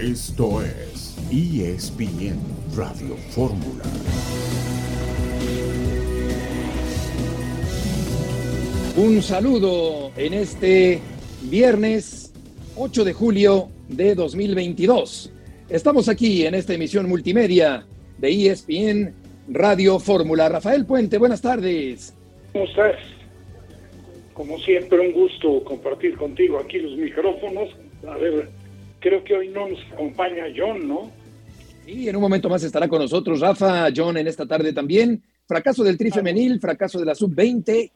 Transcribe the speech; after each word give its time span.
Esto 0.00 0.62
es 0.62 1.16
ESPN 1.32 2.38
Radio 2.76 3.16
Fórmula. 3.30 3.82
Un 8.96 9.20
saludo 9.22 10.12
en 10.16 10.34
este 10.34 11.00
viernes 11.50 12.32
8 12.76 13.04
de 13.04 13.12
julio 13.12 13.70
de 13.88 14.14
2022. 14.14 15.32
Estamos 15.68 16.08
aquí 16.08 16.46
en 16.46 16.54
esta 16.54 16.74
emisión 16.74 17.08
multimedia 17.08 17.84
de 18.18 18.52
ESPN 18.52 19.14
Radio 19.48 19.98
Fórmula. 19.98 20.48
Rafael 20.48 20.86
Puente, 20.86 21.18
buenas 21.18 21.42
tardes. 21.42 22.14
¿Cómo 22.52 22.66
estás? 22.66 22.96
Como 24.32 24.60
siempre, 24.60 25.00
un 25.00 25.10
gusto 25.10 25.64
compartir 25.64 26.16
contigo 26.16 26.60
aquí 26.60 26.78
los 26.78 26.96
micrófonos. 26.96 27.70
A 28.06 28.16
ver, 28.16 28.48
creo 29.00 29.24
que 29.24 29.34
hoy 29.34 29.48
no 29.48 29.68
nos 29.68 29.80
acompaña 29.92 30.44
John, 30.56 30.86
¿no? 30.88 31.10
Y 31.86 32.08
en 32.08 32.16
un 32.16 32.22
momento 32.22 32.48
más 32.48 32.62
estará 32.62 32.88
con 32.88 33.00
nosotros 33.00 33.40
Rafa, 33.40 33.88
John 33.94 34.16
en 34.18 34.26
esta 34.26 34.46
tarde 34.46 34.72
también. 34.72 35.22
Fracaso 35.46 35.82
del 35.82 35.96
tri 35.96 36.10
femenil, 36.10 36.60
fracaso 36.60 36.98
de 36.98 37.06
la 37.06 37.14
sub-20 37.14 37.90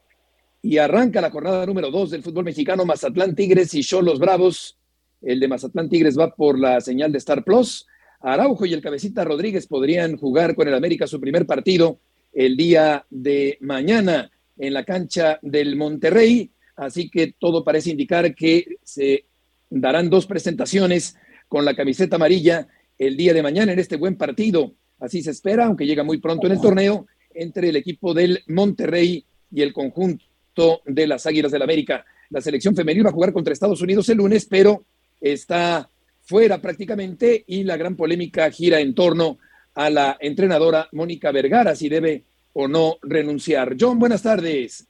y 0.63 0.77
arranca 0.77 1.21
la 1.21 1.29
jornada 1.29 1.65
número 1.65 1.91
2 1.91 2.11
del 2.11 2.23
fútbol 2.23 2.45
mexicano, 2.45 2.85
Mazatlán 2.85 3.35
Tigres 3.35 3.73
y 3.75 3.83
Cholos 3.83 4.17
Bravos. 4.17 4.77
El 5.21 5.39
de 5.39 5.47
Mazatlán 5.47 5.89
Tigres 5.89 6.17
va 6.17 6.33
por 6.33 6.57
la 6.57 6.81
señal 6.81 7.11
de 7.11 7.19
Star 7.19 7.43
Plus. 7.43 7.85
Araujo 8.21 8.65
y 8.65 8.73
el 8.73 8.81
cabecita 8.81 9.23
Rodríguez 9.23 9.67
podrían 9.67 10.17
jugar 10.17 10.55
con 10.55 10.67
el 10.67 10.73
América 10.73 11.05
su 11.05 11.19
primer 11.19 11.45
partido 11.45 11.99
el 12.31 12.57
día 12.57 13.05
de 13.09 13.57
mañana 13.61 14.31
en 14.57 14.73
la 14.73 14.83
cancha 14.83 15.37
del 15.41 15.75
Monterrey. 15.75 16.49
Así 16.75 17.09
que 17.09 17.35
todo 17.37 17.63
parece 17.63 17.91
indicar 17.91 18.33
que 18.33 18.77
se 18.81 19.25
darán 19.73 20.09
dos 20.09 20.25
presentaciones 20.25 21.15
con 21.47 21.65
la 21.65 21.75
camiseta 21.75 22.15
amarilla 22.15 22.67
el 22.97 23.17
día 23.17 23.33
de 23.33 23.43
mañana 23.43 23.73
en 23.73 23.79
este 23.79 23.97
buen 23.97 24.15
partido. 24.15 24.73
Así 24.99 25.21
se 25.21 25.31
espera, 25.31 25.65
aunque 25.65 25.85
llega 25.85 26.03
muy 26.03 26.19
pronto 26.19 26.47
en 26.47 26.53
el 26.53 26.61
torneo, 26.61 27.07
entre 27.33 27.69
el 27.69 27.75
equipo 27.75 28.13
del 28.13 28.43
Monterrey 28.47 29.25
y 29.51 29.61
el 29.61 29.73
conjunto 29.73 30.81
de 30.85 31.07
las 31.07 31.25
Águilas 31.25 31.51
del 31.51 31.59
la 31.59 31.65
América. 31.65 32.05
La 32.29 32.41
selección 32.41 32.75
femenil 32.75 33.05
va 33.05 33.09
a 33.09 33.13
jugar 33.13 33.33
contra 33.33 33.53
Estados 33.53 33.81
Unidos 33.81 34.07
el 34.09 34.17
lunes, 34.17 34.45
pero 34.45 34.85
está 35.19 35.89
fuera 36.21 36.59
prácticamente 36.59 37.43
y 37.47 37.63
la 37.63 37.75
gran 37.75 37.95
polémica 37.95 38.49
gira 38.51 38.79
en 38.79 38.93
torno 38.93 39.39
a 39.73 39.89
la 39.89 40.17
entrenadora 40.19 40.87
Mónica 40.91 41.31
Vergara, 41.31 41.75
si 41.75 41.89
debe 41.89 42.23
o 42.53 42.67
no 42.67 42.97
renunciar. 43.01 43.75
John, 43.79 43.97
buenas 43.97 44.21
tardes. 44.21 44.87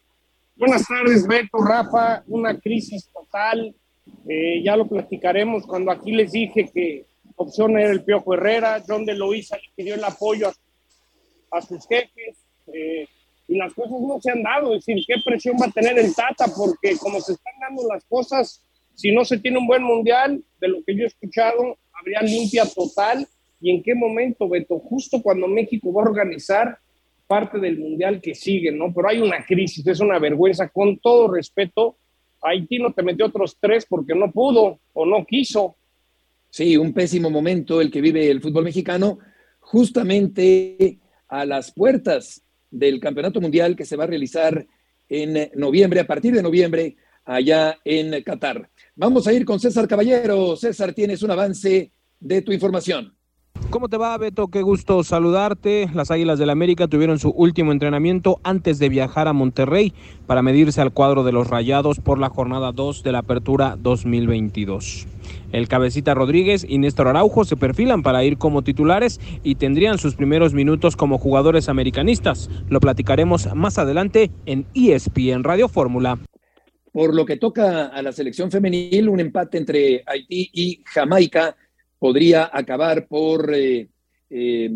Buenas 0.55 0.85
tardes, 0.85 1.25
Beto, 1.25 1.63
Rafa. 1.63 2.23
Una 2.27 2.59
crisis 2.59 3.09
total. 3.11 3.73
Eh, 4.27 4.61
ya 4.63 4.75
lo 4.75 4.87
platicaremos 4.87 5.65
cuando 5.65 5.91
aquí 5.91 6.11
les 6.11 6.31
dije 6.31 6.69
que 6.73 7.05
opción 7.35 7.77
era 7.77 7.91
el 7.91 8.03
Piojo 8.03 8.33
Herrera. 8.33 8.83
John 8.87 9.05
de 9.05 9.15
Loíza 9.15 9.57
le 9.57 9.69
pidió 9.75 9.95
el 9.95 10.03
apoyo 10.03 10.51
a, 11.51 11.61
sus 11.61 11.87
jefes. 11.87 12.37
Eh, 12.73 13.07
y 13.47 13.57
las 13.57 13.73
cosas 13.73 13.99
no 13.99 14.19
se 14.21 14.31
han 14.31 14.43
dado. 14.43 14.73
Es 14.73 14.85
decir, 14.85 15.03
¿qué 15.05 15.15
presión 15.23 15.57
va 15.61 15.67
a 15.67 15.71
tener 15.71 15.97
el 15.97 16.13
Tata? 16.15 16.45
Porque 16.55 16.97
como 16.97 17.19
se 17.19 17.33
están 17.33 17.53
dando 17.59 17.83
las 17.87 18.03
cosas, 18.05 18.63
si 18.95 19.11
no 19.11 19.25
se 19.25 19.39
tiene 19.39 19.57
un 19.57 19.67
buen 19.67 19.83
mundial, 19.83 20.43
de 20.59 20.67
lo 20.67 20.83
que 20.83 20.95
yo 20.95 21.03
he 21.03 21.07
escuchado, 21.07 21.77
habría 21.93 22.21
limpia 22.21 22.63
total. 22.65 23.27
¿Y 23.59 23.71
en 23.71 23.83
qué 23.83 23.95
momento, 23.95 24.47
Beto? 24.47 24.79
Justo 24.79 25.21
cuando 25.21 25.47
México 25.47 25.93
va 25.93 26.03
a 26.03 26.09
organizar 26.09 26.77
parte 27.27 27.59
del 27.59 27.79
mundial 27.79 28.21
que 28.21 28.35
sigue, 28.35 28.71
¿no? 28.71 28.93
Pero 28.93 29.09
hay 29.09 29.19
una 29.19 29.45
crisis, 29.45 29.85
es 29.87 29.99
una 29.99 30.19
vergüenza. 30.19 30.69
Con 30.69 30.99
todo 30.99 31.33
respeto, 31.33 31.97
Haití 32.43 32.79
no 32.79 32.93
te 32.93 33.03
metió 33.03 33.25
otros 33.25 33.57
tres 33.59 33.85
porque 33.87 34.13
no 34.13 34.31
pudo 34.31 34.79
o 34.93 35.05
no 35.05 35.25
quiso. 35.25 35.75
Sí, 36.49 36.77
un 36.77 36.93
pésimo 36.93 37.29
momento 37.29 37.81
el 37.81 37.89
que 37.89 38.01
vive 38.01 38.29
el 38.29 38.41
fútbol 38.41 38.65
mexicano, 38.65 39.19
justamente 39.59 40.99
a 41.27 41.45
las 41.45 41.71
puertas 41.71 42.43
del 42.69 42.99
Campeonato 42.99 43.41
Mundial 43.41 43.75
que 43.75 43.85
se 43.85 43.95
va 43.95 44.03
a 44.03 44.07
realizar 44.07 44.65
en 45.09 45.49
noviembre, 45.55 45.99
a 45.99 46.07
partir 46.07 46.33
de 46.33 46.43
noviembre, 46.43 46.95
allá 47.25 47.77
en 47.83 48.21
Qatar. 48.23 48.69
Vamos 48.95 49.27
a 49.27 49.33
ir 49.33 49.45
con 49.45 49.59
César 49.59 49.87
Caballero. 49.87 50.55
César, 50.55 50.93
tienes 50.93 51.23
un 51.23 51.31
avance 51.31 51.91
de 52.19 52.41
tu 52.41 52.51
información. 52.51 53.15
¿Cómo 53.73 53.89
te 53.89 53.97
va, 53.97 54.15
Beto? 54.19 54.49
Qué 54.49 54.61
gusto 54.61 55.03
saludarte. 55.03 55.89
Las 55.95 56.11
Águilas 56.11 56.37
del 56.37 56.51
América 56.51 56.87
tuvieron 56.87 57.17
su 57.17 57.29
último 57.31 57.71
entrenamiento 57.71 58.39
antes 58.43 58.77
de 58.77 58.87
viajar 58.87 59.27
a 59.27 59.33
Monterrey 59.33 59.93
para 60.27 60.43
medirse 60.43 60.79
al 60.79 60.93
cuadro 60.93 61.23
de 61.23 61.31
los 61.31 61.47
Rayados 61.47 61.99
por 61.99 62.19
la 62.19 62.29
jornada 62.29 62.71
2 62.71 63.01
de 63.01 63.11
la 63.11 63.17
Apertura 63.17 63.75
2022. 63.79 65.07
El 65.51 65.67
cabecita 65.67 66.13
Rodríguez 66.13 66.63
y 66.69 66.77
Néstor 66.77 67.07
Araujo 67.07 67.45
se 67.45 67.57
perfilan 67.57 68.03
para 68.03 68.23
ir 68.23 68.37
como 68.37 68.61
titulares 68.61 69.19
y 69.41 69.55
tendrían 69.55 69.97
sus 69.97 70.13
primeros 70.13 70.53
minutos 70.53 70.95
como 70.95 71.17
jugadores 71.17 71.67
americanistas. 71.67 72.51
Lo 72.69 72.79
platicaremos 72.79 73.55
más 73.55 73.79
adelante 73.79 74.29
en 74.45 74.67
ESPN 74.75 75.43
Radio 75.43 75.67
Fórmula. 75.67 76.19
Por 76.91 77.15
lo 77.15 77.25
que 77.25 77.37
toca 77.37 77.87
a 77.87 78.03
la 78.03 78.11
selección 78.11 78.51
femenil, 78.51 79.09
un 79.09 79.19
empate 79.19 79.57
entre 79.57 80.03
Haití 80.05 80.51
y 80.53 80.83
Jamaica 80.85 81.55
podría 82.03 82.49
acabar 82.51 83.07
por 83.07 83.55
eh, 83.55 83.87
eh, 84.29 84.69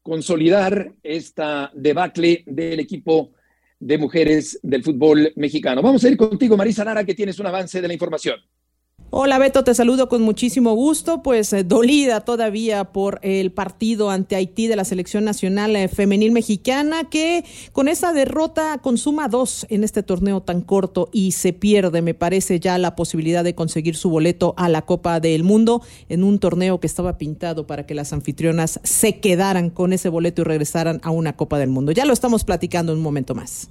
consolidar 0.00 0.94
esta 1.02 1.70
debacle 1.74 2.42
del 2.46 2.80
equipo 2.80 3.32
de 3.78 3.98
mujeres 3.98 4.58
del 4.62 4.82
fútbol 4.82 5.30
mexicano. 5.36 5.82
Vamos 5.82 6.02
a 6.02 6.08
ir 6.08 6.16
contigo, 6.16 6.56
Marisa 6.56 6.86
Nara, 6.86 7.04
que 7.04 7.14
tienes 7.14 7.38
un 7.38 7.48
avance 7.48 7.82
de 7.82 7.86
la 7.86 7.92
información. 7.92 8.40
Hola 9.14 9.36
Beto, 9.38 9.62
te 9.62 9.74
saludo 9.74 10.08
con 10.08 10.22
muchísimo 10.22 10.72
gusto, 10.72 11.22
pues 11.22 11.52
eh, 11.52 11.64
dolida 11.64 12.22
todavía 12.22 12.84
por 12.92 13.20
el 13.20 13.52
partido 13.52 14.08
ante 14.08 14.36
Haití 14.36 14.68
de 14.68 14.76
la 14.76 14.86
selección 14.86 15.22
nacional 15.24 15.76
eh, 15.76 15.88
femenil 15.88 16.32
mexicana 16.32 17.10
que 17.10 17.44
con 17.72 17.88
esa 17.88 18.14
derrota 18.14 18.78
consuma 18.78 19.28
dos 19.28 19.66
en 19.68 19.84
este 19.84 20.02
torneo 20.02 20.40
tan 20.40 20.62
corto 20.62 21.10
y 21.12 21.32
se 21.32 21.52
pierde, 21.52 22.00
me 22.00 22.14
parece 22.14 22.58
ya 22.58 22.78
la 22.78 22.96
posibilidad 22.96 23.44
de 23.44 23.54
conseguir 23.54 23.96
su 23.96 24.08
boleto 24.08 24.54
a 24.56 24.70
la 24.70 24.80
Copa 24.80 25.20
del 25.20 25.44
Mundo 25.44 25.82
en 26.08 26.24
un 26.24 26.38
torneo 26.38 26.80
que 26.80 26.86
estaba 26.86 27.18
pintado 27.18 27.66
para 27.66 27.84
que 27.84 27.92
las 27.92 28.14
anfitrionas 28.14 28.80
se 28.82 29.20
quedaran 29.20 29.68
con 29.68 29.92
ese 29.92 30.08
boleto 30.08 30.40
y 30.40 30.44
regresaran 30.46 31.02
a 31.02 31.10
una 31.10 31.36
Copa 31.36 31.58
del 31.58 31.68
Mundo. 31.68 31.92
Ya 31.92 32.06
lo 32.06 32.14
estamos 32.14 32.44
platicando 32.44 32.92
en 32.92 32.98
un 33.00 33.04
momento 33.04 33.34
más. 33.34 33.68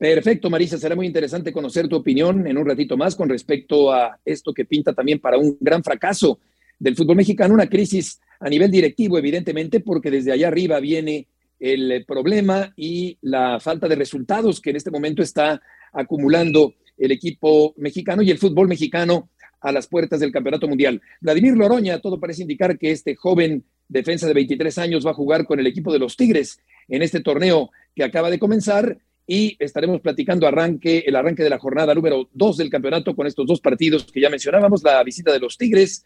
Perfecto, 0.00 0.48
Marisa. 0.48 0.78
Será 0.78 0.96
muy 0.96 1.06
interesante 1.06 1.52
conocer 1.52 1.86
tu 1.86 1.96
opinión 1.96 2.46
en 2.46 2.56
un 2.56 2.64
ratito 2.64 2.96
más 2.96 3.14
con 3.14 3.28
respecto 3.28 3.92
a 3.92 4.18
esto 4.24 4.54
que 4.54 4.64
pinta 4.64 4.94
también 4.94 5.18
para 5.18 5.36
un 5.36 5.58
gran 5.60 5.84
fracaso 5.84 6.38
del 6.78 6.96
fútbol 6.96 7.16
mexicano, 7.16 7.52
una 7.52 7.68
crisis 7.68 8.18
a 8.40 8.48
nivel 8.48 8.70
directivo, 8.70 9.18
evidentemente, 9.18 9.80
porque 9.80 10.10
desde 10.10 10.32
allá 10.32 10.48
arriba 10.48 10.80
viene 10.80 11.26
el 11.58 12.06
problema 12.06 12.72
y 12.78 13.18
la 13.20 13.60
falta 13.60 13.88
de 13.88 13.94
resultados 13.94 14.58
que 14.62 14.70
en 14.70 14.76
este 14.76 14.90
momento 14.90 15.22
está 15.22 15.60
acumulando 15.92 16.72
el 16.96 17.12
equipo 17.12 17.74
mexicano 17.76 18.22
y 18.22 18.30
el 18.30 18.38
fútbol 18.38 18.68
mexicano 18.68 19.28
a 19.60 19.70
las 19.70 19.86
puertas 19.86 20.20
del 20.20 20.32
Campeonato 20.32 20.66
Mundial. 20.66 21.02
Vladimir 21.20 21.58
Loroña, 21.58 21.98
todo 21.98 22.18
parece 22.18 22.40
indicar 22.40 22.78
que 22.78 22.90
este 22.90 23.16
joven 23.16 23.64
defensa 23.86 24.26
de 24.26 24.32
23 24.32 24.78
años 24.78 25.04
va 25.04 25.10
a 25.10 25.14
jugar 25.14 25.44
con 25.44 25.60
el 25.60 25.66
equipo 25.66 25.92
de 25.92 25.98
los 25.98 26.16
Tigres 26.16 26.58
en 26.88 27.02
este 27.02 27.20
torneo 27.20 27.70
que 27.94 28.02
acaba 28.02 28.30
de 28.30 28.38
comenzar 28.38 28.96
y 29.32 29.56
estaremos 29.60 30.00
platicando 30.00 30.48
arranque, 30.48 31.04
el 31.06 31.14
arranque 31.14 31.44
de 31.44 31.50
la 31.50 31.60
jornada 31.60 31.94
número 31.94 32.28
dos 32.32 32.56
del 32.56 32.68
campeonato 32.68 33.14
con 33.14 33.28
estos 33.28 33.46
dos 33.46 33.60
partidos 33.60 34.10
que 34.10 34.20
ya 34.20 34.28
mencionábamos, 34.28 34.82
la 34.82 35.00
visita 35.04 35.32
de 35.32 35.38
los 35.38 35.56
Tigres 35.56 36.04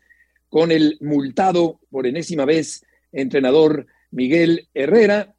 con 0.51 0.71
el 0.71 0.99
multado 1.01 1.81
por 1.89 2.07
enésima 2.07 2.45
vez 2.45 2.85
entrenador 3.13 3.87
Miguel 4.11 4.69
Herrera. 4.75 5.35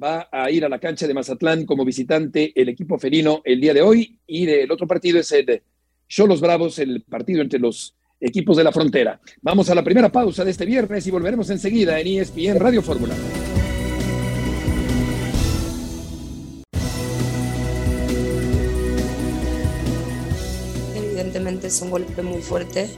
Va 0.00 0.28
a 0.30 0.50
ir 0.50 0.66
a 0.66 0.68
la 0.68 0.78
cancha 0.78 1.06
de 1.06 1.14
Mazatlán 1.14 1.64
como 1.64 1.86
visitante 1.86 2.52
el 2.54 2.68
equipo 2.68 2.98
felino 2.98 3.40
el 3.42 3.58
día 3.58 3.72
de 3.72 3.80
hoy 3.80 4.18
y 4.26 4.46
el 4.46 4.70
otro 4.70 4.86
partido 4.86 5.18
es 5.18 5.32
el 5.32 5.62
Cholos 6.10 6.42
Bravos, 6.42 6.78
el 6.78 7.04
partido 7.08 7.40
entre 7.40 7.58
los 7.58 7.96
equipos 8.20 8.58
de 8.58 8.64
la 8.64 8.72
frontera. 8.72 9.18
Vamos 9.40 9.70
a 9.70 9.74
la 9.74 9.82
primera 9.82 10.12
pausa 10.12 10.44
de 10.44 10.50
este 10.50 10.66
viernes 10.66 11.06
y 11.06 11.10
volveremos 11.10 11.48
enseguida 11.48 11.98
en 11.98 12.06
ESPN 12.06 12.60
Radio 12.60 12.82
Fórmula. 12.82 13.14
Es 21.70 21.80
un 21.82 21.90
golpe 21.90 22.22
muy 22.22 22.42
fuerte. 22.42 22.90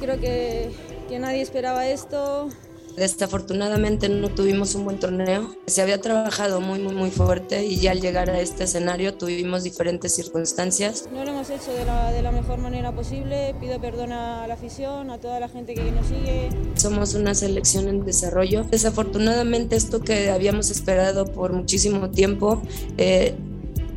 Creo 0.00 0.20
que, 0.20 0.70
que 1.08 1.18
nadie 1.18 1.40
esperaba 1.42 1.86
esto. 1.86 2.50
Desafortunadamente 2.96 4.08
no 4.08 4.30
tuvimos 4.30 4.74
un 4.74 4.84
buen 4.84 4.98
torneo. 4.98 5.54
Se 5.66 5.82
había 5.82 6.00
trabajado 6.00 6.62
muy, 6.62 6.78
muy, 6.78 6.94
muy 6.94 7.10
fuerte 7.10 7.64
y 7.64 7.76
ya 7.76 7.90
al 7.90 8.00
llegar 8.00 8.30
a 8.30 8.40
este 8.40 8.64
escenario 8.64 9.14
tuvimos 9.14 9.64
diferentes 9.64 10.14
circunstancias. 10.14 11.06
No 11.12 11.22
lo 11.24 11.32
hemos 11.32 11.50
hecho 11.50 11.72
de 11.74 11.84
la, 11.84 12.10
de 12.10 12.22
la 12.22 12.32
mejor 12.32 12.58
manera 12.58 12.92
posible. 12.92 13.54
Pido 13.60 13.78
perdón 13.80 14.12
a 14.12 14.46
la 14.46 14.54
afición, 14.54 15.10
a 15.10 15.18
toda 15.18 15.38
la 15.40 15.48
gente 15.48 15.74
que 15.74 15.92
nos 15.92 16.06
sigue. 16.06 16.48
Somos 16.74 17.14
una 17.14 17.34
selección 17.34 17.86
en 17.88 18.04
desarrollo. 18.04 18.64
Desafortunadamente 18.64 19.76
esto 19.76 20.00
que 20.00 20.30
habíamos 20.30 20.70
esperado 20.70 21.26
por 21.26 21.52
muchísimo 21.52 22.10
tiempo 22.10 22.62
eh, 22.96 23.34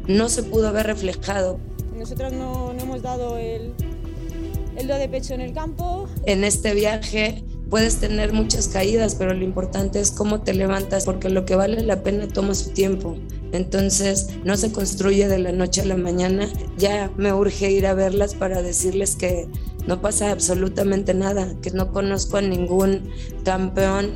no 0.07 0.27
se 0.27 0.43
pudo 0.43 0.67
haber 0.67 0.87
reflejado. 0.87 1.57
Nosotros 1.97 2.33
no, 2.33 2.73
no 2.73 2.81
hemos 2.81 3.01
dado 3.01 3.37
el, 3.37 3.73
de. 4.87 5.09
En 6.25 6.43
este 6.43 6.73
viaje 6.73 7.43
puedes 7.69 7.97
tener 7.97 8.33
muchas 8.33 8.67
caídas, 8.67 9.15
pero 9.15 9.33
lo 9.33 9.43
importante 9.43 9.99
es 9.99 10.11
cómo 10.11 10.41
te 10.41 10.53
levantas, 10.53 11.05
porque 11.05 11.29
lo 11.29 11.45
que 11.45 11.55
vale 11.55 11.81
la 11.81 12.01
pena 12.03 12.27
toma 12.27 12.55
su 12.55 12.71
tiempo. 12.71 13.17
Entonces 13.51 14.29
no 14.43 14.57
se 14.57 14.71
construye 14.71 15.27
de 15.27 15.39
la 15.39 15.51
noche 15.51 15.81
a 15.81 15.85
la 15.85 15.97
mañana. 15.97 16.47
Ya 16.77 17.11
me 17.17 17.33
urge 17.33 17.71
ir 17.71 17.87
a 17.87 17.93
verlas 17.93 18.35
para 18.35 18.61
decirles 18.61 19.15
que 19.15 19.47
no 19.87 20.01
pasa 20.01 20.31
absolutamente 20.31 21.13
nada, 21.13 21.55
que 21.61 21.71
no 21.71 21.91
conozco 21.91 22.37
a 22.37 22.41
ningún 22.41 23.09
campeón 23.43 24.11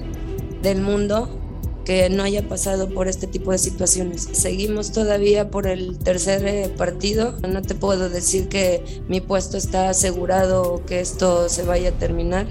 del 0.61 0.81
mundo 0.81 1.39
que 1.85 2.09
no 2.09 2.23
haya 2.23 2.47
pasado 2.47 2.89
por 2.89 3.07
este 3.07 3.27
tipo 3.27 3.51
de 3.51 3.57
situaciones. 3.57 4.21
Seguimos 4.31 4.91
todavía 4.91 5.49
por 5.49 5.67
el 5.67 5.99
tercer 5.99 6.45
eh, 6.45 6.69
partido. 6.77 7.37
No 7.47 7.61
te 7.61 7.75
puedo 7.75 8.09
decir 8.09 8.47
que 8.47 8.83
mi 9.07 9.21
puesto 9.21 9.57
está 9.57 9.89
asegurado 9.89 10.61
o 10.61 10.85
que 10.85 10.99
esto 10.99 11.49
se 11.49 11.63
vaya 11.63 11.89
a 11.89 11.99
terminar. 11.99 12.47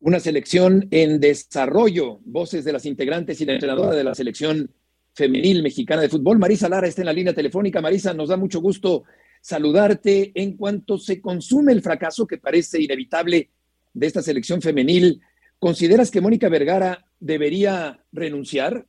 Una 0.00 0.20
selección 0.20 0.88
en 0.90 1.20
desarrollo. 1.20 2.20
Voces 2.24 2.64
de 2.64 2.72
las 2.72 2.86
integrantes 2.86 3.40
y 3.40 3.44
la 3.44 3.54
entrenadora 3.54 3.94
de 3.94 4.04
la 4.04 4.14
selección 4.14 4.70
femenil 5.14 5.62
mexicana 5.62 6.02
de 6.02 6.08
fútbol. 6.08 6.38
Marisa 6.38 6.68
Lara 6.68 6.86
está 6.86 7.02
en 7.02 7.06
la 7.06 7.12
línea 7.12 7.34
telefónica. 7.34 7.80
Marisa, 7.80 8.12
nos 8.12 8.28
da 8.28 8.36
mucho 8.36 8.60
gusto 8.60 9.04
saludarte 9.40 10.32
en 10.34 10.56
cuanto 10.56 10.98
se 10.98 11.20
consume 11.20 11.72
el 11.72 11.82
fracaso 11.82 12.26
que 12.26 12.38
parece 12.38 12.82
inevitable 12.82 13.50
de 13.94 14.06
esta 14.06 14.22
selección 14.22 14.60
femenil. 14.60 15.20
¿Consideras 15.58 16.10
que 16.10 16.20
Mónica 16.20 16.48
Vergara 16.48 17.04
debería 17.18 17.98
renunciar? 18.12 18.84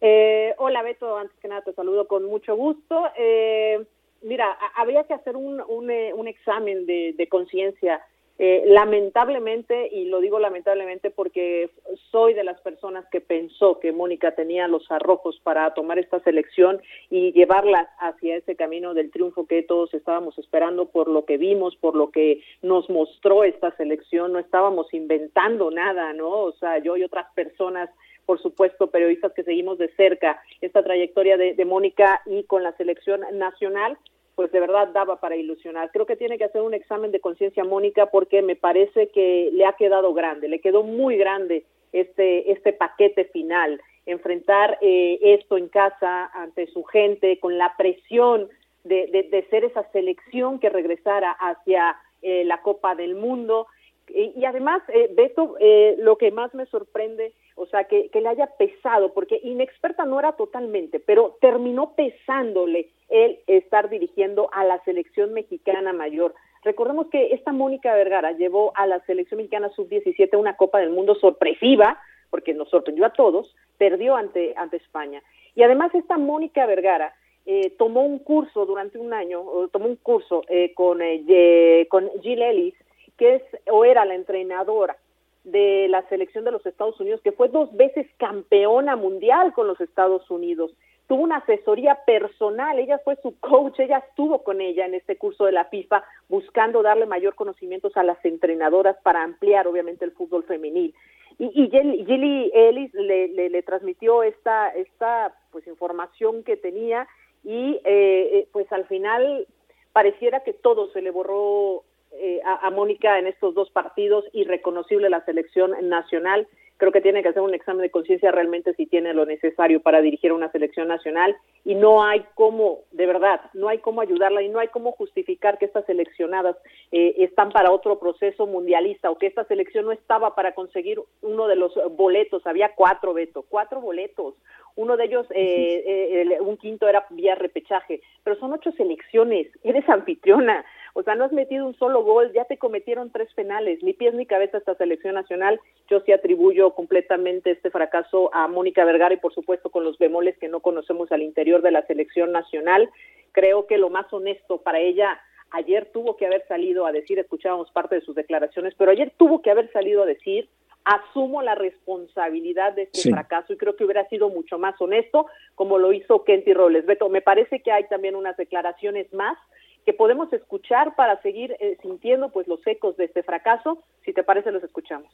Eh, 0.00 0.52
hola 0.58 0.82
Beto, 0.82 1.16
antes 1.16 1.38
que 1.38 1.46
nada 1.46 1.62
te 1.62 1.72
saludo 1.74 2.08
con 2.08 2.24
mucho 2.24 2.56
gusto. 2.56 3.04
Eh, 3.16 3.84
mira, 4.22 4.58
habría 4.74 5.04
que 5.04 5.14
hacer 5.14 5.36
un, 5.36 5.60
un, 5.60 5.90
eh, 5.90 6.12
un 6.12 6.26
examen 6.26 6.86
de, 6.86 7.14
de 7.16 7.28
conciencia 7.28 8.04
eh, 8.44 8.64
lamentablemente, 8.66 9.88
y 9.92 10.06
lo 10.06 10.18
digo 10.18 10.40
lamentablemente 10.40 11.12
porque 11.12 11.70
soy 12.10 12.34
de 12.34 12.42
las 12.42 12.60
personas 12.60 13.06
que 13.12 13.20
pensó 13.20 13.78
que 13.78 13.92
Mónica 13.92 14.34
tenía 14.34 14.66
los 14.66 14.90
arrojos 14.90 15.38
para 15.44 15.72
tomar 15.74 16.00
esta 16.00 16.18
selección 16.24 16.82
y 17.08 17.30
llevarla 17.30 17.88
hacia 18.00 18.34
ese 18.34 18.56
camino 18.56 18.94
del 18.94 19.12
triunfo 19.12 19.46
que 19.46 19.62
todos 19.62 19.94
estábamos 19.94 20.36
esperando 20.40 20.86
por 20.86 21.06
lo 21.06 21.24
que 21.24 21.36
vimos, 21.36 21.76
por 21.76 21.94
lo 21.94 22.10
que 22.10 22.42
nos 22.62 22.90
mostró 22.90 23.44
esta 23.44 23.70
selección. 23.76 24.32
No 24.32 24.40
estábamos 24.40 24.92
inventando 24.92 25.70
nada, 25.70 26.12
¿no? 26.12 26.28
O 26.28 26.52
sea, 26.54 26.78
yo 26.78 26.96
y 26.96 27.04
otras 27.04 27.32
personas 27.36 27.90
por 28.26 28.42
supuesto, 28.42 28.88
periodistas 28.88 29.32
que 29.34 29.44
seguimos 29.44 29.78
de 29.78 29.88
cerca 29.94 30.42
esta 30.60 30.82
trayectoria 30.82 31.36
de, 31.36 31.54
de 31.54 31.64
Mónica 31.64 32.22
y 32.26 32.42
con 32.44 32.64
la 32.64 32.72
selección 32.76 33.20
nacional, 33.34 33.98
pues 34.34 34.50
de 34.52 34.60
verdad 34.60 34.88
daba 34.88 35.20
para 35.20 35.36
ilusionar. 35.36 35.90
Creo 35.92 36.06
que 36.06 36.16
tiene 36.16 36.38
que 36.38 36.44
hacer 36.44 36.62
un 36.62 36.74
examen 36.74 37.12
de 37.12 37.20
conciencia 37.20 37.64
Mónica 37.64 38.06
porque 38.06 38.42
me 38.42 38.56
parece 38.56 39.08
que 39.08 39.50
le 39.52 39.66
ha 39.66 39.74
quedado 39.74 40.14
grande, 40.14 40.48
le 40.48 40.60
quedó 40.60 40.82
muy 40.82 41.16
grande 41.16 41.64
este, 41.92 42.50
este 42.50 42.72
paquete 42.72 43.26
final, 43.26 43.80
enfrentar 44.06 44.78
eh, 44.80 45.18
esto 45.20 45.56
en 45.56 45.68
casa 45.68 46.30
ante 46.34 46.66
su 46.68 46.82
gente 46.84 47.38
con 47.38 47.58
la 47.58 47.74
presión 47.76 48.48
de, 48.84 49.28
de, 49.30 49.46
ser 49.48 49.64
esa 49.64 49.84
selección 49.92 50.58
que 50.58 50.68
regresara 50.68 51.30
hacia 51.32 51.96
eh, 52.22 52.44
la 52.44 52.62
Copa 52.62 52.94
del 52.94 53.14
Mundo. 53.14 53.66
Y, 54.08 54.32
y 54.36 54.44
además, 54.44 54.82
eh, 54.88 55.10
Beto, 55.14 55.56
eh, 55.60 55.96
lo 55.98 56.16
que 56.16 56.30
más 56.30 56.52
me 56.54 56.66
sorprende 56.66 57.32
o 57.56 57.66
sea, 57.66 57.84
que, 57.84 58.08
que, 58.10 58.20
le 58.20 58.28
haya 58.28 58.46
pesado, 58.46 59.12
porque 59.12 59.40
inexperta 59.42 60.04
no 60.04 60.18
era 60.18 60.32
totalmente, 60.32 61.00
pero 61.00 61.36
terminó 61.40 61.94
pesándole 61.94 62.88
el 63.08 63.38
estar 63.46 63.88
dirigiendo 63.88 64.48
a 64.52 64.64
la 64.64 64.82
selección 64.84 65.32
mexicana 65.32 65.92
mayor. 65.92 66.34
Recordemos 66.64 67.08
que 67.08 67.34
esta 67.34 67.52
Mónica 67.52 67.94
Vergara 67.94 68.32
llevó 68.32 68.72
a 68.76 68.86
la 68.86 69.00
selección 69.00 69.38
mexicana 69.38 69.68
sub-17 69.70 70.38
una 70.38 70.56
Copa 70.56 70.78
del 70.78 70.90
Mundo 70.90 71.14
sorpresiva, 71.16 72.00
porque 72.30 72.54
nos 72.54 72.70
sorprendió 72.70 73.04
a 73.04 73.12
todos, 73.12 73.54
perdió 73.78 74.14
ante, 74.14 74.54
ante 74.56 74.76
España. 74.76 75.22
Y 75.54 75.62
además 75.62 75.94
esta 75.94 76.16
Mónica 76.16 76.64
Vergara 76.66 77.14
eh, 77.44 77.70
tomó 77.76 78.02
un 78.02 78.20
curso 78.20 78.64
durante 78.64 78.98
un 78.98 79.12
año, 79.12 79.42
tomó 79.72 79.86
un 79.86 79.96
curso 79.96 80.44
eh, 80.48 80.72
con, 80.74 81.00
eh, 81.02 81.86
con 81.90 82.08
Jill 82.22 82.40
Ellis, 82.40 82.74
que 83.18 83.34
es 83.34 83.42
o 83.70 83.84
era 83.84 84.04
la 84.04 84.14
entrenadora 84.14 84.96
de 85.44 85.88
la 85.88 86.06
selección 86.08 86.44
de 86.44 86.52
los 86.52 86.64
Estados 86.64 86.98
Unidos, 87.00 87.20
que 87.22 87.32
fue 87.32 87.48
dos 87.48 87.74
veces 87.76 88.06
campeona 88.16 88.96
mundial 88.96 89.52
con 89.52 89.66
los 89.66 89.80
Estados 89.80 90.30
Unidos. 90.30 90.72
Tuvo 91.08 91.22
una 91.22 91.38
asesoría 91.38 91.98
personal, 92.06 92.78
ella 92.78 93.00
fue 93.02 93.16
su 93.16 93.38
coach, 93.40 93.80
ella 93.80 93.98
estuvo 93.98 94.44
con 94.44 94.60
ella 94.60 94.86
en 94.86 94.94
este 94.94 95.16
curso 95.16 95.44
de 95.44 95.52
la 95.52 95.64
FIFA 95.66 96.04
buscando 96.28 96.82
darle 96.82 97.06
mayor 97.06 97.34
conocimientos 97.34 97.96
a 97.96 98.04
las 98.04 98.24
entrenadoras 98.24 98.96
para 99.02 99.22
ampliar 99.22 99.66
obviamente 99.66 100.04
el 100.04 100.12
fútbol 100.12 100.44
femenil. 100.44 100.94
Y, 101.38 101.46
y 101.46 101.70
Gilly 101.70 102.50
Ellis 102.54 102.94
le, 102.94 103.28
le, 103.28 103.50
le, 103.50 103.62
transmitió 103.62 104.22
esta, 104.22 104.68
esta 104.68 105.34
pues 105.50 105.66
información 105.66 106.44
que 106.44 106.56
tenía 106.56 107.08
y 107.42 107.80
eh, 107.84 108.30
eh 108.32 108.48
pues 108.52 108.70
al 108.70 108.86
final 108.86 109.46
pareciera 109.92 110.40
que 110.40 110.52
todo 110.52 110.90
se 110.92 111.02
le 111.02 111.10
borró 111.10 111.84
eh, 112.20 112.40
a, 112.44 112.66
a 112.66 112.70
Mónica 112.70 113.18
en 113.18 113.26
estos 113.26 113.54
dos 113.54 113.70
partidos, 113.70 114.24
irreconocible 114.32 115.10
la 115.10 115.24
selección 115.24 115.72
nacional. 115.88 116.46
Creo 116.78 116.90
que 116.90 117.00
tiene 117.00 117.22
que 117.22 117.28
hacer 117.28 117.42
un 117.42 117.54
examen 117.54 117.82
de 117.82 117.92
conciencia 117.92 118.32
realmente 118.32 118.74
si 118.74 118.86
tiene 118.86 119.14
lo 119.14 119.24
necesario 119.24 119.80
para 119.80 120.00
dirigir 120.00 120.32
una 120.32 120.50
selección 120.50 120.88
nacional 120.88 121.36
y 121.64 121.76
no 121.76 122.02
hay 122.02 122.24
cómo, 122.34 122.80
de 122.90 123.06
verdad, 123.06 123.40
no 123.54 123.68
hay 123.68 123.78
cómo 123.78 124.00
ayudarla 124.00 124.42
y 124.42 124.48
no 124.48 124.58
hay 124.58 124.66
cómo 124.66 124.90
justificar 124.90 125.58
que 125.58 125.66
estas 125.66 125.86
seleccionadas 125.86 126.56
eh, 126.90 127.14
están 127.18 127.50
para 127.50 127.70
otro 127.70 128.00
proceso 128.00 128.48
mundialista 128.48 129.12
o 129.12 129.16
que 129.16 129.28
esta 129.28 129.44
selección 129.44 129.84
no 129.84 129.92
estaba 129.92 130.34
para 130.34 130.56
conseguir 130.56 131.00
uno 131.20 131.46
de 131.46 131.54
los 131.54 131.72
boletos. 131.92 132.44
Había 132.48 132.72
cuatro, 132.74 133.14
Beto, 133.14 133.44
cuatro 133.48 133.80
boletos. 133.80 134.34
Uno 134.74 134.96
de 134.96 135.04
ellos, 135.04 135.26
eh, 135.30 136.24
eh, 136.24 136.40
un 136.40 136.56
quinto 136.56 136.88
era 136.88 137.06
vía 137.10 137.36
repechaje, 137.36 138.00
pero 138.24 138.36
son 138.40 138.54
ocho 138.54 138.72
selecciones. 138.72 139.46
Eres 139.62 139.88
anfitriona 139.88 140.64
o 140.94 141.02
sea, 141.02 141.14
no 141.14 141.24
has 141.24 141.32
metido 141.32 141.66
un 141.66 141.74
solo 141.76 142.02
gol, 142.02 142.32
ya 142.32 142.44
te 142.44 142.58
cometieron 142.58 143.10
tres 143.10 143.32
penales, 143.34 143.82
ni 143.82 143.94
pies 143.94 144.12
ni 144.14 144.26
cabeza 144.26 144.58
esta 144.58 144.74
selección 144.74 145.14
nacional. 145.14 145.58
Yo 145.88 146.00
sí 146.00 146.12
atribuyo 146.12 146.72
completamente 146.74 147.52
este 147.52 147.70
fracaso 147.70 148.32
a 148.34 148.46
Mónica 148.46 148.84
Vergara 148.84 149.14
y 149.14 149.18
por 149.18 149.32
supuesto 149.32 149.70
con 149.70 149.84
los 149.84 149.96
bemoles 149.98 150.36
que 150.38 150.48
no 150.48 150.60
conocemos 150.60 151.10
al 151.10 151.22
interior 151.22 151.62
de 151.62 151.70
la 151.70 151.86
selección 151.86 152.30
nacional. 152.32 152.90
Creo 153.32 153.66
que 153.66 153.78
lo 153.78 153.88
más 153.88 154.12
honesto 154.12 154.58
para 154.58 154.80
ella 154.80 155.18
ayer 155.50 155.90
tuvo 155.92 156.16
que 156.16 156.26
haber 156.26 156.46
salido 156.46 156.84
a 156.84 156.92
decir, 156.92 157.18
escuchábamos 157.18 157.70
parte 157.70 157.94
de 157.94 158.00
sus 158.02 158.14
declaraciones, 158.14 158.74
pero 158.76 158.90
ayer 158.90 159.12
tuvo 159.16 159.40
que 159.40 159.50
haber 159.50 159.70
salido 159.72 160.02
a 160.02 160.06
decir, 160.06 160.48
asumo 160.84 161.42
la 161.42 161.54
responsabilidad 161.54 162.72
de 162.72 162.82
este 162.82 163.00
sí. 163.00 163.10
fracaso 163.10 163.52
y 163.52 163.56
creo 163.56 163.76
que 163.76 163.84
hubiera 163.84 164.06
sido 164.08 164.28
mucho 164.28 164.58
más 164.58 164.78
honesto 164.80 165.26
como 165.54 165.78
lo 165.78 165.92
hizo 165.92 166.24
Kenty 166.24 166.52
Robles. 166.52 166.86
Beto, 166.86 167.08
me 167.08 167.22
parece 167.22 167.60
que 167.60 167.72
hay 167.72 167.86
también 167.88 168.16
unas 168.16 168.36
declaraciones 168.36 169.12
más 169.12 169.38
que 169.84 169.92
podemos 169.92 170.32
escuchar 170.32 170.94
para 170.94 171.20
seguir 171.22 171.56
eh, 171.60 171.76
sintiendo 171.82 172.30
pues 172.30 172.46
los 172.48 172.60
ecos 172.66 172.96
de 172.96 173.06
este 173.06 173.22
fracaso. 173.22 173.82
Si 174.04 174.12
te 174.12 174.22
parece, 174.22 174.52
los 174.52 174.62
escuchamos. 174.62 175.12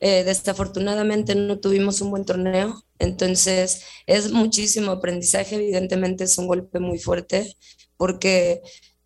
Eh, 0.00 0.24
desafortunadamente 0.24 1.34
no 1.34 1.60
tuvimos 1.60 2.00
un 2.00 2.10
buen 2.10 2.24
torneo, 2.24 2.74
entonces 2.98 3.86
es 4.06 4.32
muchísimo 4.32 4.90
aprendizaje, 4.90 5.54
evidentemente 5.54 6.24
es 6.24 6.36
un 6.36 6.46
golpe 6.46 6.80
muy 6.80 6.98
fuerte 6.98 7.54
porque 7.96 8.60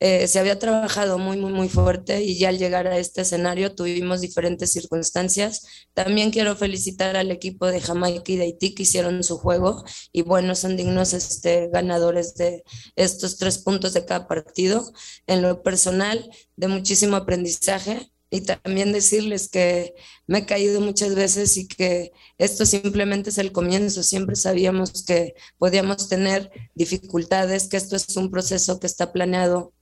eh, 0.04 0.26
se 0.26 0.40
había 0.40 0.58
trabajado 0.58 1.16
muy, 1.16 1.36
muy, 1.36 1.52
muy 1.52 1.68
fuerte 1.68 2.24
y 2.24 2.36
ya 2.36 2.48
al 2.48 2.58
llegar 2.58 2.88
a 2.88 2.98
este 2.98 3.20
escenario 3.20 3.76
tuvimos 3.76 4.20
diferentes 4.20 4.72
circunstancias. 4.72 5.64
También 5.94 6.32
quiero 6.32 6.56
felicitar 6.56 7.14
al 7.16 7.30
equipo 7.30 7.66
de 7.68 7.80
Jamaica 7.80 8.32
y 8.32 8.36
de 8.36 8.42
Haití 8.46 8.74
que 8.74 8.82
hicieron 8.82 9.22
su 9.22 9.38
juego 9.38 9.84
y 10.10 10.22
bueno, 10.22 10.56
son 10.56 10.76
dignos 10.76 11.12
este, 11.12 11.68
ganadores 11.72 12.34
de 12.34 12.64
estos 12.96 13.38
tres 13.38 13.58
puntos 13.58 13.92
de 13.92 14.04
cada 14.04 14.26
partido. 14.26 14.92
En 15.28 15.40
lo 15.40 15.62
personal, 15.62 16.28
de 16.56 16.66
muchísimo 16.66 17.14
aprendizaje, 17.14 18.10
y 18.28 18.40
también 18.40 18.92
decirles 18.92 19.48
que 19.48 19.94
me 20.26 20.38
he 20.38 20.46
caído 20.46 20.80
muchas 20.80 21.14
veces 21.14 21.56
y 21.58 21.68
que 21.68 22.12
esto 22.38 22.66
simplemente 22.66 23.30
es 23.30 23.38
el 23.38 23.52
comienzo. 23.52 24.02
Siempre 24.02 24.34
sabíamos 24.36 25.04
que 25.04 25.34
podíamos 25.58 26.08
tener 26.08 26.50
dificultades, 26.74 27.68
que 27.68 27.76
esto 27.76 27.94
es 27.94 28.16
un 28.16 28.30
proceso 28.30 28.80
que 28.80 28.86
está 28.86 29.12
planeado 29.12 29.74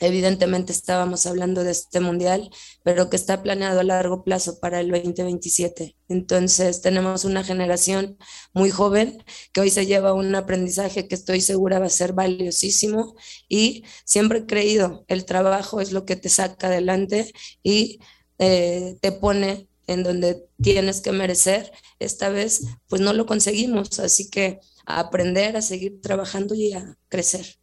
Evidentemente 0.00 0.72
estábamos 0.72 1.24
hablando 1.26 1.62
de 1.62 1.70
este 1.70 2.00
mundial, 2.00 2.50
pero 2.82 3.10
que 3.10 3.16
está 3.16 3.42
planeado 3.42 3.80
a 3.80 3.84
largo 3.84 4.24
plazo 4.24 4.58
para 4.58 4.80
el 4.80 4.90
2027. 4.90 5.96
Entonces 6.08 6.80
tenemos 6.82 7.24
una 7.24 7.44
generación 7.44 8.18
muy 8.52 8.70
joven 8.70 9.22
que 9.52 9.60
hoy 9.60 9.70
se 9.70 9.86
lleva 9.86 10.12
un 10.12 10.34
aprendizaje 10.34 11.06
que 11.06 11.14
estoy 11.14 11.40
segura 11.40 11.78
va 11.78 11.86
a 11.86 11.90
ser 11.90 12.12
valiosísimo 12.12 13.14
y 13.48 13.84
siempre 14.04 14.40
he 14.40 14.46
creído, 14.46 15.04
el 15.08 15.24
trabajo 15.24 15.80
es 15.80 15.92
lo 15.92 16.04
que 16.04 16.16
te 16.16 16.28
saca 16.28 16.66
adelante 16.66 17.32
y 17.62 18.00
eh, 18.38 18.96
te 19.00 19.12
pone 19.12 19.68
en 19.86 20.02
donde 20.02 20.44
tienes 20.62 21.00
que 21.00 21.12
merecer. 21.12 21.72
Esta 21.98 22.28
vez 22.30 22.62
pues 22.88 23.00
no 23.02 23.12
lo 23.12 23.26
conseguimos, 23.26 23.98
así 24.00 24.30
que 24.30 24.60
aprender, 24.86 25.56
a 25.56 25.62
seguir 25.62 26.00
trabajando 26.00 26.54
y 26.54 26.72
a 26.72 26.96
crecer. 27.08 27.58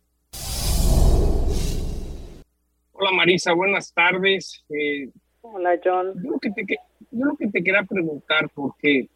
Hola 3.03 3.13
Marisa, 3.13 3.53
buenas 3.53 3.91
tardes. 3.95 4.63
Eh, 4.69 5.09
Hola 5.41 5.71
John. 5.83 6.13
Yo 6.23 6.33
lo, 6.33 6.39
que 6.39 6.51
te, 6.51 6.63
yo 7.09 7.25
lo 7.25 7.35
que 7.35 7.47
te 7.47 7.63
quería 7.63 7.81
preguntar, 7.81 8.47
porque 8.53 9.07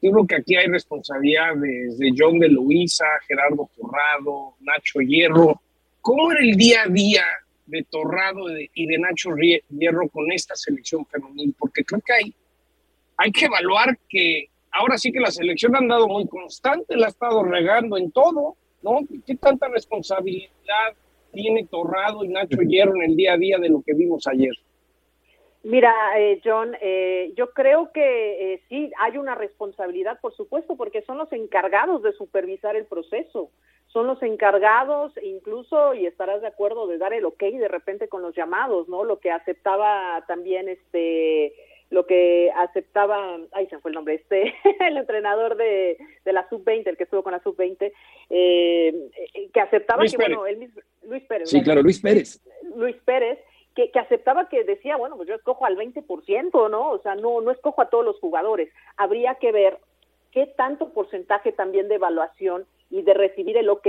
yo 0.00 0.12
creo 0.12 0.26
que 0.28 0.36
aquí 0.36 0.54
hay 0.54 0.68
responsabilidades 0.68 1.98
de 1.98 2.14
John 2.16 2.38
de 2.38 2.48
Luisa, 2.48 3.04
Gerardo 3.26 3.68
Torrado, 3.76 4.54
Nacho 4.60 5.00
Hierro. 5.00 5.60
¿Cómo 6.00 6.30
era 6.30 6.40
el 6.40 6.54
día 6.54 6.82
a 6.84 6.88
día 6.88 7.24
de 7.66 7.82
Torrado 7.90 8.44
y 8.72 8.86
de 8.86 8.96
Nacho 8.96 9.30
Hierro 9.70 10.08
con 10.08 10.30
esta 10.30 10.54
selección 10.54 11.04
femenil? 11.04 11.52
Porque 11.58 11.84
creo 11.84 12.00
que 12.02 12.12
hay, 12.12 12.34
hay 13.16 13.32
que 13.32 13.46
evaluar 13.46 13.98
que 14.08 14.50
ahora 14.70 14.96
sí 14.98 15.10
que 15.10 15.18
la 15.18 15.32
selección 15.32 15.74
ha 15.74 15.78
andado 15.78 16.06
muy 16.06 16.28
constante, 16.28 16.96
la 16.96 17.06
ha 17.06 17.10
estado 17.10 17.42
regando 17.42 17.98
en 17.98 18.12
todo, 18.12 18.54
¿no? 18.82 19.00
¿Qué 19.26 19.34
tanta 19.34 19.66
responsabilidad 19.66 20.94
tiene 21.36 21.66
Torrado 21.66 22.24
y 22.24 22.28
Nacho 22.28 22.62
Hierro 22.62 22.96
en 22.96 23.10
el 23.10 23.16
día 23.16 23.34
a 23.34 23.36
día 23.36 23.58
de 23.58 23.68
lo 23.68 23.82
que 23.84 23.92
vimos 23.92 24.26
ayer? 24.26 24.54
Mira, 25.62 25.92
eh, 26.18 26.40
John, 26.44 26.76
eh, 26.80 27.32
yo 27.36 27.50
creo 27.50 27.90
que 27.92 28.54
eh, 28.54 28.62
sí 28.68 28.90
hay 28.98 29.18
una 29.18 29.34
responsabilidad, 29.34 30.18
por 30.20 30.32
supuesto, 30.34 30.76
porque 30.76 31.02
son 31.02 31.18
los 31.18 31.30
encargados 31.32 32.02
de 32.02 32.12
supervisar 32.12 32.76
el 32.76 32.86
proceso, 32.86 33.50
son 33.88 34.06
los 34.06 34.22
encargados 34.22 35.12
incluso, 35.22 35.92
y 35.92 36.06
estarás 36.06 36.40
de 36.40 36.46
acuerdo, 36.46 36.86
de 36.86 36.98
dar 36.98 37.12
el 37.12 37.24
ok 37.24 37.42
de 37.42 37.68
repente 37.68 38.08
con 38.08 38.22
los 38.22 38.34
llamados, 38.34 38.88
¿no? 38.88 39.04
Lo 39.04 39.18
que 39.18 39.30
aceptaba 39.30 40.24
también 40.26 40.68
este 40.68 41.52
lo 41.90 42.06
que 42.06 42.50
aceptaba, 42.56 43.38
ay, 43.52 43.66
se 43.68 43.78
fue 43.78 43.90
el 43.90 43.94
nombre, 43.94 44.14
este, 44.14 44.54
el 44.80 44.96
entrenador 44.96 45.56
de, 45.56 45.98
de 46.24 46.32
la 46.32 46.48
sub-20, 46.48 46.88
el 46.88 46.96
que 46.96 47.04
estuvo 47.04 47.22
con 47.22 47.32
la 47.32 47.42
sub-20, 47.42 47.92
eh, 48.30 49.10
que 49.52 49.60
aceptaba 49.60 50.04
que, 50.04 50.16
bueno, 50.16 50.46
él 50.46 50.58
mismo, 50.58 50.80
Luis 51.04 51.22
Pérez. 51.24 51.48
Sí, 51.48 51.62
claro, 51.62 51.82
Luis 51.82 52.00
Pérez. 52.00 52.40
Luis 52.74 52.96
Pérez, 53.04 53.38
que, 53.74 53.90
que, 53.90 53.98
aceptaba 53.98 54.48
que 54.48 54.64
decía, 54.64 54.96
bueno, 54.96 55.16
pues 55.16 55.28
yo 55.28 55.34
escojo 55.34 55.64
al 55.64 55.76
20%, 55.76 56.70
¿no? 56.70 56.90
O 56.90 56.98
sea, 56.98 57.14
no, 57.14 57.40
no 57.40 57.50
escojo 57.50 57.82
a 57.82 57.88
todos 57.88 58.04
los 58.04 58.18
jugadores. 58.18 58.70
Habría 58.96 59.36
que 59.36 59.52
ver 59.52 59.78
qué 60.32 60.46
tanto 60.46 60.92
porcentaje 60.92 61.52
también 61.52 61.88
de 61.88 61.96
evaluación 61.96 62.66
y 62.90 63.02
de 63.02 63.14
recibir 63.14 63.56
el 63.56 63.68
ok 63.68 63.86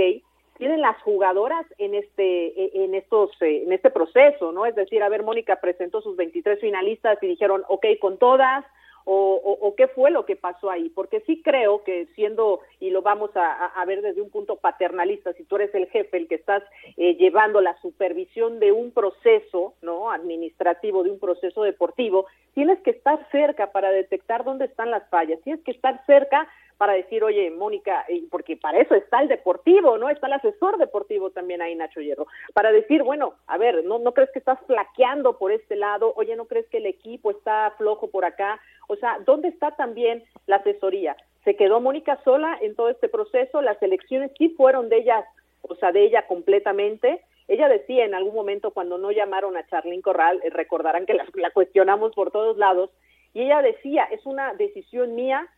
tienen 0.58 0.80
las 0.80 1.00
jugadoras 1.02 1.64
en 1.78 1.94
este 1.94 2.84
en 2.84 2.94
estos 2.94 3.30
eh, 3.40 3.62
en 3.64 3.72
este 3.72 3.90
proceso, 3.90 4.52
¿no? 4.52 4.66
Es 4.66 4.74
decir, 4.74 5.02
a 5.02 5.08
ver, 5.08 5.22
Mónica 5.22 5.60
presentó 5.60 6.00
sus 6.02 6.16
23 6.16 6.60
finalistas 6.60 7.18
y 7.22 7.28
dijeron, 7.28 7.64
ok, 7.68 7.86
con 8.00 8.18
todas, 8.18 8.64
o, 9.10 9.74
qué 9.76 9.88
fue 9.88 10.10
lo 10.10 10.26
que 10.26 10.36
pasó 10.36 10.70
ahí, 10.70 10.90
porque 10.90 11.20
sí 11.20 11.40
creo 11.42 11.82
que 11.82 12.06
siendo, 12.14 12.60
y 12.78 12.90
lo 12.90 13.00
vamos 13.00 13.30
a, 13.34 13.82
ver 13.86 14.02
desde 14.02 14.20
un 14.20 14.28
punto 14.28 14.56
paternalista, 14.56 15.32
si 15.32 15.44
tú 15.44 15.56
eres 15.56 15.74
el 15.74 15.86
jefe, 15.86 16.18
el 16.18 16.28
que 16.28 16.34
estás 16.34 16.62
eh, 16.98 17.14
llevando 17.14 17.62
la 17.62 17.80
supervisión 17.80 18.60
de 18.60 18.72
un 18.72 18.90
proceso, 18.90 19.72
¿no? 19.80 20.10
Administrativo, 20.10 21.04
de 21.04 21.10
un 21.10 21.18
proceso 21.18 21.62
deportivo, 21.62 22.26
tienes 22.52 22.78
que 22.80 22.90
estar 22.90 23.26
cerca 23.30 23.72
para 23.72 23.90
detectar 23.90 24.44
dónde 24.44 24.66
están 24.66 24.90
las 24.90 25.08
fallas, 25.08 25.40
tienes 25.40 25.64
que 25.64 25.70
estar 25.70 26.04
cerca 26.04 26.46
para 26.78 26.92
decir, 26.92 27.24
oye, 27.24 27.50
Mónica, 27.50 28.06
porque 28.30 28.56
para 28.56 28.80
eso 28.80 28.94
está 28.94 29.20
el 29.20 29.28
deportivo, 29.28 29.98
¿no? 29.98 30.08
Está 30.08 30.28
el 30.28 30.34
asesor 30.34 30.78
deportivo 30.78 31.30
también 31.30 31.60
ahí, 31.60 31.74
Nacho 31.74 32.00
Hierro, 32.00 32.28
para 32.54 32.70
decir, 32.70 33.02
bueno, 33.02 33.34
a 33.48 33.58
ver, 33.58 33.84
¿no, 33.84 33.98
no 33.98 34.14
crees 34.14 34.30
que 34.30 34.38
estás 34.38 34.60
flaqueando 34.66 35.38
por 35.38 35.50
este 35.50 35.74
lado? 35.74 36.14
Oye, 36.16 36.36
¿no 36.36 36.46
crees 36.46 36.66
que 36.68 36.78
el 36.78 36.86
equipo 36.86 37.32
está 37.32 37.74
flojo 37.76 38.08
por 38.08 38.24
acá? 38.24 38.60
O 38.86 38.94
sea, 38.94 39.18
¿dónde 39.26 39.48
está 39.48 39.72
también 39.72 40.22
la 40.46 40.56
asesoría? 40.56 41.16
Se 41.44 41.56
quedó 41.56 41.80
Mónica 41.80 42.20
sola 42.22 42.56
en 42.60 42.76
todo 42.76 42.90
este 42.90 43.08
proceso, 43.08 43.60
las 43.60 43.82
elecciones 43.82 44.30
sí 44.38 44.50
fueron 44.50 44.88
de 44.88 44.98
ella, 44.98 45.24
o 45.62 45.74
sea, 45.74 45.90
de 45.90 46.04
ella 46.04 46.26
completamente. 46.28 47.22
Ella 47.48 47.68
decía 47.68 48.04
en 48.04 48.14
algún 48.14 48.34
momento 48.34 48.70
cuando 48.70 48.98
no 48.98 49.10
llamaron 49.10 49.56
a 49.56 49.66
Charlín 49.66 50.02
Corral, 50.02 50.40
eh, 50.44 50.50
recordarán 50.50 51.06
que 51.06 51.14
la 51.14 51.50
cuestionamos 51.50 52.14
por 52.14 52.30
todos 52.30 52.56
lados, 52.56 52.90
y 53.34 53.42
ella 53.42 53.62
decía, 53.62 54.04
es 54.10 54.24
una 54.26 54.54
decisión 54.54 55.14
mía 55.14 55.48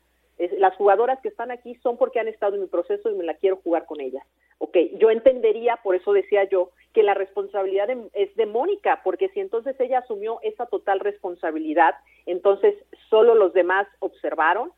las 0.58 0.74
jugadoras 0.76 1.20
que 1.20 1.28
están 1.28 1.50
aquí 1.50 1.74
son 1.76 1.96
porque 1.98 2.18
han 2.18 2.28
estado 2.28 2.54
en 2.54 2.62
mi 2.62 2.66
proceso 2.66 3.10
y 3.10 3.14
me 3.14 3.24
la 3.24 3.34
quiero 3.34 3.56
jugar 3.56 3.84
con 3.84 4.00
ellas. 4.00 4.24
Ok, 4.58 4.76
yo 4.98 5.10
entendería, 5.10 5.78
por 5.82 5.94
eso 5.94 6.12
decía 6.12 6.44
yo, 6.44 6.70
que 6.92 7.02
la 7.02 7.14
responsabilidad 7.14 7.88
es 8.14 8.34
de 8.36 8.46
Mónica, 8.46 9.00
porque 9.04 9.28
si 9.30 9.40
entonces 9.40 9.78
ella 9.80 9.98
asumió 9.98 10.38
esa 10.42 10.66
total 10.66 11.00
responsabilidad, 11.00 11.94
entonces 12.26 12.74
solo 13.08 13.34
los 13.34 13.52
demás 13.52 13.86
observaron. 14.00 14.72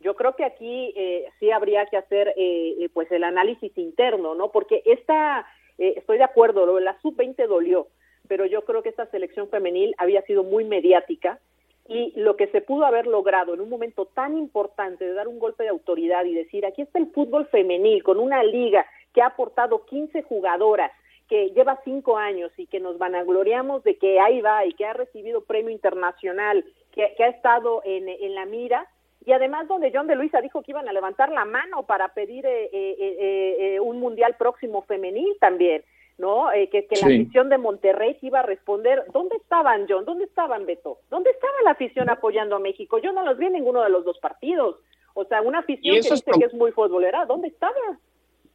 Yo 0.00 0.14
creo 0.14 0.36
que 0.36 0.44
aquí 0.44 0.92
eh, 0.96 1.26
sí 1.38 1.50
habría 1.50 1.86
que 1.86 1.96
hacer 1.96 2.28
eh, 2.36 2.76
eh, 2.78 2.88
pues 2.92 3.10
el 3.10 3.24
análisis 3.24 3.76
interno, 3.78 4.34
¿no? 4.34 4.50
Porque 4.50 4.82
esta, 4.84 5.46
estoy 5.78 6.18
de 6.18 6.24
acuerdo, 6.24 6.78
la 6.80 7.00
sub-20 7.00 7.46
dolió, 7.46 7.88
pero 8.28 8.46
yo 8.46 8.64
creo 8.64 8.82
que 8.82 8.88
esta 8.88 9.06
selección 9.06 9.48
femenil 9.48 9.94
había 9.98 10.22
sido 10.22 10.44
muy 10.44 10.64
mediática 10.64 11.38
y 11.86 12.12
lo 12.18 12.36
que 12.36 12.46
se 12.48 12.62
pudo 12.62 12.86
haber 12.86 13.06
logrado 13.06 13.52
en 13.54 13.60
un 13.60 13.68
momento 13.68 14.06
tan 14.06 14.36
importante 14.36 15.04
de 15.04 15.12
dar 15.12 15.28
un 15.28 15.38
golpe 15.38 15.64
de 15.64 15.68
autoridad 15.68 16.24
y 16.24 16.34
decir, 16.34 16.64
aquí 16.64 16.82
está 16.82 16.98
el 16.98 17.10
fútbol 17.12 17.46
femenil 17.46 18.02
con 18.02 18.18
una 18.18 18.42
liga 18.42 18.86
que 19.12 19.20
ha 19.20 19.26
aportado 19.26 19.84
15 19.84 20.22
jugadoras, 20.22 20.90
que 21.28 21.50
lleva 21.50 21.80
cinco 21.84 22.16
años 22.16 22.50
y 22.56 22.66
que 22.66 22.80
nos 22.80 22.98
vanagloriamos 22.98 23.84
de 23.84 23.96
que 23.96 24.18
ahí 24.18 24.40
va 24.40 24.64
y 24.64 24.72
que 24.72 24.86
ha 24.86 24.94
recibido 24.94 25.44
premio 25.44 25.70
internacional, 25.70 26.64
que, 26.92 27.04
ha 27.18 27.28
estado 27.28 27.82
en, 27.84 28.34
la 28.34 28.46
mira, 28.46 28.86
y 29.26 29.32
además 29.32 29.68
donde 29.68 29.90
John 29.92 30.06
de 30.06 30.16
Luisa 30.16 30.40
dijo 30.40 30.62
que 30.62 30.72
iban 30.72 30.88
a 30.88 30.92
levantar 30.92 31.30
la 31.30 31.44
mano 31.44 31.84
para 31.84 32.08
pedir 32.08 32.46
eh, 32.46 32.68
eh, 32.72 33.56
eh, 33.58 33.80
un 33.80 34.00
mundial 34.00 34.36
próximo 34.38 34.82
femenil 34.82 35.36
también. 35.40 35.82
¿No? 36.18 36.52
Eh, 36.52 36.68
que, 36.70 36.86
la 37.00 37.06
afición 37.06 37.48
de 37.48 37.58
Monterrey 37.58 38.16
iba 38.22 38.40
a 38.40 38.42
responder, 38.42 39.04
¿dónde 39.12 39.36
estaban, 39.36 39.86
John? 39.88 40.04
¿Dónde 40.04 40.24
estaban, 40.24 40.64
Beto? 40.66 40.98
¿Dónde 41.10 41.30
estaba 41.30 41.54
la 41.64 41.72
afición 41.72 42.08
apoyando 42.08 42.56
a 42.56 42.60
México? 42.60 42.98
Yo 42.98 43.12
no 43.12 43.24
los 43.24 43.38
vi 43.38 43.46
en 43.46 43.54
ninguno 43.54 43.82
de 43.82 43.90
los 43.90 44.04
dos 44.04 44.18
partidos. 44.18 44.76
O 45.14 45.24
sea, 45.24 45.42
una 45.42 45.60
afición 45.60 45.94
que 45.94 46.00
dice 46.00 46.22
que 46.38 46.46
es 46.46 46.54
muy 46.54 46.72
futbolera, 46.72 47.24
¿dónde 47.26 47.48
estaba? 47.48 47.98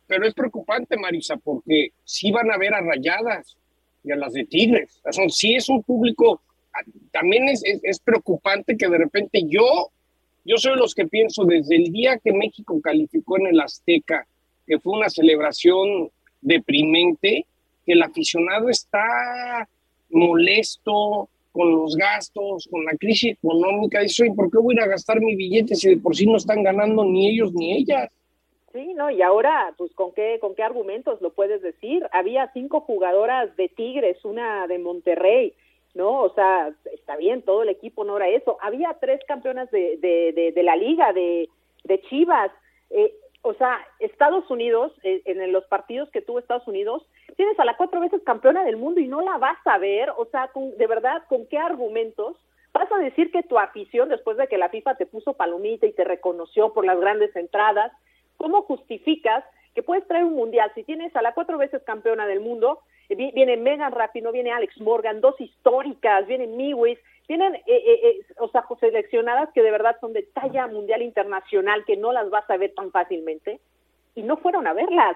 Pero 0.07 0.25
es 0.25 0.33
preocupante, 0.33 0.97
Marisa, 0.97 1.37
porque 1.37 1.89
sí 2.03 2.31
van 2.31 2.51
a 2.51 2.57
ver 2.57 2.73
a 2.73 2.81
Rayadas 2.81 3.57
y 4.03 4.11
a 4.11 4.15
las 4.15 4.33
de 4.33 4.45
Tigres. 4.45 5.01
O 5.05 5.11
sea, 5.11 5.29
sí 5.29 5.55
es 5.55 5.69
un 5.69 5.83
público, 5.83 6.41
también 7.11 7.47
es, 7.47 7.63
es, 7.63 7.99
preocupante 7.99 8.75
que 8.75 8.87
de 8.87 8.97
repente 8.97 9.43
yo, 9.47 9.91
yo 10.45 10.57
soy 10.57 10.77
los 10.77 10.95
que 10.95 11.07
pienso 11.07 11.45
desde 11.45 11.75
el 11.75 11.91
día 11.91 12.17
que 12.17 12.33
México 12.33 12.79
calificó 12.81 13.37
en 13.37 13.47
el 13.47 13.59
Azteca, 13.59 14.25
que 14.65 14.79
fue 14.79 14.97
una 14.97 15.09
celebración 15.09 16.09
deprimente, 16.41 17.45
el 17.93 18.03
aficionado 18.03 18.69
está 18.69 19.67
molesto 20.09 21.29
con 21.51 21.71
los 21.71 21.95
gastos, 21.95 22.67
con 22.69 22.85
la 22.85 22.93
crisis 22.93 23.33
económica, 23.33 24.01
dice, 24.01 24.27
¿y 24.27 24.31
por 24.31 24.51
qué 24.51 24.57
voy 24.59 24.79
a 24.79 24.87
gastar 24.87 25.19
mi 25.19 25.35
billete 25.35 25.75
si 25.75 25.89
de 25.89 25.97
por 25.97 26.15
sí 26.15 26.25
no 26.25 26.37
están 26.37 26.63
ganando 26.63 27.03
ni 27.03 27.29
ellos 27.29 27.53
ni 27.53 27.75
ellas? 27.75 28.09
Sí, 28.71 28.93
no, 28.93 29.09
y 29.09 29.21
ahora, 29.21 29.73
pues, 29.77 29.91
¿con 29.93 30.13
qué, 30.13 30.37
¿con 30.39 30.53
qué 30.53 30.61
argumentos 30.61 31.21
lo 31.21 31.31
puedes 31.31 31.61
decir? 31.61 32.07
Había 32.11 32.51
cinco 32.53 32.81
jugadoras 32.81 33.55
de 33.57 33.67
Tigres, 33.67 34.23
una 34.23 34.67
de 34.67 34.77
Monterrey, 34.77 35.53
¿no? 35.95 36.21
O 36.21 36.33
sea, 36.35 36.71
está 36.93 37.17
bien, 37.17 37.41
todo 37.41 37.63
el 37.63 37.69
equipo 37.69 38.03
no 38.03 38.17
era 38.17 38.29
eso. 38.29 38.57
Había 38.61 38.95
tres 39.01 39.21
campeonas 39.27 39.71
de, 39.71 39.97
de, 39.97 40.51
de, 40.53 40.63
la 40.63 40.75
liga, 40.75 41.13
de, 41.13 41.49
de 41.83 42.01
Chivas. 42.01 42.51
Eh, 42.91 43.11
o 43.41 43.53
sea, 43.53 43.79
Estados 43.99 44.49
Unidos, 44.49 44.91
eh, 45.03 45.21
en 45.25 45.51
los 45.51 45.65
partidos 45.65 46.09
que 46.09 46.21
tuvo 46.21 46.39
Estados 46.39 46.67
Unidos, 46.67 47.05
tienes 47.37 47.57
a 47.59 47.65
la 47.65 47.77
cuatro 47.77 48.01
veces 48.01 48.21
campeona 48.23 48.63
del 48.65 48.77
mundo 48.77 48.99
y 48.99 49.07
no 49.07 49.21
la 49.21 49.37
vas 49.37 49.57
a 49.65 49.77
ver, 49.77 50.09
o 50.17 50.25
sea, 50.25 50.49
de 50.53 50.87
verdad, 50.87 51.23
¿con 51.29 51.45
qué 51.47 51.57
argumentos? 51.57 52.35
Vas 52.73 52.91
a 52.91 52.97
decir 52.97 53.31
que 53.31 53.43
tu 53.43 53.57
afición, 53.57 54.09
después 54.09 54.37
de 54.37 54.47
que 54.47 54.57
la 54.57 54.69
FIFA 54.69 54.95
te 54.95 55.05
puso 55.05 55.33
palomita 55.33 55.85
y 55.85 55.93
te 55.93 56.03
reconoció 56.03 56.73
por 56.73 56.85
las 56.85 56.99
grandes 56.99 57.33
entradas, 57.35 57.93
¿cómo 58.37 58.63
justificas 58.63 59.43
que 59.73 59.83
puedes 59.83 60.05
traer 60.07 60.25
un 60.25 60.35
mundial 60.35 60.71
si 60.75 60.83
tienes 60.83 61.15
a 61.15 61.21
la 61.21 61.33
cuatro 61.33 61.57
veces 61.57 61.81
campeona 61.83 62.27
del 62.27 62.41
mundo? 62.41 62.81
Eh, 63.07 63.15
viene 63.15 63.55
Megan 63.55 63.93
Rapino, 63.93 64.33
viene 64.33 64.51
Alex 64.51 64.79
Morgan, 64.81 65.21
dos 65.21 65.39
históricas, 65.39 66.27
viene 66.27 66.47
Miwis, 66.47 66.99
tienen, 67.29 67.53
eh, 67.53 67.61
eh, 67.67 67.99
eh, 68.03 68.25
o 68.39 68.49
sea, 68.49 68.65
seleccionadas 68.79 69.49
que 69.53 69.61
de 69.61 69.69
verdad 69.69 69.95
son 70.01 70.13
de 70.13 70.23
talla 70.23 70.65
mundial 70.65 71.03
internacional, 71.03 71.85
que 71.85 71.95
no 71.95 72.11
las 72.11 72.31
vas 72.31 72.49
a 72.49 72.57
ver 72.57 72.73
tan 72.73 72.89
fácilmente, 72.89 73.59
y 74.15 74.23
no 74.23 74.37
fueron 74.37 74.65
a 74.65 74.73
verlas. 74.73 75.15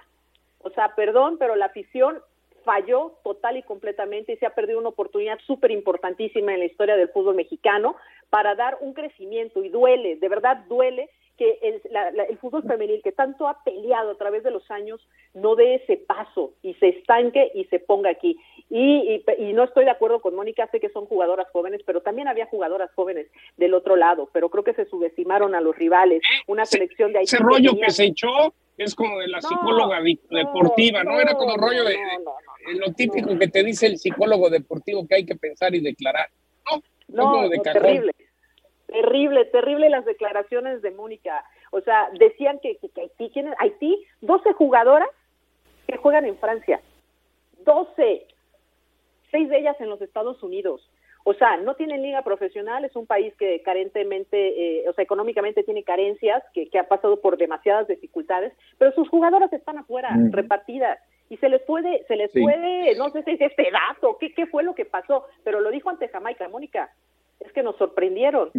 O 0.59 0.69
sea, 0.69 0.93
perdón, 0.93 1.37
pero 1.39 1.55
la 1.55 1.65
afición 1.65 2.21
falló 2.65 3.13
total 3.23 3.57
y 3.57 3.63
completamente 3.63 4.33
y 4.33 4.37
se 4.37 4.45
ha 4.45 4.53
perdido 4.53 4.77
una 4.77 4.89
oportunidad 4.89 5.39
súper 5.47 5.71
importantísima 5.71 6.53
en 6.53 6.59
la 6.59 6.65
historia 6.65 6.95
del 6.97 7.09
fútbol 7.09 7.33
mexicano 7.33 7.95
para 8.29 8.53
dar 8.53 8.77
un 8.81 8.93
crecimiento 8.93 9.63
y 9.63 9.69
duele, 9.69 10.17
de 10.17 10.29
verdad 10.29 10.57
duele 10.69 11.09
que 11.37 11.57
el, 11.61 11.81
el, 12.29 12.37
fútbol 12.37 12.63
femenil 12.63 13.01
que 13.03 13.11
tanto 13.11 13.47
ha 13.47 13.63
peleado 13.63 14.11
a 14.11 14.17
través 14.17 14.43
de 14.43 14.51
los 14.51 14.69
años 14.69 15.01
no 15.33 15.55
dé 15.55 15.75
ese 15.75 15.97
paso 15.97 16.53
y 16.61 16.75
se 16.75 16.89
estanque 16.89 17.51
y 17.55 17.65
se 17.65 17.79
ponga 17.79 18.11
aquí. 18.11 18.37
Y, 18.69 19.23
y, 19.39 19.53
no 19.53 19.63
estoy 19.63 19.85
de 19.85 19.91
acuerdo 19.91 20.21
con 20.21 20.35
Mónica, 20.35 20.67
sé 20.71 20.79
que 20.79 20.89
son 20.89 21.05
jugadoras 21.05 21.47
jóvenes, 21.51 21.81
pero 21.85 22.01
también 22.01 22.27
había 22.27 22.45
jugadoras 22.45 22.91
jóvenes 22.93 23.27
del 23.57 23.73
otro 23.73 23.95
lado, 23.95 24.29
pero 24.31 24.49
creo 24.49 24.63
que 24.63 24.73
se 24.73 24.85
subestimaron 24.85 25.55
a 25.55 25.61
los 25.61 25.75
rivales. 25.75 26.21
Una 26.47 26.65
selección 26.65 27.13
de 27.13 27.19
ahí. 27.19 27.23
Ese 27.25 27.37
rollo 27.37 27.71
que 27.79 27.91
se 27.91 28.05
echó 28.05 28.53
es 28.77 28.95
como 28.95 29.19
de 29.19 29.27
la 29.27 29.41
psicóloga 29.41 30.01
deportiva, 30.01 31.03
no, 31.03 31.19
Era 31.19 31.35
como 31.35 31.55
rollo 31.57 31.83
de, 31.83 31.97
lo 32.79 32.93
típico 32.93 33.37
que 33.37 33.47
te 33.47 33.63
dice 33.63 33.87
el 33.87 33.97
psicólogo 33.97 34.49
deportivo 34.49 35.07
que 35.07 35.15
hay 35.15 35.25
que 35.25 35.35
pensar 35.35 35.75
y 35.75 35.81
declarar. 35.81 36.29
No, 37.07 37.41
no, 37.43 37.49
terrible. 37.61 38.13
Terrible, 38.93 39.45
terrible 39.45 39.89
las 39.89 40.05
declaraciones 40.05 40.83
de 40.83 40.91
Mónica. 40.91 41.43
O 41.71 41.81
sea, 41.81 42.09
decían 42.19 42.59
que, 42.59 42.77
que, 42.77 43.01
Haití, 43.01 43.29
tiene 43.29 43.51
Haití, 43.57 44.05
12 44.21 44.53
jugadoras 44.53 45.09
que 45.87 45.97
juegan 45.97 46.25
en 46.25 46.37
Francia. 46.37 46.79
12. 47.65 48.27
Seis 49.31 49.49
de 49.49 49.57
ellas 49.57 49.75
en 49.81 49.89
los 49.89 49.99
Estados 49.99 50.43
Unidos. 50.43 50.87
O 51.23 51.33
sea, 51.33 51.57
no 51.57 51.73
tienen 51.73 52.03
liga 52.03 52.21
profesional, 52.21 52.85
es 52.85 52.95
un 52.95 53.07
país 53.07 53.33
que 53.39 53.63
carentemente, 53.63 54.81
eh, 54.81 54.87
o 54.87 54.93
sea, 54.93 55.03
económicamente 55.03 55.63
tiene 55.63 55.83
carencias, 55.83 56.43
que, 56.53 56.69
que, 56.69 56.77
ha 56.77 56.87
pasado 56.87 57.19
por 57.19 57.37
demasiadas 57.37 57.87
dificultades, 57.87 58.53
pero 58.77 58.91
sus 58.91 59.09
jugadoras 59.09 59.51
están 59.53 59.79
afuera, 59.79 60.09
repartidas, 60.29 60.99
y 61.29 61.37
se 61.37 61.49
les 61.49 61.63
puede, 61.63 62.03
se 62.07 62.17
les 62.17 62.31
puede, 62.31 62.95
no 62.95 63.09
sé 63.09 63.23
si 63.23 63.31
es 63.31 63.41
este 63.41 63.69
dato, 63.71 64.17
¿qué, 64.19 64.33
qué 64.33 64.45
fue 64.47 64.63
lo 64.63 64.75
que 64.75 64.85
pasó, 64.85 65.25
pero 65.43 65.61
lo 65.61 65.71
dijo 65.71 65.89
ante 65.89 66.09
Jamaica, 66.09 66.49
Mónica, 66.49 66.91
es 67.45 67.51
que 67.53 67.63
nos 67.63 67.77
sorprendieron. 67.77 68.49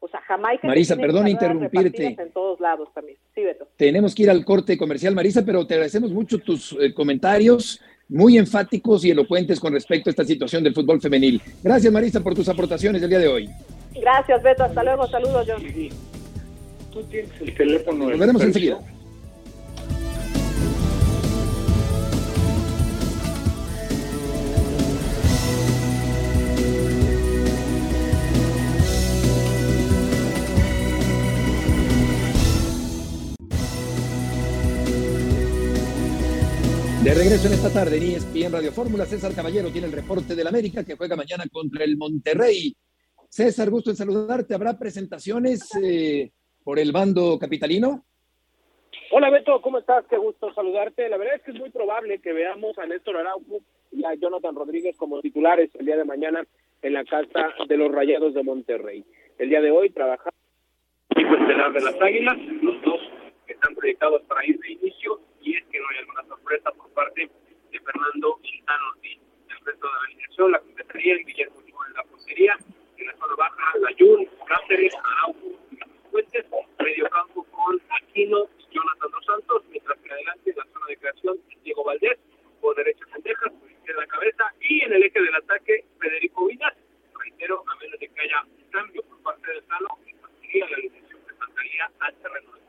O 0.00 0.08
sea, 0.08 0.20
Jamaica. 0.22 0.66
Marisa, 0.66 0.96
perdón 0.96 1.28
interrumpirte. 1.28 2.16
En 2.18 2.32
todos 2.32 2.58
lados 2.60 2.88
también. 2.92 3.18
Sí, 3.34 3.42
Beto. 3.42 3.68
Tenemos 3.76 4.14
que 4.14 4.24
ir 4.24 4.30
al 4.30 4.44
corte 4.44 4.76
comercial, 4.76 5.14
Marisa, 5.14 5.44
pero 5.44 5.66
te 5.66 5.74
agradecemos 5.74 6.10
mucho 6.10 6.38
tus 6.38 6.72
eh, 6.80 6.92
comentarios 6.92 7.80
muy 8.08 8.36
enfáticos 8.36 9.04
y 9.04 9.10
elocuentes 9.10 9.58
con 9.58 9.72
respecto 9.72 10.10
a 10.10 10.12
esta 10.12 10.24
situación 10.24 10.62
del 10.64 10.74
fútbol 10.74 11.00
femenil. 11.00 11.40
Gracias, 11.62 11.92
Marisa, 11.92 12.20
por 12.20 12.34
tus 12.34 12.48
aportaciones 12.48 13.00
del 13.00 13.10
día 13.10 13.20
de 13.20 13.28
hoy. 13.28 13.48
Gracias, 13.94 14.42
Beto. 14.42 14.64
Hasta 14.64 14.82
luego. 14.82 15.06
Saludos, 15.06 15.46
John. 15.48 15.62
Tú 16.92 17.02
tienes 17.04 17.40
el 17.40 17.54
teléfono. 17.54 18.10
Nos 18.10 18.18
veremos 18.18 18.42
enseguida. 18.42 18.78
Regreso 37.22 37.46
en 37.46 37.54
esta 37.54 37.72
tarde 37.72 37.98
en 37.98 38.02
ESPN 38.02 38.52
Radio 38.52 38.72
Fórmula, 38.72 39.04
César 39.06 39.32
Caballero 39.32 39.70
tiene 39.70 39.86
el 39.86 39.92
reporte 39.92 40.34
del 40.34 40.48
América 40.48 40.84
que 40.84 40.96
juega 40.96 41.14
mañana 41.14 41.44
contra 41.52 41.84
el 41.84 41.96
Monterrey. 41.96 42.74
César, 43.28 43.70
gusto 43.70 43.90
en 43.90 43.96
saludarte. 43.96 44.56
¿Habrá 44.56 44.76
presentaciones 44.76 45.70
eh, 45.80 46.32
por 46.64 46.80
el 46.80 46.90
bando 46.90 47.38
capitalino? 47.38 48.04
Hola 49.12 49.30
Beto, 49.30 49.62
¿cómo 49.62 49.78
estás? 49.78 50.04
Qué 50.10 50.16
gusto 50.16 50.52
saludarte. 50.52 51.08
La 51.08 51.16
verdad 51.16 51.36
es 51.36 51.42
que 51.42 51.52
es 51.52 51.60
muy 51.60 51.70
probable 51.70 52.18
que 52.18 52.32
veamos 52.32 52.76
a 52.76 52.86
Néstor 52.86 53.16
Araujo 53.18 53.60
y 53.92 54.04
a 54.04 54.14
Jonathan 54.14 54.56
Rodríguez 54.56 54.96
como 54.96 55.20
titulares 55.20 55.70
el 55.78 55.86
día 55.86 55.96
de 55.96 56.04
mañana 56.04 56.44
en 56.82 56.92
la 56.92 57.04
casa 57.04 57.50
de 57.68 57.76
los 57.76 57.92
Rayados 57.92 58.34
de 58.34 58.42
Monterrey. 58.42 59.04
El 59.38 59.48
día 59.48 59.60
de 59.60 59.70
hoy 59.70 59.90
trabajamos 59.90 60.34
equipo 61.10 61.36
estelar 61.36 61.72
de 61.72 61.82
las 61.82 62.02
Águilas, 62.02 62.36
los 62.62 62.82
dos 62.82 63.00
que 63.46 63.52
están 63.52 63.76
proyectados 63.76 64.22
para 64.22 64.44
ir 64.44 64.58
de 64.58 64.72
inicio 64.72 65.20
y 65.42 65.56
es 65.56 65.64
que 65.66 65.80
no 65.80 65.88
hay 65.88 65.98
alguna 65.98 66.24
sorpresa 66.24 66.70
por 66.72 66.90
parte 66.92 67.30
de 67.70 67.80
Fernando 67.80 68.38
Quintana 68.42 68.88
Ortiz. 68.94 69.18
El 69.48 69.66
resto 69.66 69.86
de 69.86 69.92
la 69.92 70.04
alineación 70.06 70.52
la 70.52 70.58
completaría 70.60 71.14
el 71.14 71.24
Guillermo 71.24 71.56
Ochoa 71.58 71.86
en 71.88 71.94
la 71.94 72.02
portería, 72.04 72.58
en 72.96 73.06
la 73.06 73.16
zona 73.16 73.34
baja 73.36 73.78
Layún, 73.80 74.28
Cáceres, 74.46 74.94
Araujo, 74.94 75.58
Fuentes, 76.10 76.46
medio 76.78 77.08
campo 77.08 77.44
con 77.44 77.80
Aquino 77.90 78.48
y 78.58 78.74
Jonathan 78.74 79.10
Dos 79.10 79.24
Santos, 79.24 79.62
mientras 79.70 79.98
que 79.98 80.12
adelante 80.12 80.50
en 80.50 80.56
la 80.56 80.66
zona 80.66 80.86
de 80.86 80.96
creación 80.98 81.38
Diego 81.64 81.84
Valdés, 81.84 82.18
por 82.60 82.76
derecha 82.76 83.04
Sendejas, 83.12 83.52
por 83.52 83.70
izquierda 83.70 84.06
Cabeza 84.06 84.44
y 84.60 84.82
en 84.82 84.92
el 84.92 85.02
eje 85.02 85.20
del 85.20 85.34
ataque 85.34 85.84
Federico 86.00 86.46
Vidas. 86.46 86.74
Reitero, 87.18 87.64
a 87.66 87.76
menos 87.76 87.98
de 87.98 88.08
que 88.08 88.20
haya 88.20 88.42
un 88.42 88.70
cambio 88.70 89.02
por 89.02 89.22
parte 89.22 89.50
del 89.52 89.64
Sano, 89.66 89.98
sería 90.40 90.68
la 90.68 90.76
alineación 90.76 91.20
que 91.26 91.34
faltaría 91.34 91.90
al 92.00 92.14
terreno 92.16 92.52
de 92.52 92.62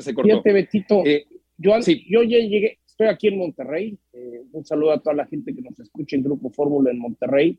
César 0.00 0.02
se 0.02 0.14
cortó. 0.14 0.52
Betito. 0.52 1.02
Eh, 1.04 1.26
yo, 1.56 1.72
yo 1.78 2.22
ya 2.22 2.38
llegué, 2.38 2.78
estoy 2.86 3.08
aquí 3.08 3.28
en 3.28 3.38
Monterrey. 3.38 3.98
Eh, 4.12 4.42
un 4.52 4.64
saludo 4.64 4.92
a 4.92 5.00
toda 5.00 5.14
la 5.14 5.26
gente 5.26 5.54
que 5.54 5.62
nos 5.62 5.78
escucha 5.78 6.16
en 6.16 6.22
Grupo 6.22 6.50
Fórmula 6.50 6.90
en 6.90 6.98
Monterrey. 6.98 7.58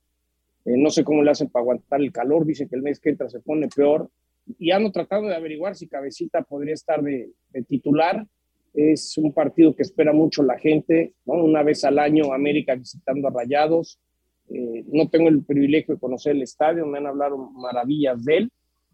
Eh, 0.65 0.77
no 0.77 0.89
sé 0.89 1.03
cómo 1.03 1.23
le 1.23 1.31
hacen 1.31 1.49
para 1.49 1.61
aguantar 1.63 2.01
el 2.01 2.11
calor. 2.11 2.45
Dicen 2.45 2.67
que 2.67 2.75
el 2.75 2.81
mes 2.81 2.99
que 2.99 3.09
entra 3.09 3.29
se 3.29 3.39
pone 3.39 3.67
peor. 3.67 4.09
Y 4.57 4.71
ando 4.71 4.91
tratando 4.91 5.27
de 5.27 5.35
averiguar 5.35 5.75
si 5.75 5.87
Cabecita 5.87 6.41
podría 6.41 6.73
estar 6.73 7.01
de, 7.01 7.31
titular. 7.67 8.25
Es 8.73 9.17
un 9.17 9.33
partido 9.33 9.75
que 9.75 9.83
espera 9.83 10.13
mucho 10.13 10.43
la 10.43 10.57
gente, 10.57 11.13
¿no? 11.25 11.43
Una 11.43 11.61
vez 11.61 11.83
al 11.83 11.99
año 11.99 12.33
América 12.33 12.73
visitando 12.75 13.27
a 13.27 13.31
Rayados. 13.31 13.99
no 14.47 15.09
tengo 15.09 15.29
el 15.29 15.43
privilegio 15.43 15.93
de 15.93 15.99
conocer 15.99 16.35
el 16.35 16.41
estadio, 16.41 16.85
me 16.85 16.97
han 16.97 17.07
hablado 17.07 17.37
maravillas 17.37 18.23
de 18.23 18.37
él. 18.37 18.51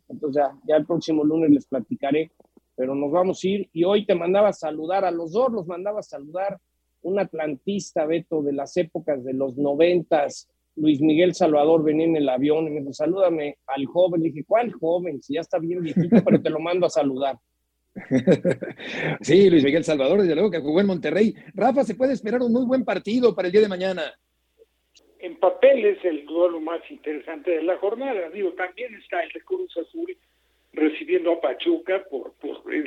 Entonces 0.10 0.42
ya, 0.44 0.58
ya 0.68 0.76
el 0.78 0.86
próximo 0.86 1.24
lunes 1.24 1.52
les 1.52 1.66
platicaré 1.66 2.32
pero 2.78 2.96
nos 2.96 3.12
vamos 3.12 3.44
a 3.44 3.48
ir. 3.48 3.70
Y 3.74 3.84
hoy 3.84 4.06
te 4.06 4.16
mandaba 4.16 4.50
a 4.50 4.54
saludar, 4.54 5.04
a 5.04 5.12
los 5.12 5.34
dos 5.34 5.52
los 5.52 5.68
mandaba 5.68 6.00
a 6.00 6.04
saludar 6.04 6.58
un 7.02 7.20
atlantista, 7.20 8.06
Beto, 8.06 8.42
de 8.42 8.54
las 8.54 8.78
épocas 8.78 9.24
de 9.24 9.34
los 9.34 9.58
noventas, 9.58 10.50
Luis 10.78 11.02
Miguel 11.02 11.34
Salvador 11.34 11.84
venía 11.84 12.06
en 12.06 12.16
el 12.16 12.30
avión 12.30 12.68
y 12.68 12.70
me 12.70 12.80
dijo, 12.82 12.94
salúdame 12.94 13.58
al 13.66 13.86
joven. 13.88 14.22
dije, 14.22 14.44
¿cuál 14.48 14.72
joven? 14.72 15.22
Si 15.22 15.34
ya 15.34 15.42
está 15.42 15.58
bien 15.58 15.82
viejito, 15.82 16.24
pero 16.24 16.40
te 16.40 16.52
lo 16.52 16.60
mando 16.60 16.86
a 16.86 16.90
saludar. 16.90 17.38
Sí, 19.22 19.50
Luis 19.50 19.64
Miguel 19.64 19.84
Salvador, 19.84 20.22
desde 20.22 20.36
luego 20.36 20.52
que 20.52 20.60
jugó 20.60 20.80
en 20.80 20.86
Monterrey. 20.86 21.34
Rafa, 21.56 21.84
se 21.84 21.96
puede 21.96 22.14
esperar 22.14 22.42
un 22.42 22.54
muy 22.54 22.64
buen 22.64 22.86
partido 22.86 23.34
para 23.34 23.48
el 23.48 23.52
día 23.52 23.62
de 23.62 23.68
mañana. 23.68 24.04
En 25.18 25.40
papel 25.40 25.84
es 25.84 26.06
el 26.06 26.24
duelo 26.28 26.62
más 26.62 26.80
interesante 26.92 27.50
de 27.50 27.64
la 27.64 27.76
jornada. 27.78 28.30
Digo, 28.30 28.54
también 28.54 28.94
está 28.94 29.24
el 29.24 29.32
Cruz 29.44 29.76
Azul 29.78 30.16
recibiendo 30.74 31.32
a 31.34 31.42
Pachuca 31.42 32.06
por 32.08 32.36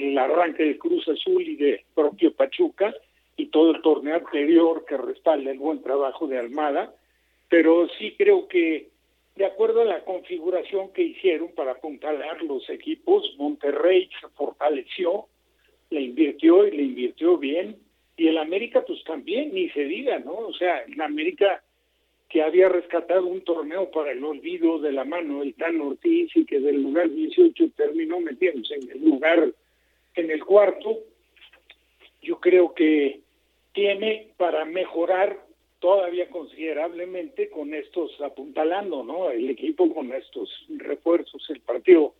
el 0.02 0.18
arranque 0.18 0.64
de 0.64 0.78
Cruz 0.78 1.08
Azul 1.08 1.42
y 1.42 1.56
de 1.56 1.84
propio 1.94 2.32
Pachuca 2.34 2.94
y 3.36 3.46
todo 3.46 3.72
el 3.72 3.82
torneo 3.82 4.16
anterior 4.16 4.84
que 4.86 4.96
respalda 4.96 5.50
el 5.50 5.58
buen 5.58 5.82
trabajo 5.82 6.26
de 6.26 6.38
Almada, 6.38 6.94
pero 7.48 7.88
sí 7.98 8.14
creo 8.16 8.48
que 8.48 8.88
de 9.36 9.46
acuerdo 9.46 9.82
a 9.82 9.86
la 9.86 10.04
configuración 10.04 10.92
que 10.92 11.02
hicieron 11.02 11.52
para 11.54 11.72
apuntalar 11.72 12.42
los 12.42 12.68
equipos, 12.68 13.34
Monterrey 13.38 14.10
se 14.20 14.28
fortaleció, 14.28 15.26
le 15.88 16.02
invirtió 16.02 16.66
y 16.66 16.72
le 16.72 16.82
invirtió 16.82 17.38
bien, 17.38 17.76
y 18.16 18.28
el 18.28 18.36
América 18.36 18.84
pues 18.86 19.02
también, 19.04 19.54
ni 19.54 19.70
se 19.70 19.84
diga, 19.84 20.18
¿no? 20.18 20.32
O 20.32 20.52
sea, 20.52 20.80
el 20.80 21.00
América 21.00 21.62
que 22.28 22.42
había 22.42 22.68
rescatado 22.68 23.26
un 23.26 23.40
torneo 23.42 23.90
para 23.90 24.12
el 24.12 24.22
olvido 24.22 24.78
de 24.78 24.92
la 24.92 25.04
mano 25.04 25.40
del 25.40 25.54
Tan 25.54 25.80
Ortiz 25.80 26.30
y 26.36 26.44
que 26.44 26.60
del 26.60 26.82
lugar 26.82 27.10
18 27.10 27.70
terminó 27.76 28.20
metiéndose 28.20 28.74
en 28.74 28.90
el 28.90 29.04
lugar, 29.04 29.52
en 30.20 30.30
el 30.30 30.44
cuarto, 30.44 30.98
yo 32.22 32.38
creo 32.40 32.74
que 32.74 33.20
tiene 33.72 34.28
para 34.36 34.64
mejorar 34.64 35.38
todavía 35.78 36.28
considerablemente 36.28 37.48
con 37.48 37.72
estos 37.74 38.20
apuntalando, 38.20 39.02
¿no? 39.02 39.30
El 39.30 39.48
equipo 39.50 39.92
con 39.92 40.12
estos 40.12 40.66
refuerzos, 40.68 41.48
el 41.48 41.60
partido 41.60 42.14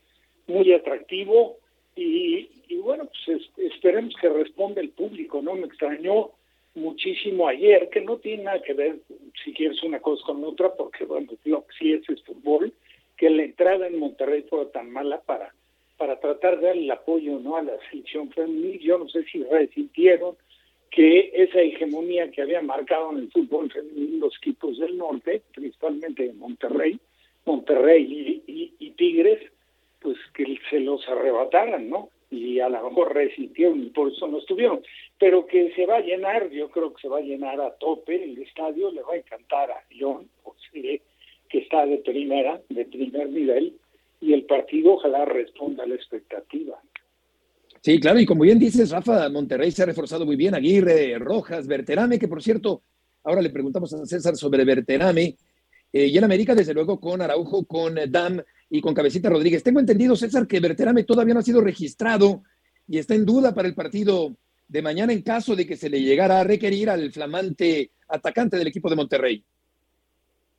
muy 0.46 0.72
atractivo 0.72 1.58
y, 1.94 2.48
bueno, 2.78 3.08
pues 3.26 3.42
esperemos 3.58 4.14
que 4.20 4.28
responda 4.30 4.80
el 4.80 4.90
público, 4.90 5.42
¿no? 5.42 5.54
Me 5.54 5.66
extrañó 5.66 6.30
muchísimo 6.74 7.48
ayer, 7.48 7.90
que 7.90 8.00
no 8.00 8.16
tiene 8.16 8.44
nada 8.44 8.62
que 8.62 8.72
ver, 8.72 9.00
si 9.44 9.52
quieres, 9.52 9.82
una 9.82 10.00
cosa 10.00 10.24
con 10.24 10.42
otra, 10.44 10.72
porque 10.74 11.04
bueno, 11.04 11.30
lo 11.44 11.66
que 11.66 11.72
sí 11.78 11.92
es 11.92 12.08
el 12.08 12.18
fútbol, 12.22 12.72
que 13.16 13.28
la 13.28 13.42
entrada 13.42 13.86
en 13.86 13.98
Monterrey 13.98 14.46
fue 14.48 14.64
tan 14.66 14.90
mala 14.90 15.20
para, 15.20 15.52
para 16.00 16.18
tratar 16.18 16.58
de 16.58 16.68
darle 16.68 16.84
el 16.84 16.90
apoyo 16.90 17.38
¿no? 17.40 17.56
a 17.56 17.62
la 17.62 17.74
selección 17.90 18.30
femenil. 18.30 18.80
Yo 18.80 18.96
no 18.96 19.06
sé 19.10 19.22
si 19.24 19.44
resintieron 19.44 20.34
que 20.90 21.30
esa 21.34 21.60
hegemonía 21.60 22.30
que 22.30 22.40
había 22.40 22.62
marcado 22.62 23.12
en 23.12 23.18
el 23.18 23.30
fútbol 23.30 23.70
femenil 23.70 24.18
los 24.18 24.34
equipos 24.38 24.78
del 24.78 24.96
norte, 24.96 25.42
principalmente 25.54 26.32
Monterrey, 26.32 26.98
Monterrey 27.44 28.42
y, 28.46 28.90
Tigres, 28.92 29.40
pues 30.00 30.16
que 30.32 30.58
se 30.70 30.80
los 30.80 31.06
arrebataran, 31.06 31.90
¿no? 31.90 32.08
y 32.30 32.60
a 32.60 32.70
lo 32.70 32.88
mejor 32.88 33.14
resintieron 33.14 33.82
y 33.82 33.90
por 33.90 34.10
eso 34.10 34.26
no 34.26 34.38
estuvieron. 34.38 34.80
Pero 35.18 35.44
que 35.44 35.70
se 35.74 35.84
va 35.84 35.96
a 35.96 36.00
llenar, 36.00 36.48
yo 36.48 36.70
creo 36.70 36.94
que 36.94 37.02
se 37.02 37.08
va 37.08 37.18
a 37.18 37.22
llenar 37.22 37.60
a 37.60 37.74
tope 37.74 38.24
el 38.24 38.38
estadio, 38.38 38.90
le 38.90 39.02
va 39.02 39.12
a 39.12 39.18
encantar 39.18 39.70
a 39.70 39.84
León, 39.90 40.30
que 40.72 41.58
está 41.58 41.84
de 41.84 41.98
primera, 41.98 42.58
de 42.70 42.86
primer 42.86 43.28
nivel, 43.28 43.74
y 44.20 44.33
el 44.33 44.44
partido 44.44 44.94
ojalá 44.94 45.24
responda 45.24 45.85
a 45.85 45.87
la 45.87 45.94
expectativa. 45.94 46.80
Sí, 47.80 47.98
claro, 47.98 48.20
y 48.20 48.26
como 48.26 48.42
bien 48.42 48.59
dices, 48.59 48.90
Rafa, 48.90 49.28
Monterrey 49.30 49.70
se 49.70 49.83
ha 49.83 49.87
reforzado 49.87 50.26
muy 50.26 50.37
bien, 50.37 50.54
Aguirre, 50.54 51.18
Rojas, 51.18 51.66
Berterame, 51.66 52.18
que 52.18 52.28
por 52.28 52.42
cierto, 52.42 52.83
ahora 53.24 53.40
le 53.40 53.50
preguntamos 53.50 53.92
a 53.94 54.04
César 54.04 54.37
sobre 54.37 54.64
Berterame, 54.64 55.37
eh, 55.92 56.06
y 56.06 56.18
en 56.18 56.24
América, 56.24 56.54
desde 56.54 56.74
luego, 56.74 57.00
con 57.00 57.22
Araujo, 57.22 57.64
con 57.64 57.96
Dam, 58.09 58.42
y 58.70 58.80
con 58.80 58.94
Cabecita 58.94 59.28
Rodríguez. 59.28 59.62
Tengo 59.62 59.80
entendido, 59.80 60.14
César, 60.14 60.46
que 60.46 60.61
Berterame 60.61 61.02
todavía 61.02 61.35
no 61.35 61.40
ha 61.40 61.42
sido 61.42 61.61
registrado 61.61 62.44
y 62.87 62.98
está 62.98 63.14
en 63.14 63.26
duda 63.26 63.52
para 63.52 63.68
el 63.68 63.74
partido 63.74 64.37
de 64.68 64.83
mañana 64.83 65.12
en 65.12 65.22
caso 65.22 65.56
de 65.56 65.66
que 65.66 65.76
se 65.76 65.90
le 65.90 66.00
llegara 66.00 66.40
a 66.40 66.44
requerir 66.44 66.88
al 66.88 67.12
flamante 67.12 67.90
atacante 68.09 68.56
del 68.56 68.68
equipo 68.68 68.88
de 68.88 68.96
Monterrey. 68.96 69.44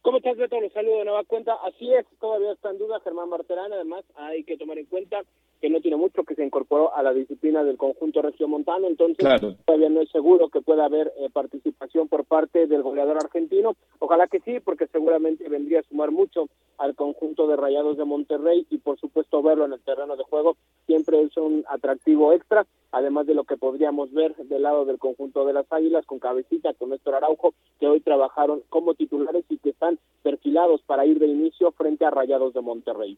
¿Cómo 0.01 0.17
estás, 0.17 0.35
Beto? 0.35 0.59
Los 0.59 0.73
saludo 0.73 0.97
de 0.99 1.05
nueva 1.05 1.23
cuenta. 1.25 1.53
Así 1.63 1.93
es, 1.93 2.05
todavía 2.19 2.53
está 2.53 2.71
en 2.71 2.79
duda 2.79 2.99
Germán 3.01 3.29
Marterán. 3.29 3.71
Además, 3.71 4.03
hay 4.15 4.43
que 4.43 4.57
tomar 4.57 4.79
en 4.79 4.87
cuenta 4.87 5.21
que 5.61 5.69
no 5.69 5.79
tiene 5.79 5.95
mucho 5.95 6.23
que 6.23 6.33
se 6.33 6.43
incorporó 6.43 6.93
a 6.95 7.03
la 7.03 7.13
disciplina 7.13 7.63
del 7.63 7.77
conjunto 7.77 8.21
regiomontano, 8.23 8.87
entonces 8.87 9.25
todavía 9.65 9.89
no 9.89 10.01
es 10.01 10.09
seguro 10.09 10.49
que 10.49 10.61
pueda 10.61 10.85
haber 10.85 11.13
eh, 11.19 11.29
participación 11.31 12.07
por 12.07 12.25
parte 12.25 12.65
del 12.65 12.81
goleador 12.81 13.17
argentino. 13.17 13.75
Ojalá 13.99 14.27
que 14.27 14.39
sí, 14.39 14.59
porque 14.59 14.87
seguramente 14.87 15.47
vendría 15.47 15.81
a 15.81 15.83
sumar 15.83 16.11
mucho 16.11 16.49
al 16.79 16.95
conjunto 16.95 17.45
de 17.47 17.57
Rayados 17.57 17.95
de 17.97 18.05
Monterrey 18.05 18.65
y 18.71 18.79
por 18.79 18.99
supuesto 18.99 19.43
verlo 19.43 19.65
en 19.65 19.73
el 19.73 19.81
terreno 19.81 20.17
de 20.17 20.23
juego 20.23 20.57
siempre 20.87 21.21
es 21.21 21.37
un 21.37 21.63
atractivo 21.69 22.33
extra, 22.33 22.65
además 22.91 23.27
de 23.27 23.35
lo 23.35 23.43
que 23.43 23.55
podríamos 23.55 24.11
ver 24.11 24.35
del 24.35 24.63
lado 24.63 24.85
del 24.85 24.97
conjunto 24.97 25.45
de 25.45 25.53
las 25.53 25.71
Águilas 25.71 26.05
con 26.07 26.17
Cabecita, 26.17 26.73
con 26.73 26.89
Néstor 26.89 27.15
Araujo, 27.15 27.53
que 27.79 27.87
hoy 27.87 27.99
trabajaron 27.99 28.63
como 28.69 28.95
titulares 28.95 29.45
y 29.49 29.57
que 29.59 29.69
están 29.69 29.99
perfilados 30.23 30.81
para 30.81 31.05
ir 31.05 31.19
de 31.19 31.27
inicio 31.27 31.71
frente 31.71 32.03
a 32.03 32.09
Rayados 32.09 32.53
de 32.53 32.61
Monterrey. 32.61 33.17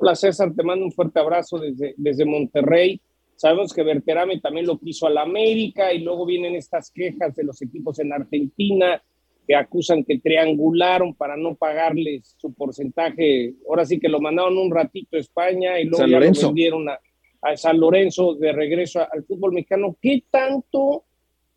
Hola 0.00 0.14
César, 0.14 0.54
te 0.54 0.62
mando 0.62 0.84
un 0.84 0.92
fuerte 0.92 1.18
abrazo 1.18 1.58
desde, 1.58 1.92
desde 1.96 2.24
Monterrey. 2.24 3.00
Sabemos 3.34 3.72
que 3.72 3.82
Berterame 3.82 4.40
también 4.40 4.64
lo 4.64 4.78
quiso 4.78 5.08
a 5.08 5.10
la 5.10 5.22
América 5.22 5.92
y 5.92 5.98
luego 5.98 6.24
vienen 6.24 6.54
estas 6.54 6.92
quejas 6.92 7.34
de 7.34 7.42
los 7.42 7.60
equipos 7.62 7.98
en 7.98 8.12
Argentina 8.12 9.02
que 9.44 9.56
acusan 9.56 10.04
que 10.04 10.20
triangularon 10.20 11.14
para 11.14 11.36
no 11.36 11.56
pagarles 11.56 12.36
su 12.38 12.54
porcentaje. 12.54 13.54
Ahora 13.68 13.84
sí 13.84 13.98
que 13.98 14.08
lo 14.08 14.20
mandaron 14.20 14.56
un 14.56 14.70
ratito 14.70 15.16
a 15.16 15.20
España 15.20 15.80
y 15.80 15.86
luego 15.86 16.06
ya 16.06 16.20
lo 16.20 16.32
vendieron 16.32 16.88
a, 16.88 17.00
a, 17.42 17.56
San 17.56 17.80
Lorenzo 17.80 18.36
de 18.36 18.52
regreso 18.52 19.00
al 19.00 19.24
fútbol 19.24 19.52
mexicano. 19.52 19.96
¿Qué 20.00 20.22
tanto 20.30 21.06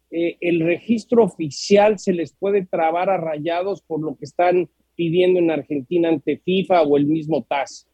eh, 0.09 0.37
el 0.41 0.61
registro 0.61 1.23
oficial 1.23 1.99
se 1.99 2.13
les 2.13 2.33
puede 2.33 2.65
trabar 2.65 3.11
a 3.11 3.17
rayados 3.17 3.83
por 3.83 4.01
lo 4.01 4.15
que 4.15 4.25
están 4.25 4.67
pidiendo 4.95 5.37
en 5.37 5.51
Argentina 5.51 6.09
ante 6.09 6.37
FIFA 6.37 6.81
o 6.83 6.97
el 6.97 7.05
mismo 7.05 7.43
TAS? 7.47 7.87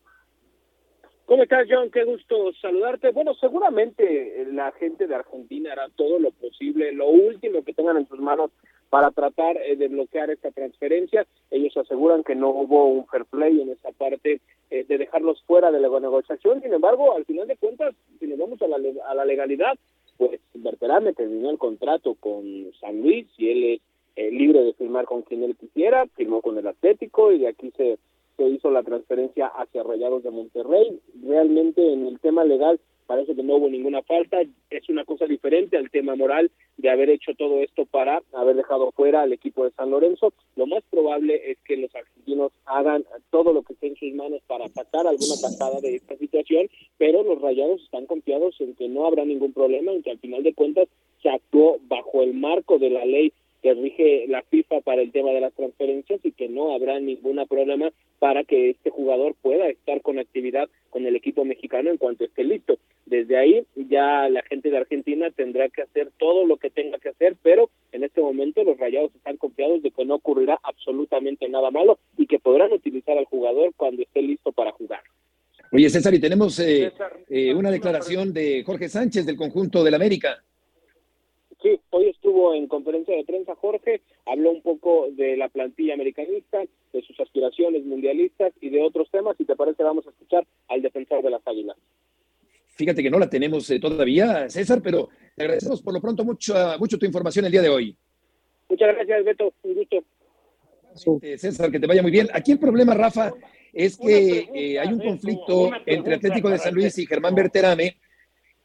¿Cómo 1.27 1.43
estás, 1.43 1.67
John? 1.69 1.91
Qué 1.91 2.05
gusto 2.05 2.53
saludarte. 2.61 3.11
Bueno, 3.11 3.33
seguramente 3.33 4.47
la 4.53 4.71
gente 4.71 5.07
de 5.07 5.15
Argentina 5.15 5.73
hará 5.73 5.89
todo 5.93 6.19
lo 6.19 6.31
posible, 6.31 6.93
lo 6.93 7.09
último 7.09 7.65
que 7.65 7.73
tengan 7.73 7.97
en 7.97 8.07
sus 8.07 8.19
manos 8.19 8.49
para 8.89 9.11
tratar 9.11 9.57
eh, 9.57 9.75
de 9.75 9.89
bloquear 9.89 10.29
esta 10.29 10.51
transferencia. 10.51 11.27
Ellos 11.51 11.75
aseguran 11.75 12.23
que 12.23 12.33
no 12.33 12.51
hubo 12.51 12.85
un 12.85 13.05
fair 13.07 13.25
play 13.25 13.59
en 13.59 13.71
esa 13.71 13.91
parte 13.91 14.39
eh, 14.69 14.85
de 14.87 14.97
dejarlos 14.97 15.43
fuera 15.43 15.69
de 15.69 15.81
la 15.81 15.89
negociación. 15.99 16.61
Sin 16.61 16.73
embargo, 16.73 17.13
al 17.17 17.25
final 17.25 17.45
de 17.45 17.57
cuentas, 17.57 17.93
si 18.21 18.27
nos 18.27 18.39
vamos 18.39 18.61
a 18.61 18.69
la, 18.69 18.77
a 19.09 19.13
la 19.13 19.25
legalidad, 19.25 19.77
pues 20.15 20.39
Berterame 20.53 21.11
terminó 21.11 21.49
el 21.49 21.57
contrato 21.57 22.15
con 22.15 22.71
San 22.79 23.01
Luis 23.01 23.27
y 23.37 23.49
él 23.49 23.63
es 23.65 23.81
eh, 24.15 24.31
libre 24.31 24.61
de 24.61 24.73
firmar 24.75 25.03
con 25.03 25.23
quien 25.23 25.43
él 25.43 25.57
quisiera, 25.57 26.05
firmó 26.15 26.41
con 26.41 26.57
el 26.57 26.67
Atlético 26.67 27.33
y 27.33 27.39
de 27.39 27.49
aquí 27.49 27.71
se 27.75 27.99
se 28.37 28.47
hizo 28.47 28.71
la 28.71 28.83
transferencia 28.83 29.47
hacia 29.47 29.83
Rayados 29.83 30.23
de 30.23 30.31
Monterrey. 30.31 30.99
Realmente 31.23 31.91
en 31.91 32.07
el 32.07 32.19
tema 32.19 32.45
legal 32.45 32.79
parece 33.07 33.35
que 33.35 33.41
no 33.41 33.55
hubo 33.55 33.69
ninguna 33.69 34.03
falta, 34.03 34.41
es 34.69 34.89
una 34.89 35.05
cosa 35.05 35.25
diferente 35.25 35.77
al 35.77 35.89
tema 35.89 36.15
moral 36.15 36.51
de 36.75 36.89
haber 36.89 37.09
hecho 37.09 37.33
todo 37.35 37.61
esto 37.61 37.85
para 37.85 38.21
haber 38.33 38.57
dejado 38.57 38.91
fuera 38.91 39.21
al 39.21 39.33
equipo 39.33 39.63
de 39.63 39.71
San 39.71 39.89
Lorenzo. 39.89 40.33
Lo 40.55 40.67
más 40.67 40.83
probable 40.91 41.51
es 41.51 41.57
que 41.65 41.77
los 41.77 41.93
argentinos 41.95 42.51
hagan 42.65 43.05
todo 43.31 43.53
lo 43.53 43.63
que 43.63 43.73
esté 43.73 43.87
en 43.87 43.95
sus 43.95 44.13
manos 44.13 44.41
para 44.45 44.67
sacar 44.67 45.07
alguna 45.07 45.35
tajada 45.41 45.79
de 45.81 45.95
esta 45.95 46.17
situación, 46.17 46.67
pero 46.97 47.23
los 47.23 47.41
rayados 47.41 47.81
están 47.81 48.05
confiados 48.05 48.59
en 48.59 48.75
que 48.75 48.89
no 48.89 49.07
habrá 49.07 49.25
ningún 49.25 49.53
problema, 49.53 49.93
en 49.93 50.03
que 50.03 50.11
al 50.11 50.19
final 50.19 50.43
de 50.43 50.53
cuentas 50.53 50.89
se 51.23 51.29
actuó 51.29 51.77
bajo 51.87 52.21
el 52.21 52.33
marco 52.33 52.77
de 52.77 52.89
la 52.89 53.05
ley 53.05 53.33
que 53.61 53.73
rige 53.73 54.25
la 54.27 54.43
FIFA 54.43 54.81
para 54.81 55.01
el 55.01 55.11
tema 55.11 55.31
de 55.31 55.41
las 55.41 55.53
transferencias 55.53 56.19
y 56.23 56.31
que 56.31 56.47
no 56.47 56.73
habrá 56.73 56.99
ningún 56.99 57.43
problema 57.47 57.91
para 58.19 58.43
que 58.43 58.71
este 58.71 58.89
jugador 58.89 59.35
pueda 59.41 59.67
estar 59.67 60.01
con 60.01 60.19
actividad 60.19 60.69
con 60.89 61.05
el 61.05 61.15
equipo 61.15 61.45
mexicano 61.45 61.89
en 61.89 61.97
cuanto 61.97 62.25
esté 62.25 62.43
listo. 62.43 62.79
Desde 63.05 63.37
ahí 63.37 63.65
ya 63.75 64.27
la 64.29 64.41
gente 64.43 64.69
de 64.69 64.77
Argentina 64.77 65.29
tendrá 65.31 65.69
que 65.69 65.83
hacer 65.83 66.11
todo 66.17 66.45
lo 66.45 66.57
que 66.57 66.69
tenga 66.69 66.97
que 66.97 67.09
hacer, 67.09 67.35
pero 67.41 67.69
en 67.91 68.03
este 68.03 68.21
momento 68.21 68.63
los 68.63 68.77
rayados 68.77 69.13
están 69.15 69.37
confiados 69.37 69.81
de 69.81 69.91
que 69.91 70.05
no 70.05 70.15
ocurrirá 70.15 70.59
absolutamente 70.63 71.47
nada 71.47 71.71
malo 71.71 71.99
y 72.17 72.27
que 72.27 72.39
podrán 72.39 72.73
utilizar 72.73 73.17
al 73.17 73.25
jugador 73.25 73.73
cuando 73.75 74.01
esté 74.01 74.21
listo 74.21 74.51
para 74.51 74.71
jugar. 74.71 75.01
Oye, 75.71 75.89
César, 75.89 76.13
y 76.13 76.19
tenemos 76.19 76.57
eh, 76.59 76.91
eh, 77.29 77.53
una 77.53 77.69
declaración 77.69 78.33
de 78.33 78.63
Jorge 78.65 78.87
Sánchez 78.87 79.25
del 79.25 79.35
conjunto 79.35 79.83
del 79.83 79.95
América. 79.95 80.41
Sí, 81.61 81.79
hoy 81.89 82.09
estuvo 82.09 82.53
en 82.53 82.67
conferencia 82.67 83.15
de 83.15 83.23
prensa 83.23 83.55
Jorge, 83.55 84.01
habló 84.25 84.51
un 84.51 84.61
poco 84.61 85.07
de 85.11 85.35
la 85.37 85.49
plantilla 85.49 85.95
americanista, 85.95 86.63
de 86.93 87.01
sus 87.01 87.19
aspiraciones 87.19 87.83
mundialistas 87.83 88.53
y 88.61 88.69
de 88.69 88.83
otros 88.83 89.09
temas. 89.09 89.35
Si 89.37 89.45
te 89.45 89.55
parece, 89.55 89.81
vamos 89.83 90.05
a 90.05 90.11
escuchar 90.11 90.45
al 90.67 90.81
defensor 90.83 91.23
de 91.23 91.31
las 91.31 91.41
Águilas. 91.47 91.75
Fíjate 92.67 93.01
que 93.01 93.09
no 93.09 93.17
la 93.17 93.29
tenemos 93.29 93.67
eh, 93.71 93.79
todavía, 93.79 94.47
César, 94.49 94.81
pero 94.83 95.09
te 95.35 95.43
agradecemos 95.43 95.81
por 95.81 95.95
lo 95.95 96.01
pronto 96.01 96.23
mucho, 96.23 96.53
mucho 96.77 96.99
tu 96.99 97.07
información 97.07 97.45
el 97.45 97.51
día 97.51 97.63
de 97.63 97.69
hoy. 97.69 97.97
Muchas 98.69 98.93
gracias, 98.93 99.25
Beto. 99.25 99.51
Un 99.63 99.73
gusto. 99.73 100.03
César, 101.37 101.71
que 101.71 101.79
te 101.79 101.87
vaya 101.87 102.03
muy 102.03 102.11
bien. 102.11 102.27
Aquí 102.33 102.51
el 102.51 102.59
problema, 102.59 102.93
Rafa, 102.93 103.31
es 103.73 103.97
que 103.97 104.47
eh, 104.53 104.79
hay 104.79 104.93
un 104.93 104.99
conflicto 104.99 105.71
entre 105.87 106.15
Atlético 106.15 106.49
de 106.49 106.59
San 106.59 106.75
Luis 106.75 106.97
y 106.99 107.07
Germán 107.07 107.33
Berterame 107.33 107.97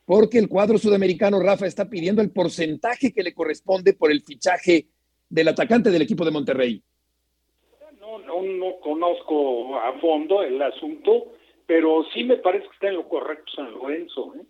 porque 0.05 0.39
el 0.39 0.49
cuadro 0.49 0.79
sudamericano, 0.79 1.41
Rafa, 1.41 1.67
está 1.67 1.89
pidiendo 1.89 2.23
el 2.23 2.31
porcentaje 2.31 3.13
que 3.13 3.23
le 3.23 3.35
corresponde 3.35 3.95
por 3.95 4.11
el 4.11 4.23
fichaje 4.23 4.87
del 5.29 5.49
atacante 5.49 5.91
del 5.91 6.03
equipo 6.03 6.25
de 6.25 6.31
Monterrey. 6.31 6.83
No, 8.01 8.19
no, 8.19 8.43
no 8.43 8.81
conozco 8.81 9.79
a 9.79 9.99
fondo 10.01 10.43
el 10.43 10.61
asunto, 10.61 11.33
pero 11.67 12.05
sí 12.13 12.25
me 12.25 12.37
parece 12.37 12.67
que 12.67 12.75
está 12.75 12.89
en 12.89 12.97
lo 12.97 13.09
correcto 13.09 13.53
San 13.55 13.73
Lorenzo. 13.73 14.35
¿eh? 14.37 14.43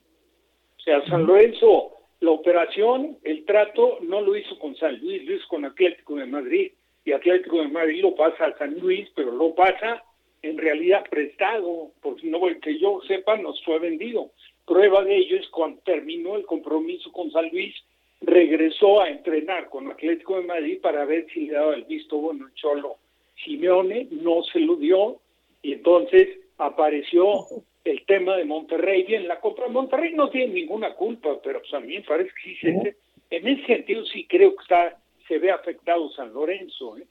O 0.79 0.81
sea, 0.83 1.05
San 1.07 1.27
Lorenzo, 1.27 1.93
la 2.21 2.31
operación, 2.31 3.19
el 3.23 3.45
trato, 3.45 3.99
no 4.01 4.21
lo 4.21 4.37
hizo 4.37 4.59
con 4.59 4.75
San 4.77 4.99
Luis, 4.99 5.25
lo 5.25 5.37
hizo 5.37 5.47
con 5.49 5.65
Atlético 5.65 6.17
de 6.17 6.27
Madrid. 6.27 6.73
Y 7.05 7.13
Atlético 7.13 7.59
de 7.59 7.69
Madrid 7.69 8.03
lo 8.03 8.15
pasa 8.15 8.47
a 8.47 8.59
San 8.59 8.79
Luis, 8.81 9.09
pero 9.15 9.31
lo 9.33 9.55
pasa 9.55 10.03
en 10.43 10.59
realidad 10.59 11.05
prestado, 11.09 11.93
porque 12.01 12.27
no 12.27 12.41
que 12.61 12.79
yo 12.81 13.01
sepa, 13.07 13.37
nos 13.37 13.63
fue 13.65 13.79
vendido. 13.79 14.33
Prueba 14.73 15.05
de 15.05 15.19
ello 15.19 15.37
es 15.37 15.47
cuando 15.51 15.83
terminó 15.83 16.35
el 16.35 16.47
compromiso 16.47 17.13
con 17.13 17.31
San 17.31 17.47
Luis, 17.51 17.75
regresó 18.23 19.03
a 19.03 19.11
entrenar 19.11 19.69
con 19.69 19.91
Atlético 19.91 20.39
de 20.39 20.47
Madrid 20.47 20.79
para 20.81 21.05
ver 21.05 21.27
si 21.31 21.41
le 21.41 21.53
daba 21.53 21.75
el 21.75 21.85
visto 21.85 22.17
bueno 22.17 22.47
el 22.47 22.55
Cholo 22.55 22.97
Simeone, 23.45 24.09
no 24.13 24.43
se 24.45 24.61
lo 24.61 24.77
dio, 24.77 25.21
y 25.61 25.75
entonces 25.75 26.39
apareció 26.57 27.45
el 27.85 28.03
tema 28.07 28.39
de 28.39 28.47
Monterrey. 28.47 29.03
Bien, 29.03 29.29
la 29.29 29.41
Copa 29.41 29.69
Monterrey 29.69 30.15
no 30.15 30.31
tiene 30.31 30.55
ninguna 30.55 30.95
culpa, 30.95 31.39
pero 31.45 31.61
pues 31.61 31.75
a 31.75 31.81
mí 31.81 31.97
me 31.97 32.05
parece 32.05 32.31
que 32.43 32.55
sí, 32.55 32.57
se, 32.63 32.97
en 33.29 33.49
ese 33.49 33.67
sentido 33.67 34.07
sí 34.07 34.27
creo 34.27 34.57
que 34.57 34.63
está, 34.63 34.99
se 35.29 35.39
ve 35.39 35.51
afectado 35.51 36.11
San 36.13 36.33
Lorenzo. 36.33 36.97
¿eh? 36.97 37.05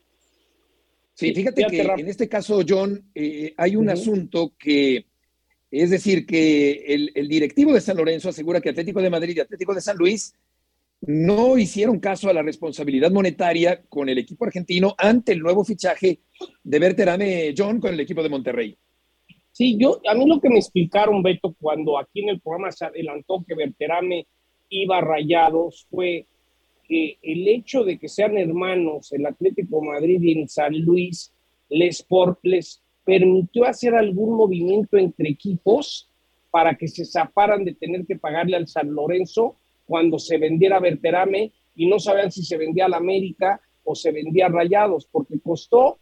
Sí, 1.13 1.32
fíjate 1.32 1.63
que 1.69 1.82
en 1.82 2.08
este 2.08 2.28
caso, 2.28 2.62
John, 2.67 3.04
eh, 3.13 3.54
hay 3.56 3.76
un 3.76 3.88
asunto 3.88 4.54
que 4.58 5.11
es 5.72 5.90
decir, 5.90 6.26
que 6.26 6.84
el, 7.16 7.28
directivo 7.30 7.74
de 7.74 7.82
San 7.82 7.96
Lorenzo 7.96 8.30
asegura 8.30 8.60
que 8.60 8.70
Atlético 8.70 9.02
de 9.02 9.10
Madrid 9.10 9.38
y 9.38 9.40
Atlético 9.40 9.74
de 9.74 9.82
San 9.82 9.98
Luis 9.98 10.36
no 11.02 11.58
hicieron 11.58 12.00
caso 12.00 12.30
a 12.30 12.34
la 12.34 12.44
responsabilidad 12.44 13.10
monetaria 13.10 13.82
con 13.88 14.10
el 14.10 14.18
equipo 14.18 14.46
argentino 14.46 14.94
ante 14.98 15.32
el 15.32 15.40
nuevo 15.40 15.64
fichaje 15.64 16.20
de 16.64 16.80
Berterame 16.80 17.54
John 17.58 17.80
con 17.80 17.94
el 17.94 18.00
equipo 18.02 18.22
de 18.22 18.30
Monterrey. 18.30 18.78
Sí, 19.54 19.78
yo, 19.80 20.00
a 20.08 20.14
mí 20.14 20.26
lo 20.28 20.40
que 20.40 20.50
me 20.50 20.60
explicaron, 20.60 21.24
Beto, 21.24 21.56
cuando 21.60 21.98
aquí 21.98 22.22
en 22.22 22.30
el 22.30 22.42
programa 22.42 22.72
se 22.72 22.86
adelantó 22.86 23.44
que 23.48 23.56
Berterame 23.56 24.28
iba 24.70 24.98
a 24.98 25.02
rayados 25.02 25.88
fue 25.90 26.26
que 26.88 27.18
el 27.22 27.48
hecho 27.48 27.84
de 27.84 27.98
que 27.98 28.10
sean 28.10 28.38
hermanos 28.38 29.12
el 29.14 29.26
Atlético 29.26 29.80
de 29.80 29.88
Madrid 29.88 30.22
y 30.22 30.40
en 30.40 30.50
San 30.50 30.78
Luis 30.78 31.34
les, 31.70 32.04
por, 32.04 32.40
les 32.44 32.81
permitió 33.04 33.66
hacer 33.66 33.96
algún 33.96 34.36
movimiento 34.36 34.98
entre 34.98 35.30
equipos 35.30 36.10
para 36.52 36.76
que 36.76 36.88
se 36.88 37.06
zaparan 37.06 37.64
de 37.64 37.74
tener 37.74 38.06
que 38.06 38.18
pagarle 38.18 38.58
al 38.58 38.68
San 38.68 38.94
Lorenzo 38.94 39.56
cuando 39.88 40.20
se 40.20 40.38
vendiera 40.38 40.80
Berterame 40.80 41.52
y 41.76 41.88
no 41.88 42.00
sabían 42.00 42.32
si 42.32 42.44
se 42.44 42.58
vendía 42.58 42.86
al 42.86 42.94
América 42.94 43.60
o 43.84 43.96
se 43.96 44.12
vendía 44.12 44.46
a 44.46 44.50
Rayados, 44.50 45.08
porque 45.12 45.40
costó 45.40 45.98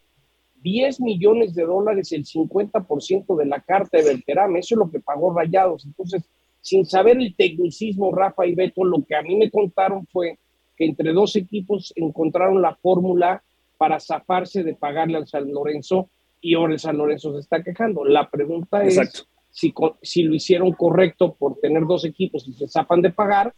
10 0.62 0.99
millones 1.01 1.55
de 1.55 1.63
dólares 1.63 2.12
el 2.12 2.25
50% 2.25 3.38
de 3.38 3.45
la 3.45 3.62
carta 3.62 3.97
de 3.97 4.03
Berterame, 4.03 4.59
eso 4.59 4.75
es 4.75 4.79
lo 4.79 4.91
que 4.91 4.99
pagó 4.99 5.33
Rayados. 5.33 5.85
Entonces, 5.85 6.23
sin 6.62 6.85
saber 6.85 7.17
el 7.17 7.35
tecnicismo, 7.35 8.12
Rafa 8.12 8.45
y 8.45 8.55
Beto, 8.55 8.83
lo 8.83 9.03
que 9.05 9.15
a 9.15 9.21
mí 9.21 9.35
me 9.35 9.49
contaron 9.49 10.05
fue 10.07 10.38
que 10.75 10.85
entre 10.85 11.13
dos 11.13 11.35
equipos 11.35 11.93
encontraron 11.95 12.62
la 12.62 12.75
fórmula 12.75 13.41
para 13.77 13.99
zafarse 13.99 14.63
de 14.63 14.75
pagarle 14.75 15.17
al 15.17 15.27
San 15.27 15.51
Lorenzo 15.51 16.09
y 16.41 16.54
ahora 16.56 16.73
el 16.73 16.80
San 16.80 16.97
Lorenzo 16.97 17.34
se 17.34 17.39
está 17.39 17.63
quejando. 17.63 18.06
La 18.06 18.30
pregunta 18.30 18.84
es, 18.84 19.28
si, 19.52 19.73
si 20.02 20.23
lo 20.23 20.36
hicieron 20.36 20.71
correcto 20.73 21.36
por 21.38 21.60
tener 21.60 21.86
dos 21.86 22.06
equipos 22.06 22.47
y 22.47 22.54
se 22.54 22.67
zapan 22.67 23.02
de 23.02 23.12
pagar, 23.12 23.54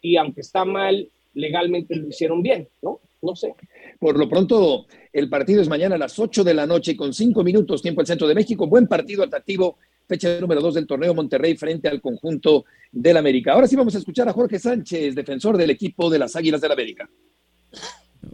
y 0.00 0.16
aunque 0.16 0.40
está 0.40 0.64
mal, 0.64 1.08
legalmente 1.34 1.96
lo 1.96 2.08
hicieron 2.08 2.42
bien, 2.42 2.68
¿no? 2.82 3.00
No 3.22 3.34
sé. 3.34 3.54
Por 3.98 4.18
lo 4.18 4.28
pronto, 4.28 4.86
el 5.12 5.28
partido 5.28 5.60
es 5.62 5.68
mañana 5.68 5.96
a 5.96 5.98
las 5.98 6.18
8 6.18 6.44
de 6.44 6.54
la 6.54 6.66
noche 6.66 6.96
con 6.96 7.12
5 7.12 7.42
minutos 7.42 7.82
tiempo 7.82 8.00
al 8.00 8.06
centro 8.06 8.28
de 8.28 8.34
México. 8.34 8.66
Buen 8.66 8.86
partido 8.86 9.24
atractivo, 9.24 9.78
fecha 10.06 10.40
número 10.40 10.60
2 10.60 10.74
del 10.74 10.86
torneo 10.86 11.14
Monterrey 11.14 11.56
frente 11.56 11.88
al 11.88 12.00
conjunto 12.00 12.64
del 12.92 13.16
América. 13.16 13.52
Ahora 13.52 13.66
sí 13.66 13.74
vamos 13.74 13.94
a 13.94 13.98
escuchar 13.98 14.28
a 14.28 14.32
Jorge 14.32 14.58
Sánchez, 14.58 15.14
defensor 15.14 15.56
del 15.56 15.70
equipo 15.70 16.10
de 16.10 16.18
las 16.18 16.36
Águilas 16.36 16.60
del 16.60 16.72
América. 16.72 17.08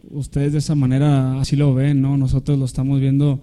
Ustedes 0.09 0.51
de 0.51 0.59
esa 0.59 0.75
manera 0.75 1.39
así 1.39 1.55
lo 1.55 1.73
ven, 1.73 2.01
¿no? 2.01 2.17
Nosotros 2.17 2.59
lo 2.59 2.65
estamos 2.65 2.99
viendo 2.99 3.39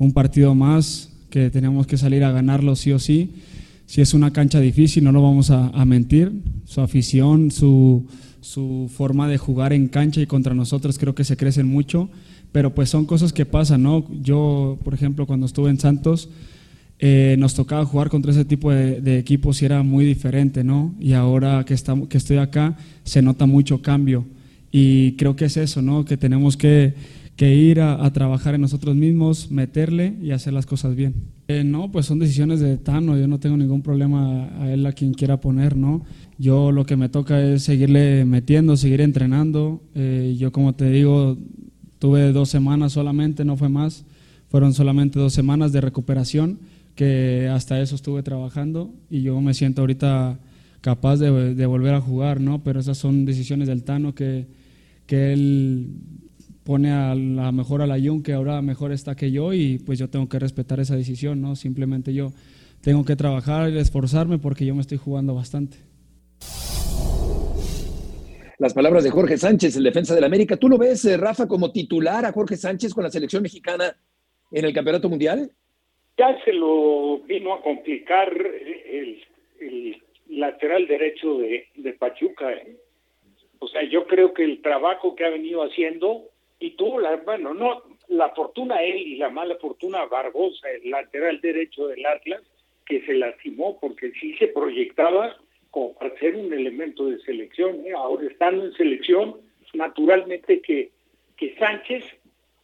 un 0.00 0.12
partido 0.12 0.54
más 0.54 1.10
que 1.28 1.50
tenemos 1.50 1.86
que 1.86 1.98
salir 1.98 2.24
a 2.24 2.32
ganarlo 2.32 2.74
sí 2.74 2.90
o 2.90 2.98
sí. 2.98 3.34
Si 3.84 4.00
es 4.00 4.14
una 4.14 4.32
cancha 4.32 4.58
difícil, 4.58 5.04
no 5.04 5.12
lo 5.12 5.22
vamos 5.22 5.50
a, 5.50 5.84
mentir. 5.84 6.32
Su 6.64 6.80
afición, 6.80 7.50
su, 7.50 8.06
su 8.40 8.90
forma 8.92 9.28
de 9.28 9.36
jugar 9.36 9.74
en 9.74 9.88
cancha 9.88 10.20
y 10.22 10.26
contra 10.26 10.54
nosotros 10.54 10.98
creo 10.98 11.14
que 11.14 11.24
se 11.24 11.36
crecen 11.36 11.66
mucho, 11.66 12.08
pero 12.50 12.74
pues 12.74 12.88
son 12.88 13.04
cosas 13.04 13.32
que 13.34 13.44
pasan, 13.44 13.82
¿no? 13.82 14.06
Yo, 14.22 14.78
por 14.82 14.94
ejemplo, 14.94 15.26
cuando 15.26 15.44
estuve 15.44 15.68
en 15.68 15.78
Santos, 15.78 16.30
eh, 16.98 17.36
nos 17.38 17.54
tocaba 17.54 17.84
jugar 17.84 18.08
contra 18.08 18.30
ese 18.30 18.46
tipo 18.46 18.70
de, 18.70 19.18
equipos 19.18 19.60
y 19.60 19.66
era 19.66 19.82
muy 19.82 20.06
diferente, 20.06 20.64
¿no? 20.64 20.94
Y 20.98 21.12
ahora 21.12 21.64
que, 21.66 21.74
estamos, 21.74 22.08
que 22.08 22.16
estoy 22.16 22.38
acá, 22.38 22.78
se 23.04 23.20
nota 23.20 23.44
mucho 23.44 23.82
cambio. 23.82 24.24
Y 24.72 25.12
creo 25.16 25.36
que 25.36 25.44
es 25.46 25.58
eso, 25.58 25.82
¿no? 25.82 26.06
Que 26.06 26.16
tenemos 26.16 26.56
que, 26.56 26.94
que 27.40 27.54
ir 27.54 27.80
a, 27.80 28.12
trabajar 28.12 28.54
en 28.54 28.60
nosotros 28.60 28.94
mismos, 28.94 29.50
meterle 29.50 30.14
y 30.20 30.32
hacer 30.32 30.52
las 30.52 30.66
cosas 30.66 30.94
bien. 30.94 31.14
Eh, 31.48 31.64
no, 31.64 31.90
pues 31.90 32.04
son 32.04 32.18
decisiones 32.18 32.60
de 32.60 32.76
Tano, 32.76 33.16
yo 33.16 33.26
no 33.28 33.40
tengo 33.40 33.56
ningún 33.56 33.80
problema 33.80 34.50
a 34.60 34.70
él 34.70 34.84
a 34.84 34.92
quien 34.92 35.14
quiera 35.14 35.40
poner, 35.40 35.74
¿no? 35.74 36.04
Yo 36.36 36.70
lo 36.70 36.84
que 36.84 36.98
me 36.98 37.08
toca 37.08 37.42
es 37.42 37.62
seguirle 37.62 38.26
metiendo, 38.26 38.76
seguir 38.76 39.00
entrenando. 39.00 39.82
Eh, 39.94 40.36
yo 40.38 40.52
como 40.52 40.74
te 40.74 40.90
digo, 40.90 41.38
tuve 41.98 42.30
dos 42.32 42.50
semanas 42.50 42.92
solamente, 42.92 43.42
no 43.46 43.56
fue 43.56 43.70
más, 43.70 44.04
fueron 44.50 44.74
solamente 44.74 45.18
dos 45.18 45.32
semanas 45.32 45.72
de 45.72 45.80
recuperación, 45.80 46.58
que 46.94 47.48
hasta 47.50 47.80
eso 47.80 47.94
estuve 47.94 48.22
trabajando 48.22 48.92
y 49.08 49.22
yo 49.22 49.40
me 49.40 49.54
siento 49.54 49.80
ahorita 49.80 50.38
capaz 50.82 51.16
de, 51.16 51.54
de 51.54 51.64
volver 51.64 51.94
a 51.94 52.02
jugar, 52.02 52.38
¿no? 52.38 52.62
Pero 52.62 52.80
esas 52.80 52.98
son 52.98 53.24
decisiones 53.24 53.66
del 53.66 53.82
Tano 53.82 54.14
que, 54.14 54.46
que 55.06 55.32
él 55.32 55.88
pone 56.70 56.92
a 56.92 57.16
la 57.16 57.50
mejor 57.50 57.82
a 57.82 57.86
la 57.88 57.98
Jun, 57.98 58.22
que 58.22 58.32
ahora 58.32 58.62
mejor 58.62 58.92
está 58.92 59.16
que 59.16 59.32
yo, 59.32 59.52
y 59.52 59.80
pues 59.84 59.98
yo 59.98 60.08
tengo 60.08 60.28
que 60.28 60.38
respetar 60.38 60.78
esa 60.78 60.94
decisión, 60.94 61.42
¿no? 61.42 61.56
Simplemente 61.56 62.14
yo 62.14 62.30
tengo 62.80 63.04
que 63.04 63.16
trabajar 63.16 63.70
y 63.70 63.78
esforzarme 63.78 64.38
porque 64.38 64.64
yo 64.64 64.72
me 64.76 64.80
estoy 64.80 64.96
jugando 64.96 65.34
bastante. 65.34 65.78
Las 68.60 68.72
palabras 68.72 69.02
de 69.02 69.10
Jorge 69.10 69.36
Sánchez, 69.36 69.74
el 69.78 69.82
defensa 69.82 70.14
del 70.14 70.22
América. 70.22 70.56
¿Tú 70.56 70.68
lo 70.68 70.78
ves, 70.78 71.04
eh, 71.06 71.16
Rafa, 71.16 71.48
como 71.48 71.72
titular 71.72 72.24
a 72.24 72.30
Jorge 72.30 72.56
Sánchez 72.56 72.94
con 72.94 73.02
la 73.02 73.10
selección 73.10 73.42
mexicana 73.42 73.96
en 74.52 74.64
el 74.64 74.72
Campeonato 74.72 75.08
Mundial? 75.08 75.50
Ya 76.18 76.38
se 76.44 76.52
lo 76.52 77.18
vino 77.26 77.52
a 77.52 77.62
complicar 77.62 78.32
el, 78.32 80.00
lateral 80.28 80.86
derecho 80.86 81.38
de, 81.38 81.66
de 81.74 81.92
Pachuca. 81.94 82.52
¿eh? 82.52 82.76
O 83.58 83.66
sea, 83.66 83.82
yo 83.90 84.06
creo 84.06 84.32
que 84.32 84.44
el 84.44 84.62
trabajo 84.62 85.16
que 85.16 85.24
ha 85.24 85.30
venido 85.30 85.64
haciendo 85.64 86.30
y 86.60 86.72
tuvo 86.72 87.00
la, 87.00 87.16
bueno, 87.16 87.54
no, 87.54 87.82
la 88.08 88.28
fortuna 88.30 88.82
él 88.82 88.98
y 88.98 89.16
la 89.16 89.30
mala 89.30 89.56
fortuna 89.56 90.04
Barbosa, 90.04 90.70
el 90.70 90.90
lateral 90.90 91.40
derecho 91.40 91.88
del 91.88 92.04
Atlas, 92.04 92.42
que 92.84 93.04
se 93.06 93.14
lastimó 93.14 93.80
porque 93.80 94.12
sí 94.20 94.34
se 94.36 94.48
proyectaba 94.48 95.36
como 95.70 95.94
para 95.94 96.16
ser 96.18 96.36
un 96.36 96.52
elemento 96.52 97.06
de 97.06 97.18
selección. 97.20 97.86
¿eh? 97.86 97.92
Ahora 97.96 98.26
estando 98.26 98.66
en 98.66 98.72
selección, 98.74 99.36
naturalmente 99.72 100.60
que, 100.60 100.90
que 101.36 101.56
Sánchez 101.56 102.04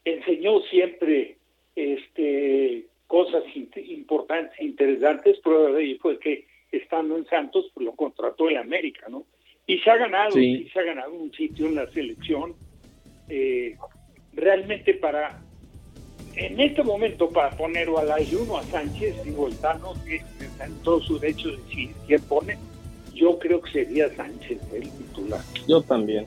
enseñó 0.04 0.60
siempre 0.62 1.36
este 1.74 2.84
cosas 3.06 3.44
importantes, 3.54 4.60
interesantes, 4.60 5.38
prueba 5.38 5.70
de 5.70 5.84
ello 5.84 5.98
fue 6.00 6.18
que 6.18 6.44
estando 6.72 7.16
en 7.16 7.24
Santos, 7.26 7.70
pues 7.72 7.86
lo 7.86 7.92
contrató 7.92 8.48
el 8.48 8.56
América, 8.56 9.06
¿no? 9.08 9.24
Y 9.64 9.78
se 9.78 9.90
ha 9.90 9.96
ganado, 9.96 10.32
sí. 10.32 10.68
se 10.72 10.80
ha 10.80 10.82
ganado 10.82 11.12
un 11.12 11.32
sitio 11.32 11.66
en 11.66 11.76
la 11.76 11.86
selección 11.92 12.56
eh, 13.28 13.76
realmente 14.32 14.94
para, 14.94 15.40
en 16.34 16.60
este 16.60 16.82
momento, 16.82 17.30
para 17.30 17.50
poner 17.56 17.88
al 17.88 18.12
ayuno 18.12 18.58
a 18.58 18.62
Sánchez, 18.64 19.22
digo, 19.24 19.48
está 19.48 19.78
en 20.64 20.74
todo 20.82 21.00
su 21.00 21.18
derecho 21.18 21.50
de 21.50 21.56
decir 21.56 21.90
quién 22.06 22.22
pone, 22.22 22.58
yo 23.14 23.38
creo 23.38 23.60
que 23.62 23.72
sería 23.72 24.14
Sánchez 24.14 24.58
el 24.72 24.90
titular. 24.90 25.40
Yo 25.66 25.80
también. 25.82 26.26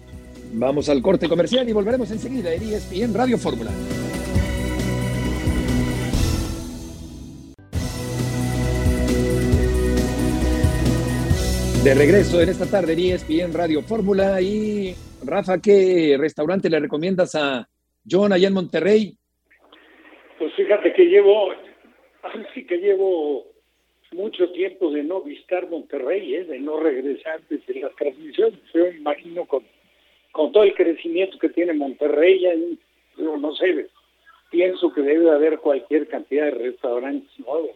Vamos 0.52 0.90
al 0.90 1.02
corte 1.02 1.30
comercial 1.30 1.70
y 1.70 1.74
volveremos 1.74 2.10
enseguida 2.10 2.52
en 2.54 2.64
ESPN 2.64 3.14
Radio 3.14 3.38
Fórmula. 3.38 3.72
De 11.84 11.94
regreso 11.94 12.42
en 12.42 12.50
esta 12.50 12.66
tarde 12.66 12.94
en 12.94 13.00
ESPN 13.00 13.54
Radio 13.54 13.82
Fórmula 13.84 14.42
y 14.42 14.96
Rafa, 15.26 15.60
¿qué 15.62 16.16
restaurante 16.20 16.70
le 16.70 16.80
recomiendas 16.80 17.36
a 17.36 17.68
John 18.10 18.34
allá 18.34 18.48
en 18.48 18.54
Monterrey? 18.54 19.16
Pues 20.38 20.54
fíjate 20.56 20.94
que 20.94 21.06
llevo, 21.06 21.52
sí 22.54 22.66
que 22.66 22.78
llevo 22.78 23.46
mucho 24.12 24.52
tiempo 24.52 24.92
de 24.92 25.04
no 25.04 25.22
visitar 25.22 25.70
Monterrey, 25.70 26.36
¿eh? 26.36 26.44
de 26.46 26.60
no 26.60 26.80
regresar 26.80 27.42
desde 27.50 27.82
las 27.82 27.96
transmisiones. 27.96 28.60
Yo 28.74 28.88
imagino 28.88 29.46
con, 29.46 29.64
con 30.32 30.52
todo 30.52 30.64
el 30.64 30.74
crecimiento 30.74 31.38
que 31.38 31.50
tiene 31.50 31.74
Monterrey, 31.74 32.42
ya, 32.42 32.52
no 33.18 33.54
sé, 33.56 33.88
pienso 34.50 34.92
que 34.94 35.02
debe 35.02 35.30
haber 35.30 35.60
cualquier 35.60 36.08
cantidad 36.08 36.46
de 36.46 36.52
restaurantes 36.52 37.30
nuevos, 37.40 37.76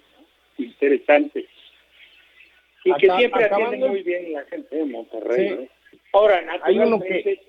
interesantes. 0.58 1.46
Y 2.86 2.94
que 2.96 3.10
siempre 3.18 3.46
atienden 3.46 3.80
muy 3.82 4.04
bien 4.04 4.34
la 4.34 4.44
gente 4.46 4.76
de 4.76 4.86
Monterrey. 4.86 5.70
Ahora, 6.14 6.42
hay 6.64 6.80
uno 6.80 7.00
que. 7.00 7.40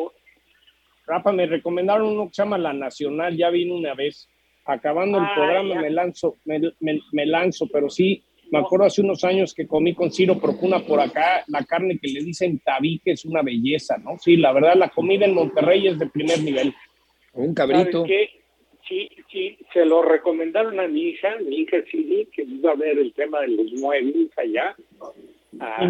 Rafa, 1.07 1.33
me 1.33 1.46
recomendaron 1.46 2.09
uno 2.09 2.29
que 2.29 2.35
se 2.35 2.42
llama 2.42 2.57
La 2.57 2.72
Nacional, 2.72 3.37
ya 3.37 3.50
vino 3.50 3.74
una 3.74 3.94
vez. 3.94 4.29
Acabando 4.66 5.18
el 5.18 5.24
ah, 5.24 5.33
programa 5.35 5.74
me 5.74 5.90
lanzo, 5.90 6.37
me, 6.46 7.27
lanzo, 7.27 7.66
pero 7.70 7.90
sí, 7.90 8.22
me 8.50 8.61
acuerdo 8.61 8.87
hace 8.87 9.03
unos 9.03 9.22
años 9.22 9.53
que 9.53 9.66
comí 9.66 9.94
con 9.94 10.11
Ciro 10.11 10.40
Procuna 10.40 10.81
por 10.81 11.00
acá, 11.00 11.44
la 11.48 11.62
carne 11.64 11.98
que 12.00 12.09
le 12.09 12.20
dicen 12.20 12.59
tabique 12.61 13.11
es 13.11 13.27
una 13.27 13.42
belleza, 13.42 13.98
¿no? 13.98 14.16
Sí, 14.18 14.38
la 14.38 14.53
verdad, 14.53 14.77
la 14.77 14.88
comida 14.88 15.27
en 15.27 15.35
Monterrey 15.35 15.87
es 15.87 15.98
de 15.98 16.07
primer 16.07 16.42
nivel. 16.42 16.74
Un 17.35 17.53
cabrito. 17.53 18.07
Sí, 18.88 19.09
sí, 19.31 19.59
se 19.74 19.85
lo 19.85 20.00
recomendaron 20.00 20.81
a 20.81 20.88
mi 20.88 21.09
hija, 21.09 21.37
mi 21.46 21.57
hija 21.57 21.79
sí, 21.90 22.27
que 22.33 22.42
iba 22.42 22.72
a 22.72 22.77
ver 22.77 22.98
el 22.98 23.12
tema 23.12 23.40
de 23.42 23.48
los 23.48 23.72
muebles 23.72 24.31
allá 24.38 24.74
a 25.61 25.85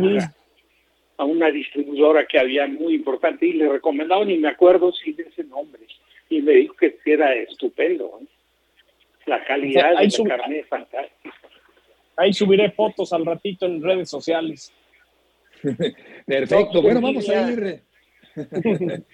una 1.23 1.51
distribuidora 1.51 2.27
que 2.27 2.41
había 2.41 2.67
muy 2.67 2.95
importante 2.95 3.47
y 3.47 3.53
le 3.53 3.69
recomendaron, 3.69 4.31
y 4.31 4.39
me 4.39 4.49
acuerdo 4.49 4.93
sí 4.93 5.13
de 5.13 5.25
ese 5.25 5.45
nombre, 5.45 5.83
y 6.29 6.43
me 6.43 6.53
dijo 6.53 6.75
que 6.75 6.99
era 7.05 7.33
estupendo. 7.35 8.19
¿eh? 8.21 8.27
La 9.27 9.45
calidad 9.45 9.91
de 9.97 10.25
la 10.25 10.37
carne 10.37 10.59
es 10.59 10.67
fantástica. 10.67 11.35
Ahí 12.17 12.33
subiré 12.33 12.71
fotos 12.73 13.13
al 13.13 13.25
ratito 13.25 13.67
en 13.67 13.83
redes 13.83 14.09
sociales. 14.09 14.73
Perfecto, 16.27 16.83
bueno, 16.83 17.01
vamos 17.01 17.29
a 17.29 17.51
ir. 17.51 17.83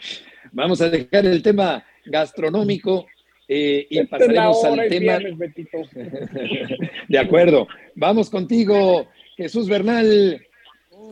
vamos 0.53 0.81
a 0.81 0.89
dejar 0.89 1.27
el 1.27 1.43
tema 1.43 1.85
gastronómico 2.07 3.07
eh, 3.47 3.87
y 3.91 4.05
pasaremos 4.07 4.65
al 4.65 4.89
tema. 4.89 5.19
de 7.09 7.19
acuerdo, 7.19 7.69
vamos 7.95 8.31
contigo, 8.31 9.09
Jesús 9.37 9.69
Bernal 9.69 10.41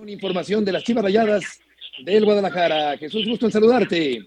información 0.07 0.65
de 0.65 0.73
las 0.73 0.85
Chivas 0.85 1.05
Rayadas 1.05 1.61
del 2.05 2.25
Guadalajara. 2.25 2.97
Jesús, 2.97 3.27
gusto 3.27 3.47
en 3.47 3.53
saludarte. 3.53 4.19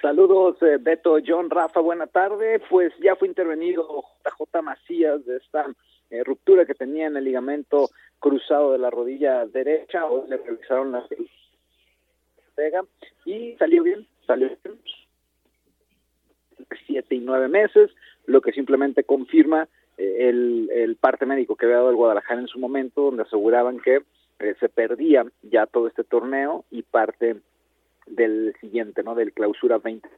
Saludos, 0.00 0.56
eh, 0.62 0.78
Beto, 0.80 1.18
John, 1.24 1.50
Rafa, 1.50 1.80
buena 1.80 2.06
tarde. 2.06 2.60
Pues 2.70 2.92
ya 3.02 3.16
fue 3.16 3.28
intervenido 3.28 4.04
JJ 4.24 4.62
Macías 4.62 5.24
de 5.24 5.36
esta 5.36 5.66
eh, 6.10 6.22
ruptura 6.24 6.64
que 6.64 6.74
tenía 6.74 7.06
en 7.06 7.16
el 7.16 7.24
ligamento 7.24 7.90
cruzado 8.18 8.72
de 8.72 8.78
la 8.78 8.90
rodilla 8.90 9.46
derecha. 9.46 10.06
Hoy 10.06 10.28
le 10.28 10.36
revisaron 10.38 10.92
la 10.92 11.04
pega 12.54 12.82
y 13.24 13.54
salió 13.58 13.82
bien, 13.82 14.06
salió 14.26 14.48
bien. 14.48 14.78
Siete 16.86 17.14
y 17.14 17.20
nueve 17.20 17.48
meses, 17.48 17.90
lo 18.26 18.40
que 18.40 18.52
simplemente 18.52 19.04
confirma 19.04 19.68
eh, 19.96 20.28
el, 20.28 20.70
el 20.72 20.96
parte 20.96 21.26
médico 21.26 21.56
que 21.56 21.66
había 21.66 21.78
dado 21.78 21.90
el 21.90 21.96
Guadalajara 21.96 22.40
en 22.40 22.48
su 22.48 22.58
momento, 22.58 23.02
donde 23.02 23.22
aseguraban 23.22 23.78
que 23.80 24.02
eh, 24.38 24.54
se 24.60 24.68
perdía 24.68 25.24
ya 25.42 25.66
todo 25.66 25.88
este 25.88 26.04
torneo 26.04 26.64
y 26.70 26.82
parte 26.82 27.36
del 28.06 28.54
siguiente, 28.60 29.02
¿no? 29.02 29.14
Del 29.14 29.32
clausura 29.32 29.78
20. 29.78 30.08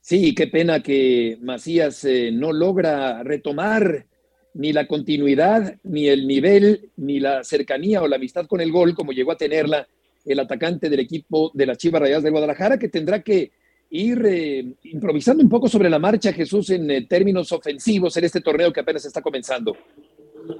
Sí, 0.00 0.34
qué 0.34 0.46
pena 0.46 0.82
que 0.82 1.38
Macías 1.42 2.04
eh, 2.04 2.30
no 2.32 2.52
logra 2.52 3.22
retomar 3.22 4.06
ni 4.54 4.72
la 4.72 4.86
continuidad, 4.86 5.76
ni 5.84 6.08
el 6.08 6.26
nivel, 6.26 6.90
ni 6.96 7.20
la 7.20 7.44
cercanía 7.44 8.02
o 8.02 8.08
la 8.08 8.16
amistad 8.16 8.46
con 8.46 8.60
el 8.60 8.72
gol 8.72 8.94
como 8.94 9.12
llegó 9.12 9.32
a 9.32 9.36
tenerla 9.36 9.86
el 10.24 10.40
atacante 10.40 10.88
del 10.88 11.00
equipo 11.00 11.50
de 11.54 11.66
las 11.66 11.78
Chivas 11.78 12.02
Rayadas 12.02 12.24
de 12.24 12.30
Guadalajara, 12.30 12.78
que 12.78 12.88
tendrá 12.88 13.22
que 13.22 13.52
ir 13.90 14.22
eh, 14.24 14.64
improvisando 14.84 15.42
un 15.42 15.48
poco 15.48 15.68
sobre 15.68 15.90
la 15.90 15.98
marcha, 15.98 16.32
Jesús, 16.32 16.70
en 16.70 16.90
eh, 16.90 17.06
términos 17.06 17.50
ofensivos 17.52 18.16
en 18.16 18.24
este 18.24 18.40
torneo 18.40 18.72
que 18.72 18.80
apenas 18.80 19.04
está 19.04 19.20
comenzando. 19.20 19.76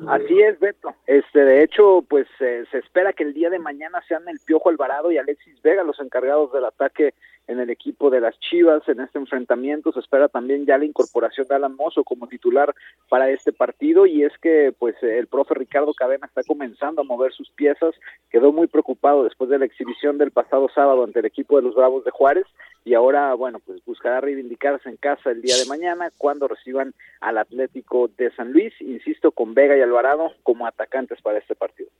Así 0.08 0.40
es, 0.40 0.58
Beto. 0.58 0.94
Este, 1.06 1.44
de 1.44 1.62
hecho, 1.62 2.04
pues 2.08 2.26
eh, 2.40 2.64
se 2.70 2.78
espera 2.78 3.12
que 3.12 3.24
el 3.24 3.34
día 3.34 3.50
de 3.50 3.58
mañana 3.58 4.02
sean 4.06 4.28
el 4.28 4.38
Piojo 4.44 4.68
Alvarado 4.68 5.10
y 5.10 5.18
Alexis 5.18 5.60
Vega 5.62 5.84
los 5.84 6.00
encargados 6.00 6.52
del 6.52 6.64
ataque 6.64 7.14
en 7.46 7.58
el 7.58 7.70
equipo 7.70 8.10
de 8.10 8.20
las 8.20 8.38
Chivas 8.38 8.88
en 8.88 9.00
este 9.00 9.18
enfrentamiento. 9.18 9.92
Se 9.92 10.00
espera 10.00 10.28
también 10.28 10.66
ya 10.66 10.78
la 10.78 10.84
incorporación 10.84 11.48
de 11.48 11.54
Alan 11.56 11.74
Mozo 11.74 12.04
como 12.04 12.28
titular 12.28 12.74
para 13.08 13.28
este 13.30 13.52
partido 13.52 14.06
y 14.06 14.22
es 14.22 14.32
que 14.38 14.72
pues 14.78 14.94
el 15.02 15.26
profe 15.26 15.54
Ricardo 15.54 15.92
Cadena 15.92 16.26
está 16.26 16.42
comenzando 16.44 17.00
a 17.00 17.04
mover 17.04 17.32
sus 17.32 17.50
piezas. 17.50 17.94
Quedó 18.30 18.52
muy 18.52 18.68
preocupado 18.68 19.24
después 19.24 19.50
de 19.50 19.58
la 19.58 19.64
exhibición 19.64 20.16
del 20.16 20.30
pasado 20.30 20.68
sábado 20.72 21.02
ante 21.02 21.18
el 21.18 21.26
equipo 21.26 21.56
de 21.56 21.62
los 21.62 21.74
Bravos 21.74 22.04
de 22.04 22.12
Juárez 22.12 22.46
y 22.84 22.94
ahora, 22.94 23.34
bueno, 23.34 23.60
pues 23.64 23.84
buscará 23.84 24.20
reivindicarse 24.20 24.88
en 24.88 24.96
casa 24.96 25.30
el 25.30 25.42
día 25.42 25.56
de 25.56 25.66
mañana 25.66 26.10
cuando 26.16 26.48
reciban 26.48 26.94
al 27.20 27.38
Atlético 27.38 28.08
de 28.16 28.30
San 28.34 28.52
Luis, 28.52 28.72
insisto, 28.80 29.32
con 29.32 29.54
Vega 29.54 29.76
y 29.76 29.80
Alvarado 29.80 30.32
como 30.42 30.66
atacantes 30.66 31.20
para 31.22 31.38
este 31.38 31.54
partido. 31.54 31.90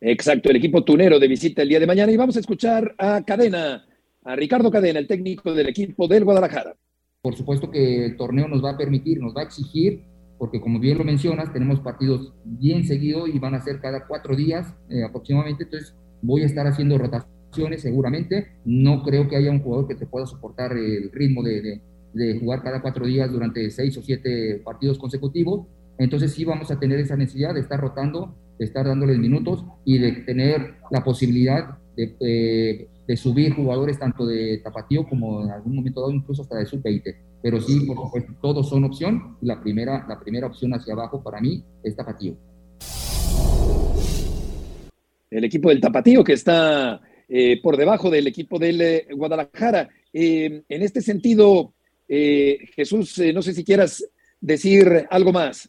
Exacto, 0.00 0.50
el 0.50 0.56
equipo 0.56 0.84
tunero 0.84 1.18
de 1.18 1.26
visita 1.26 1.62
el 1.62 1.68
día 1.68 1.80
de 1.80 1.86
mañana 1.86 2.12
y 2.12 2.16
vamos 2.16 2.36
a 2.36 2.40
escuchar 2.40 2.94
a 2.98 3.24
Cadena 3.24 3.86
a 4.26 4.34
Ricardo 4.34 4.72
Cadena, 4.72 4.98
el 4.98 5.06
técnico 5.06 5.54
del 5.54 5.68
equipo 5.68 6.08
del 6.08 6.24
Guadalajara. 6.24 6.74
Por 7.22 7.36
supuesto 7.36 7.70
que 7.70 8.06
el 8.06 8.16
torneo 8.16 8.48
nos 8.48 8.62
va 8.62 8.72
a 8.72 8.76
permitir, 8.76 9.20
nos 9.20 9.34
va 9.34 9.42
a 9.42 9.44
exigir, 9.44 10.02
porque 10.36 10.60
como 10.60 10.80
bien 10.80 10.98
lo 10.98 11.04
mencionas, 11.04 11.52
tenemos 11.52 11.78
partidos 11.78 12.34
bien 12.44 12.84
seguidos 12.84 13.28
y 13.32 13.38
van 13.38 13.54
a 13.54 13.62
ser 13.62 13.80
cada 13.80 14.04
cuatro 14.06 14.34
días 14.34 14.74
eh, 14.90 15.04
aproximadamente, 15.04 15.62
entonces 15.64 15.94
voy 16.22 16.42
a 16.42 16.46
estar 16.46 16.66
haciendo 16.66 16.98
rotaciones 17.56 17.82
seguramente. 17.82 18.48
No 18.64 19.02
creo 19.02 19.28
que 19.28 19.36
haya 19.36 19.50
un 19.50 19.60
jugador 19.60 19.88
que 19.88 19.94
te 19.94 20.06
pueda 20.06 20.26
soportar 20.26 20.72
el 20.72 21.10
ritmo 21.12 21.42
de, 21.42 21.80
de 22.12 22.38
jugar 22.38 22.62
cada 22.62 22.82
cuatro 22.82 23.06
días 23.06 23.30
durante 23.30 23.70
seis 23.70 23.96
o 23.96 24.02
siete 24.02 24.60
partidos 24.64 24.98
consecutivos. 24.98 25.66
Entonces 25.98 26.32
sí 26.32 26.44
vamos 26.44 26.70
a 26.70 26.78
tener 26.78 26.98
esa 26.98 27.16
necesidad 27.16 27.54
de 27.54 27.60
estar 27.60 27.80
rotando, 27.80 28.34
de 28.58 28.64
estar 28.64 28.86
dándoles 28.86 29.18
minutos 29.18 29.64
y 29.84 29.98
de 29.98 30.12
tener 30.12 30.74
la 30.90 31.02
posibilidad 31.02 31.78
de 31.96 32.14
eh, 32.20 32.88
de 33.06 33.16
subir 33.16 33.54
jugadores 33.54 33.98
tanto 33.98 34.26
de 34.26 34.58
tapatío 34.58 35.06
como 35.06 35.44
en 35.44 35.50
algún 35.50 35.76
momento 35.76 36.00
dado 36.00 36.12
incluso 36.12 36.42
hasta 36.42 36.58
de 36.58 36.66
sub-20. 36.66 37.16
Pero 37.42 37.60
sí, 37.60 37.86
por 37.86 37.96
supuesto, 37.96 38.32
todos 38.40 38.68
son 38.68 38.84
opción. 38.84 39.36
La 39.42 39.60
primera, 39.60 40.04
la 40.08 40.18
primera 40.18 40.48
opción 40.48 40.74
hacia 40.74 40.94
abajo 40.94 41.22
para 41.22 41.40
mí 41.40 41.62
es 41.84 41.94
tapatío. 41.94 42.34
El 45.30 45.44
equipo 45.44 45.68
del 45.68 45.80
tapatío 45.80 46.24
que 46.24 46.32
está 46.32 47.00
eh, 47.28 47.60
por 47.62 47.76
debajo 47.76 48.10
del 48.10 48.26
equipo 48.26 48.58
del 48.58 48.80
eh, 48.80 49.06
Guadalajara. 49.10 49.88
Eh, 50.12 50.62
en 50.68 50.82
este 50.82 51.00
sentido, 51.00 51.72
Jesús, 52.08 53.18
no 53.34 53.42
sé 53.42 53.52
si 53.52 53.64
quieras 53.64 54.08
decir 54.40 55.06
algo 55.10 55.32
más. 55.32 55.68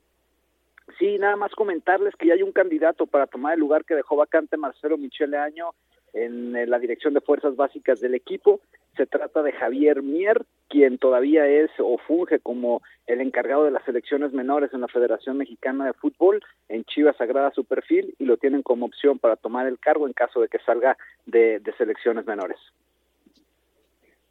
Sí, 1.00 1.17
nada 1.17 1.36
más 1.36 1.52
comentarles 1.52 2.15
que 2.15 2.28
ya 2.28 2.34
hay 2.34 2.43
un 2.43 2.52
candidato 2.52 3.06
para 3.06 3.28
tomar 3.28 3.54
el 3.54 3.60
lugar 3.60 3.86
que 3.86 3.96
dejó 3.96 4.15
vacante 4.15 4.58
Marcelo 4.58 4.98
Michele 4.98 5.38
Año 5.38 5.72
en 6.13 6.56
eh, 6.56 6.65
la 6.65 6.80
dirección 6.80 7.13
de 7.13 7.22
fuerzas 7.22 7.56
básicas 7.56 8.00
del 8.00 8.15
equipo. 8.15 8.62
Se 8.97 9.05
trata 9.05 9.43
de 9.43 9.51
Javier 9.51 10.01
Mier, 10.01 10.43
quien 10.69 10.97
todavía 10.97 11.47
es 11.47 11.69
o 11.77 11.99
funge 11.99 12.39
como 12.39 12.81
el 13.05 13.21
encargado 13.21 13.63
de 13.63 13.71
las 13.71 13.86
selecciones 13.86 14.33
menores 14.33 14.73
en 14.73 14.81
la 14.81 14.88
Federación 14.88 15.38
Mexicana 15.38 15.86
de 15.86 15.93
Fútbol. 15.93 16.43
En 16.67 16.83
Chivas 16.83 17.19
agrada 17.21 17.51
su 17.51 17.63
perfil 17.63 18.15
y 18.17 18.25
lo 18.25 18.38
tienen 18.38 18.63
como 18.63 18.88
opción 18.88 19.19
para 19.19 19.36
tomar 19.36 19.67
el 19.67 19.79
cargo 19.79 20.07
en 20.07 20.13
caso 20.13 20.41
de 20.41 20.47
que 20.47 20.57
salga 20.65 20.97
de, 21.27 21.60
de 21.60 21.73
selecciones 21.77 22.25
menores. 22.25 22.57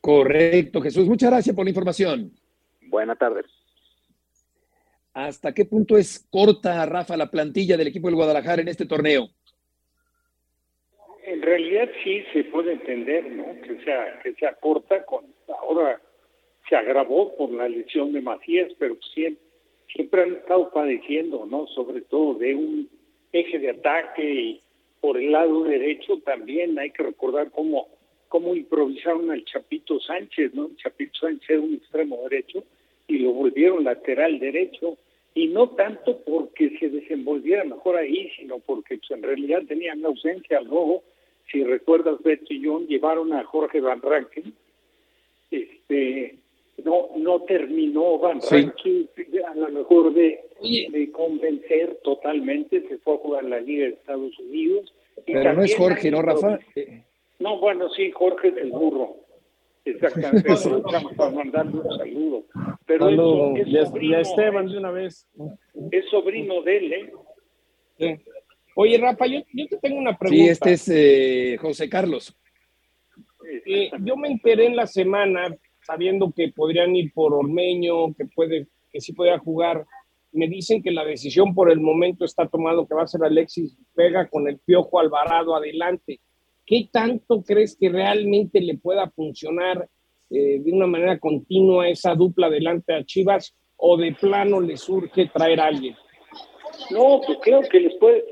Correcto, 0.00 0.80
Jesús. 0.82 1.06
Muchas 1.06 1.30
gracias 1.30 1.54
por 1.54 1.64
la 1.64 1.70
información. 1.70 2.32
Buenas 2.88 3.18
tardes. 3.18 3.46
¿Hasta 5.14 5.54
qué 5.54 5.64
punto 5.64 5.96
es 5.96 6.26
corta, 6.30 6.84
Rafa, 6.84 7.16
la 7.16 7.30
plantilla 7.30 7.76
del 7.76 7.88
equipo 7.88 8.08
del 8.08 8.16
Guadalajara 8.16 8.62
en 8.62 8.68
este 8.68 8.84
torneo? 8.84 9.30
En 11.26 11.42
realidad 11.42 11.90
sí 12.04 12.22
se 12.32 12.44
puede 12.44 12.72
entender, 12.72 13.30
¿no? 13.32 13.60
Que 13.62 13.82
sea, 13.84 14.20
que 14.22 14.32
sea 14.34 14.54
corta, 14.54 15.04
con 15.04 15.24
ahora 15.60 16.00
se 16.68 16.76
agravó 16.76 17.36
por 17.36 17.50
la 17.50 17.68
lesión 17.68 18.12
de 18.12 18.20
Macías, 18.20 18.72
pero 18.78 18.96
siempre, 19.12 19.42
siempre 19.92 20.22
han 20.22 20.34
estado 20.34 20.70
padeciendo, 20.70 21.44
¿no? 21.46 21.66
Sobre 21.68 22.00
todo 22.02 22.34
de 22.34 22.54
un 22.54 22.88
eje 23.32 23.58
de 23.58 23.70
ataque 23.70 24.22
y 24.24 24.60
por 25.00 25.18
el 25.18 25.32
lado 25.32 25.64
derecho 25.64 26.18
también 26.24 26.78
hay 26.78 26.90
que 26.90 27.02
recordar 27.02 27.50
cómo, 27.50 27.88
cómo 28.28 28.54
improvisaron 28.54 29.30
al 29.30 29.44
Chapito 29.44 29.98
Sánchez, 30.00 30.54
¿no? 30.54 30.70
Chapito 30.76 31.18
Sánchez 31.18 31.50
era 31.50 31.60
un 31.60 31.74
extremo 31.74 32.22
derecho 32.28 32.62
y 33.08 33.18
lo 33.18 33.32
volvieron 33.32 33.84
lateral 33.84 34.38
derecho 34.38 34.96
y 35.34 35.48
no 35.48 35.70
tanto 35.70 36.18
porque 36.24 36.78
se 36.78 36.88
desenvolviera 36.88 37.64
mejor 37.64 37.96
ahí, 37.96 38.30
sino 38.36 38.58
porque 38.60 38.98
en 39.10 39.22
realidad 39.22 39.62
tenían 39.68 40.04
ausencia 40.04 40.58
al 40.58 40.66
robo 40.66 41.02
si 41.50 41.64
recuerdas, 41.64 42.22
Beto 42.22 42.52
y 42.52 42.64
John 42.64 42.86
llevaron 42.86 43.32
a 43.32 43.44
Jorge 43.44 43.80
Van 43.80 44.02
Ranken, 44.02 44.52
este, 45.50 46.36
no, 46.84 47.08
no 47.16 47.40
terminó 47.42 48.18
Van 48.18 48.40
Ranken 48.40 49.08
a 49.48 49.54
lo 49.54 49.68
mejor 49.70 50.12
de, 50.12 50.40
de, 50.90 51.10
convencer 51.12 51.98
totalmente, 52.02 52.86
se 52.88 52.98
fue 52.98 53.14
a 53.14 53.18
jugar 53.18 53.44
la 53.44 53.60
Liga 53.60 53.84
de 53.84 53.92
Estados 53.92 54.38
Unidos. 54.38 54.92
Pero 55.24 55.54
no 55.54 55.62
es 55.62 55.76
Jorge, 55.76 56.10
¿no, 56.10 56.22
Rafa? 56.22 56.58
No, 57.38 57.58
bueno, 57.58 57.88
sí, 57.90 58.10
Jorge 58.10 58.50
del 58.50 58.70
Burro. 58.70 59.16
Exactamente, 59.84 60.48
para 61.16 61.30
mandarle 61.30 61.80
un 61.80 61.96
saludo. 61.96 62.44
Pero 62.86 63.08
es, 63.08 63.88
sobrino, 63.88 64.18
Esteban 64.18 64.66
de 64.66 64.78
una 64.78 64.90
vez. 64.90 65.28
Es 65.92 66.04
sobrino 66.10 66.62
de 66.62 66.76
él, 66.76 66.92
¿eh? 66.92 67.12
Sí. 67.98 68.06
Oye, 68.78 68.98
Rafa, 68.98 69.26
yo, 69.26 69.40
te 69.70 69.78
tengo 69.78 69.98
una 69.98 70.18
pregunta. 70.18 70.44
Sí, 70.44 70.50
este 70.50 70.72
es 70.74 70.88
eh, 70.90 71.56
José 71.58 71.88
Carlos. 71.88 72.36
Eh, 73.64 73.90
yo 74.04 74.18
me 74.18 74.28
enteré 74.28 74.66
en 74.66 74.76
la 74.76 74.86
semana, 74.86 75.56
sabiendo 75.82 76.30
que 76.30 76.52
podrían 76.54 76.94
ir 76.94 77.10
por 77.14 77.32
Ormeño, 77.32 78.12
que 78.12 78.26
puede, 78.26 78.66
que 78.92 79.00
sí 79.00 79.14
podría 79.14 79.38
jugar. 79.38 79.86
Me 80.30 80.46
dicen 80.46 80.82
que 80.82 80.90
la 80.90 81.06
decisión 81.06 81.54
por 81.54 81.70
el 81.70 81.80
momento 81.80 82.26
está 82.26 82.46
tomado, 82.46 82.86
que 82.86 82.94
va 82.94 83.04
a 83.04 83.06
ser 83.06 83.24
Alexis 83.24 83.78
Vega 83.96 84.28
con 84.28 84.46
el 84.46 84.58
Piojo 84.58 85.00
Alvarado 85.00 85.56
adelante. 85.56 86.20
¿Qué 86.66 86.90
tanto 86.92 87.42
crees 87.42 87.78
que 87.80 87.88
realmente 87.88 88.60
le 88.60 88.76
pueda 88.76 89.08
funcionar 89.08 89.88
eh, 90.28 90.60
de 90.60 90.70
una 90.70 90.86
manera 90.86 91.18
continua 91.18 91.88
esa 91.88 92.14
dupla 92.14 92.48
adelante 92.48 92.92
a 92.92 93.02
Chivas 93.06 93.54
o 93.78 93.96
de 93.96 94.12
plano 94.12 94.60
le 94.60 94.76
surge 94.76 95.30
traer 95.32 95.60
a 95.60 95.68
alguien? 95.68 95.96
No, 96.90 97.20
pues 97.26 97.38
creo 97.42 97.62
que 97.62 97.80
les 97.80 97.94
puede, 97.96 98.24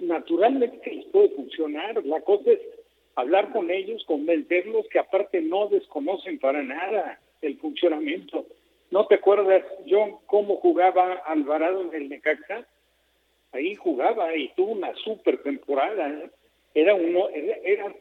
naturalmente 0.00 0.80
que 0.80 0.92
les 0.92 1.06
puede 1.06 1.30
funcionar. 1.30 2.04
La 2.04 2.20
cosa 2.20 2.52
es 2.52 2.60
hablar 3.14 3.50
con 3.52 3.70
ellos, 3.70 4.04
convencerlos 4.06 4.86
que 4.88 4.98
aparte 4.98 5.40
no 5.40 5.68
desconocen 5.68 6.38
para 6.38 6.62
nada 6.62 7.18
el 7.42 7.56
funcionamiento. 7.58 8.46
¿No 8.90 9.06
te 9.06 9.16
acuerdas, 9.16 9.64
John, 9.88 10.16
cómo 10.26 10.56
jugaba 10.56 11.14
Alvarado 11.26 11.82
en 11.82 11.94
el 11.94 12.08
Necaxa? 12.08 12.66
Ahí 13.52 13.74
jugaba 13.74 14.34
y 14.36 14.48
tuvo 14.50 14.72
una 14.72 14.94
super 14.96 15.42
temporada. 15.42 16.08
¿eh? 16.08 16.30
Era 16.74 16.94
uno, 16.94 17.28
era, 17.30 17.94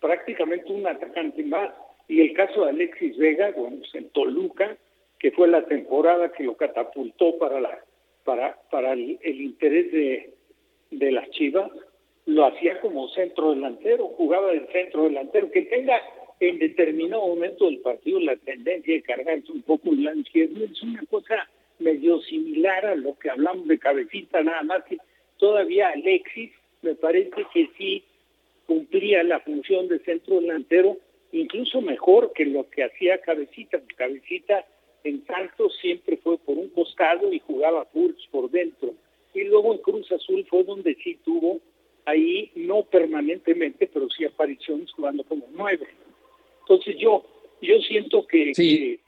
prácticamente 0.00 0.72
un 0.72 0.86
atacante 0.86 1.42
más. 1.44 1.72
Y 2.08 2.20
el 2.20 2.34
caso 2.34 2.64
de 2.64 2.70
Alexis 2.70 3.16
Vega, 3.16 3.52
bueno, 3.56 3.78
pues 3.78 3.94
en 3.94 4.08
Toluca, 4.10 4.76
que 5.18 5.30
fue 5.32 5.48
la 5.48 5.64
temporada 5.66 6.32
que 6.32 6.44
lo 6.44 6.56
catapultó 6.56 7.38
para 7.38 7.60
la 7.60 7.78
para, 8.24 8.58
para 8.70 8.92
el, 8.92 9.18
interés 9.22 9.92
de, 9.92 10.30
de 10.90 11.12
las 11.12 11.28
Chivas, 11.30 11.70
lo 12.26 12.46
hacía 12.46 12.80
como 12.80 13.08
centro 13.10 13.50
delantero, 13.50 14.08
jugaba 14.08 14.50
del 14.50 14.66
centro 14.68 15.04
delantero, 15.04 15.50
que 15.50 15.62
tenga 15.62 16.00
en 16.40 16.58
determinado 16.58 17.26
momento 17.26 17.66
del 17.66 17.78
partido 17.78 18.18
la 18.20 18.36
tendencia 18.36 18.94
de 18.94 19.02
cargarse 19.02 19.52
un 19.52 19.62
poco 19.62 19.90
el 19.90 20.04
lado 20.04 20.18
izquierdo, 20.18 20.64
es 20.64 20.82
una 20.82 21.04
cosa 21.10 21.48
medio 21.78 22.20
similar 22.22 22.86
a 22.86 22.94
lo 22.94 23.18
que 23.18 23.30
hablamos 23.30 23.66
de 23.68 23.78
cabecita, 23.78 24.42
nada 24.42 24.62
más 24.62 24.84
que 24.84 24.98
todavía 25.38 25.88
Alexis 25.90 26.50
me 26.82 26.94
parece 26.94 27.44
que 27.52 27.68
sí 27.76 28.04
cumplía 28.66 29.22
la 29.22 29.40
función 29.40 29.88
de 29.88 29.98
centro 30.00 30.40
delantero 30.40 30.96
incluso 31.34 31.80
mejor 31.80 32.32
que 32.32 32.46
lo 32.46 32.68
que 32.70 32.84
hacía 32.84 33.20
Cabecita. 33.20 33.80
Cabecita 33.96 34.64
en 35.04 35.20
tanto 35.24 35.68
siempre 35.70 36.16
fue 36.16 36.38
por 36.38 36.56
un 36.56 36.70
costado 36.70 37.32
y 37.32 37.38
jugaba 37.38 37.84
Pulse 37.84 38.26
por 38.30 38.50
dentro. 38.50 38.94
Y 39.34 39.44
luego 39.44 39.74
en 39.74 39.78
Cruz 39.80 40.10
Azul 40.10 40.46
fue 40.48 40.64
donde 40.64 40.96
sí 40.96 41.18
tuvo 41.24 41.60
ahí, 42.06 42.50
no 42.54 42.82
permanentemente, 42.82 43.86
pero 43.86 44.08
sí 44.10 44.24
apariciones 44.24 44.90
jugando 44.92 45.22
como 45.24 45.46
nueve. 45.52 45.86
Entonces 46.60 46.96
yo, 46.98 47.24
yo 47.60 47.78
siento 47.80 48.26
que, 48.26 48.98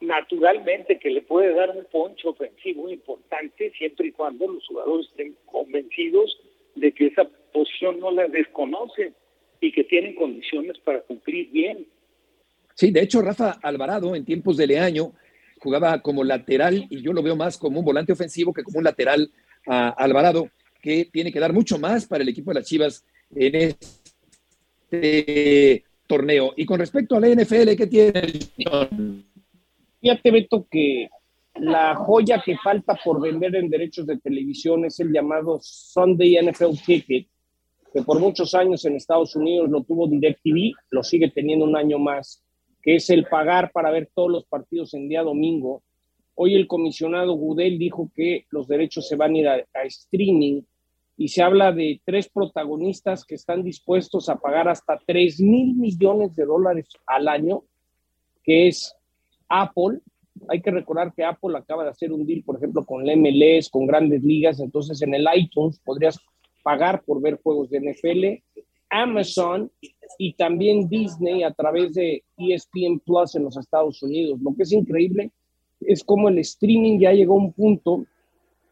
naturalmente 0.00 0.98
que 0.98 1.10
le 1.10 1.22
puede 1.22 1.54
dar 1.54 1.70
un 1.70 1.84
poncho 1.86 2.30
ofensivo 2.30 2.90
importante 2.90 3.72
siempre 3.78 4.08
y 4.08 4.12
cuando 4.12 4.46
los 4.46 4.66
jugadores 4.66 5.08
estén 5.08 5.34
convencidos 5.46 6.38
de 6.74 6.92
que 6.92 7.06
esa 7.06 7.24
posición 7.52 7.98
no 7.98 8.10
la 8.10 8.28
desconocen 8.28 9.14
y 9.60 9.72
que 9.72 9.84
tienen 9.84 10.14
condiciones 10.14 10.78
para 10.78 11.00
cumplir 11.00 11.50
bien. 11.50 11.86
Sí, 12.74 12.92
de 12.92 13.02
hecho, 13.02 13.22
Rafa 13.22 13.58
Alvarado 13.62 14.14
en 14.14 14.24
tiempos 14.24 14.56
de 14.56 14.68
Leaño 14.68 15.12
jugaba 15.60 16.00
como 16.00 16.24
lateral 16.24 16.86
y 16.90 17.02
yo 17.02 17.12
lo 17.12 17.22
veo 17.22 17.36
más 17.36 17.58
como 17.58 17.80
un 17.80 17.84
volante 17.84 18.12
ofensivo 18.12 18.52
que 18.52 18.62
como 18.62 18.78
un 18.78 18.84
lateral 18.84 19.30
a 19.66 19.90
Alvarado, 19.90 20.48
que 20.80 21.08
tiene 21.12 21.32
que 21.32 21.40
dar 21.40 21.52
mucho 21.52 21.78
más 21.78 22.06
para 22.06 22.22
el 22.22 22.28
equipo 22.28 22.50
de 22.50 22.60
las 22.60 22.66
Chivas 22.66 23.04
en 23.34 23.76
este 24.90 25.84
torneo. 26.06 26.52
Y 26.56 26.64
con 26.64 26.78
respecto 26.78 27.16
a 27.16 27.20
la 27.20 27.28
NFL, 27.28 27.74
¿qué 27.76 27.86
tiene? 27.86 28.22
Fíjate, 30.00 30.30
Beto, 30.30 30.66
que 30.70 31.08
la 31.60 31.94
joya 31.96 32.42
que 32.44 32.56
falta 32.56 32.98
por 33.04 33.20
vender 33.20 33.56
en 33.56 33.68
derechos 33.68 34.06
de 34.06 34.18
televisión 34.18 34.84
es 34.84 35.00
el 35.00 35.12
llamado 35.12 35.58
Sunday 35.60 36.38
NFL 36.40 36.76
Ticket, 36.84 37.26
que 37.92 38.02
por 38.02 38.20
muchos 38.20 38.54
años 38.54 38.84
en 38.84 38.96
Estados 38.96 39.34
Unidos 39.34 39.68
lo 39.68 39.82
tuvo 39.82 40.08
DirecTV, 40.08 40.72
lo 40.90 41.02
sigue 41.02 41.30
teniendo 41.30 41.64
un 41.64 41.76
año 41.76 41.98
más, 41.98 42.44
que 42.82 42.96
es 42.96 43.10
el 43.10 43.26
pagar 43.26 43.70
para 43.72 43.90
ver 43.90 44.10
todos 44.14 44.30
los 44.30 44.44
partidos 44.46 44.94
en 44.94 45.08
día 45.08 45.22
domingo. 45.22 45.82
Hoy 46.34 46.54
el 46.54 46.66
comisionado 46.66 47.34
Gudel 47.34 47.78
dijo 47.78 48.10
que 48.14 48.46
los 48.50 48.68
derechos 48.68 49.08
se 49.08 49.16
van 49.16 49.34
a 49.34 49.38
ir 49.38 49.48
a, 49.48 49.54
a 49.74 49.82
streaming 49.84 50.62
y 51.18 51.28
se 51.28 51.42
habla 51.42 51.72
de 51.72 52.00
tres 52.04 52.28
protagonistas 52.28 53.24
que 53.24 53.34
están 53.34 53.64
dispuestos 53.64 54.28
a 54.28 54.36
pagar 54.36 54.68
hasta 54.68 54.96
3 55.04 55.40
mil 55.40 55.74
millones 55.74 56.34
de 56.36 56.44
dólares 56.44 56.88
al 57.06 57.26
año, 57.26 57.64
que 58.44 58.68
es 58.68 58.94
Apple. 59.48 59.98
Hay 60.48 60.62
que 60.62 60.70
recordar 60.70 61.12
que 61.12 61.24
Apple 61.24 61.58
acaba 61.58 61.82
de 61.82 61.90
hacer 61.90 62.12
un 62.12 62.24
deal, 62.24 62.44
por 62.44 62.56
ejemplo, 62.56 62.86
con 62.86 63.04
la 63.04 63.16
MLS, 63.16 63.68
con 63.68 63.88
grandes 63.88 64.22
ligas, 64.22 64.60
entonces 64.60 65.02
en 65.02 65.12
el 65.12 65.26
iTunes 65.34 65.80
podrías 65.80 66.20
pagar 66.62 67.02
por 67.02 67.20
ver 67.20 67.40
juegos 67.42 67.68
de 67.70 67.80
NFL, 67.80 68.60
Amazon 68.90 69.70
y 70.18 70.32
también 70.34 70.88
Disney 70.88 71.42
a 71.42 71.52
través 71.52 71.94
de 71.94 72.24
ESPN 72.36 73.00
Plus 73.04 73.34
en 73.34 73.44
los 73.44 73.56
Estados 73.56 74.02
Unidos. 74.02 74.40
Lo 74.40 74.54
que 74.54 74.62
es 74.62 74.72
increíble 74.72 75.30
es 75.80 76.02
como 76.02 76.28
el 76.28 76.38
streaming 76.38 76.98
ya 76.98 77.12
llegó 77.12 77.34
a 77.34 77.42
un 77.44 77.52
punto 77.52 78.04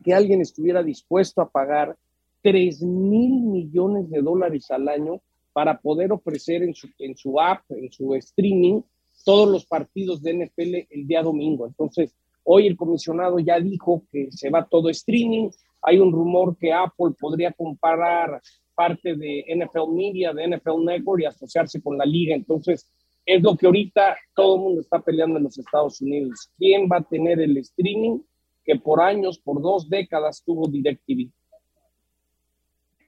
que 0.05 0.14
alguien 0.14 0.41
estuviera 0.41 0.83
dispuesto 0.83 1.41
a 1.41 1.49
pagar 1.49 1.97
3 2.43 2.83
mil 2.83 3.43
millones 3.43 4.09
de 4.11 4.23
dólares 4.23 4.71
al 4.71 4.89
año 4.89 5.21
para 5.53 5.81
poder 5.81 6.12
ofrecer 6.12 6.62
en 6.62 6.75
su, 6.75 6.89
en 6.99 7.17
su 7.17 7.41
app, 7.41 7.62
en 7.71 7.91
su 7.91 8.14
streaming, 8.14 8.83
todos 9.25 9.51
los 9.51 9.64
partidos 9.64 10.23
de 10.23 10.45
NFL 10.45 10.87
el 10.91 11.07
día 11.07 11.23
domingo. 11.23 11.67
Entonces, 11.67 12.14
hoy 12.45 12.67
el 12.67 12.77
comisionado 12.77 13.39
ya 13.39 13.59
dijo 13.59 14.03
que 14.12 14.31
se 14.31 14.51
va 14.51 14.67
todo 14.67 14.91
streaming. 14.91 15.49
Hay 15.87 15.99
un 15.99 16.12
rumor 16.12 16.57
que 16.59 16.72
Apple 16.72 17.14
podría 17.18 17.53
comparar 17.53 18.43
parte 18.74 19.14
de 19.14 19.45
NFL 19.49 19.95
Media, 19.95 20.32
de 20.32 20.49
NFL 20.49 20.84
Network 20.84 21.22
y 21.22 21.26
asociarse 21.26 21.80
con 21.80 21.97
la 21.97 22.05
liga. 22.05 22.34
Entonces, 22.34 22.93
es 23.24 23.41
lo 23.41 23.57
que 23.57 23.66
ahorita 23.66 24.16
todo 24.34 24.57
el 24.57 24.62
mundo 24.62 24.80
está 24.80 25.01
peleando 25.01 25.39
en 25.39 25.45
los 25.45 25.57
Estados 25.57 26.01
Unidos. 26.01 26.51
¿Quién 26.59 26.89
va 26.91 26.99
a 26.99 27.03
tener 27.03 27.41
el 27.41 27.57
streaming 27.59 28.18
que 28.64 28.76
por 28.76 29.01
años, 29.01 29.39
por 29.39 29.62
dos 29.62 29.89
décadas 29.89 30.43
tuvo 30.45 30.66
DirecTV? 30.66 31.30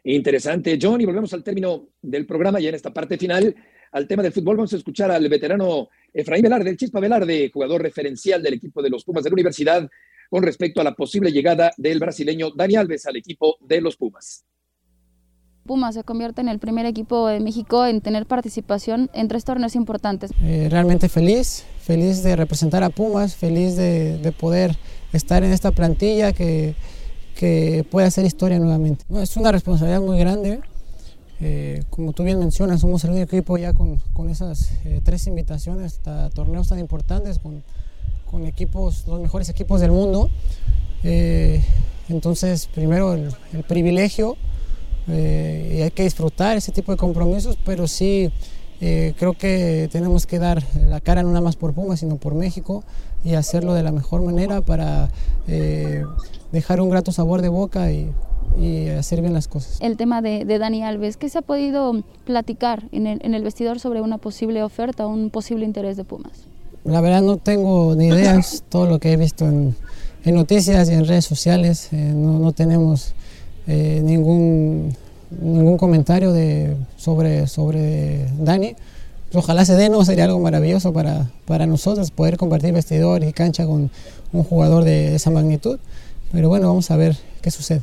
Interesante, 0.05 0.79
John, 0.81 1.01
y 1.01 1.05
volvemos 1.05 1.35
al 1.35 1.43
término 1.43 1.89
del 2.01 2.27
programa 2.27 2.61
ya 2.61 2.69
en 2.69 2.77
esta 2.77 2.95
parte 2.95 3.19
final, 3.19 3.55
al 3.91 4.07
tema 4.07 4.23
del 4.23 4.33
fútbol. 4.33 4.57
Vamos 4.57 4.73
a 4.73 4.77
escuchar 4.77 5.11
al 5.11 5.29
veterano 5.29 5.89
Efraín 6.13 6.43
Velarde, 6.43 6.71
el 6.71 6.77
Chispa 6.77 7.01
Velarde, 7.01 7.51
jugador 7.53 7.83
referencial 7.83 8.41
del 8.41 8.55
equipo 8.55 8.81
de 8.81 8.91
los 8.91 9.05
Pumas 9.05 9.25
de 9.25 9.31
la 9.31 9.35
Universidad, 9.35 9.91
con 10.29 10.43
respecto 10.43 10.81
a 10.81 10.85
la 10.85 10.95
posible 10.95 11.33
llegada 11.33 11.73
del 11.77 11.99
brasileño 11.99 12.51
Dani 12.51 12.77
Alves 12.77 13.07
al 13.07 13.17
equipo 13.17 13.57
de 13.61 13.81
los 13.81 13.97
Pumas. 13.97 14.45
Pumas 15.67 15.95
se 15.95 16.03
convierte 16.03 16.41
en 16.41 16.49
el 16.49 16.59
primer 16.59 16.87
equipo 16.87 17.29
de 17.29 17.41
México 17.41 17.87
en 17.87 18.01
tener 18.01 18.25
participación 18.25 19.11
en 19.13 19.29
tres 19.29 19.45
torneos 19.45 19.77
importantes. 19.77 20.31
Eh, 20.43 20.69
realmente 20.71 21.11
feliz, 21.11 21.65
feliz 21.83 22.23
de 22.23 22.37
representar 22.37 22.83
a 22.83 22.89
Pumas, 22.89 23.37
feliz 23.37 23.77
de, 23.77 24.17
de 24.19 24.33
poder 24.33 24.77
estar 25.13 25.45
en 25.45 25.53
esta 25.53 25.71
plantilla 25.71 26.33
que, 26.33 26.75
que 27.37 27.85
puede 27.91 28.07
hacer 28.07 28.25
historia 28.25 28.59
nuevamente. 28.59 29.05
Es 29.21 29.37
una 29.37 29.53
responsabilidad 29.53 30.01
muy 30.01 30.19
grande. 30.19 30.61
Eh, 31.41 31.85
como 31.91 32.15
tú 32.15 32.25
bien 32.25 32.39
mencionas, 32.39 32.81
somos 32.81 33.05
el 33.05 33.11
único 33.11 33.37
equipo 33.37 33.59
ya 33.59 33.73
con, 33.75 33.99
con 34.13 34.29
esas 34.29 34.73
eh, 34.85 35.01
tres 35.05 35.27
invitaciones 35.27 36.01
a 36.07 36.31
torneos 36.31 36.69
tan 36.69 36.79
importantes, 36.79 37.39
con, 37.39 37.63
con, 38.31 38.47
equipos, 38.47 39.05
los 39.07 39.21
mejores 39.21 39.49
equipos 39.49 39.81
del 39.81 39.91
mundo. 39.91 40.31
Eh, 41.05 41.63
entonces, 42.09 42.69
primero 42.75 43.15
el, 43.15 43.31
el 43.53 43.63
privilegio 43.65 44.37
eh, 45.09 45.77
y 45.79 45.83
hay 45.83 45.91
que 45.91 46.03
disfrutar 46.03 46.57
ese 46.57 46.73
tipo 46.73 46.93
de 46.93 46.99
compromisos, 46.99 47.59
pero 47.65 47.87
sí 47.87 48.31
eh, 48.81 49.15
creo 49.19 49.33
que 49.33 49.89
tenemos 49.91 50.27
que 50.27 50.39
dar 50.39 50.63
la 50.77 51.01
cara 51.01 51.23
no 51.23 51.31
nada 51.31 51.41
más 51.41 51.57
por 51.57 51.73
Pumas, 51.73 52.01
sino 52.01 52.17
por 52.17 52.35
México 52.35 52.85
y 53.25 53.35
hacerlo 53.35 53.75
de 53.75 53.83
la 53.83 53.91
mejor 53.91 54.23
manera 54.23 54.61
para 54.61 55.09
eh, 55.47 56.05
dejar 56.53 56.81
un 56.81 56.91
grato 56.91 57.11
sabor 57.11 57.43
de 57.43 57.49
boca 57.49 57.91
y, 57.91 58.13
y, 58.59 58.89
hacer 58.91 59.21
bien 59.21 59.33
las 59.33 59.49
cosas. 59.49 59.81
El 59.81 59.97
tema 59.97 60.23
de, 60.23 60.45
de 60.45 60.59
Dani 60.59 60.85
Alves, 60.85 61.17
¿qué 61.17 61.29
se 61.29 61.39
ha 61.39 61.43
podido 61.43 62.03
platicar 62.25 62.85
en 62.93 63.07
el, 63.07 63.19
en 63.25 63.35
el, 63.35 63.43
vestidor 63.43 63.81
sobre 63.81 64.01
una 64.01 64.19
posible 64.19 64.63
oferta, 64.63 65.07
un 65.07 65.31
posible 65.31 65.65
interés 65.65 65.97
de 65.97 66.05
Pumas? 66.05 66.47
La 66.85 67.01
verdad 67.01 67.23
no 67.23 67.37
tengo 67.37 67.95
ni 67.95 68.09
ideas, 68.09 68.65
todo 68.69 68.87
lo 68.87 68.99
que 68.99 69.13
he 69.13 69.17
visto 69.17 69.47
en, 69.47 69.75
noticias 70.25 70.91
y 70.91 70.93
en 70.93 71.07
redes 71.07 71.25
sociales, 71.25 71.89
eh, 71.93 72.13
no, 72.15 72.39
no, 72.39 72.53
tenemos 72.53 73.15
eh, 73.67 74.03
ningún, 74.05 74.95
ningún 75.31 75.79
comentario 75.79 76.33
de, 76.33 76.77
sobre, 76.99 77.47
sobre 77.47 78.27
Dani. 78.39 78.77
Ojalá 79.33 79.65
se 79.65 79.75
dé, 79.75 79.89
no 79.89 80.05
sería 80.05 80.25
algo 80.25 80.39
maravilloso 80.39 80.93
para, 80.93 81.31
para 81.47 81.67
nosotros 81.67 82.11
poder 82.11 82.37
compartir 82.37 82.75
vestidor 82.75 83.25
y 83.25 83.33
cancha 83.33 83.65
con 83.67 83.91
un 84.33 84.45
jugador 84.45 84.85
de 84.85 85.15
esa 85.15 85.31
magnitud. 85.31 85.79
Pero 86.31 86.51
bueno, 86.51 86.69
vamos 86.69 86.91
a 86.91 86.97
ver 86.97 87.17
qué 87.41 87.51
sucede. 87.51 87.81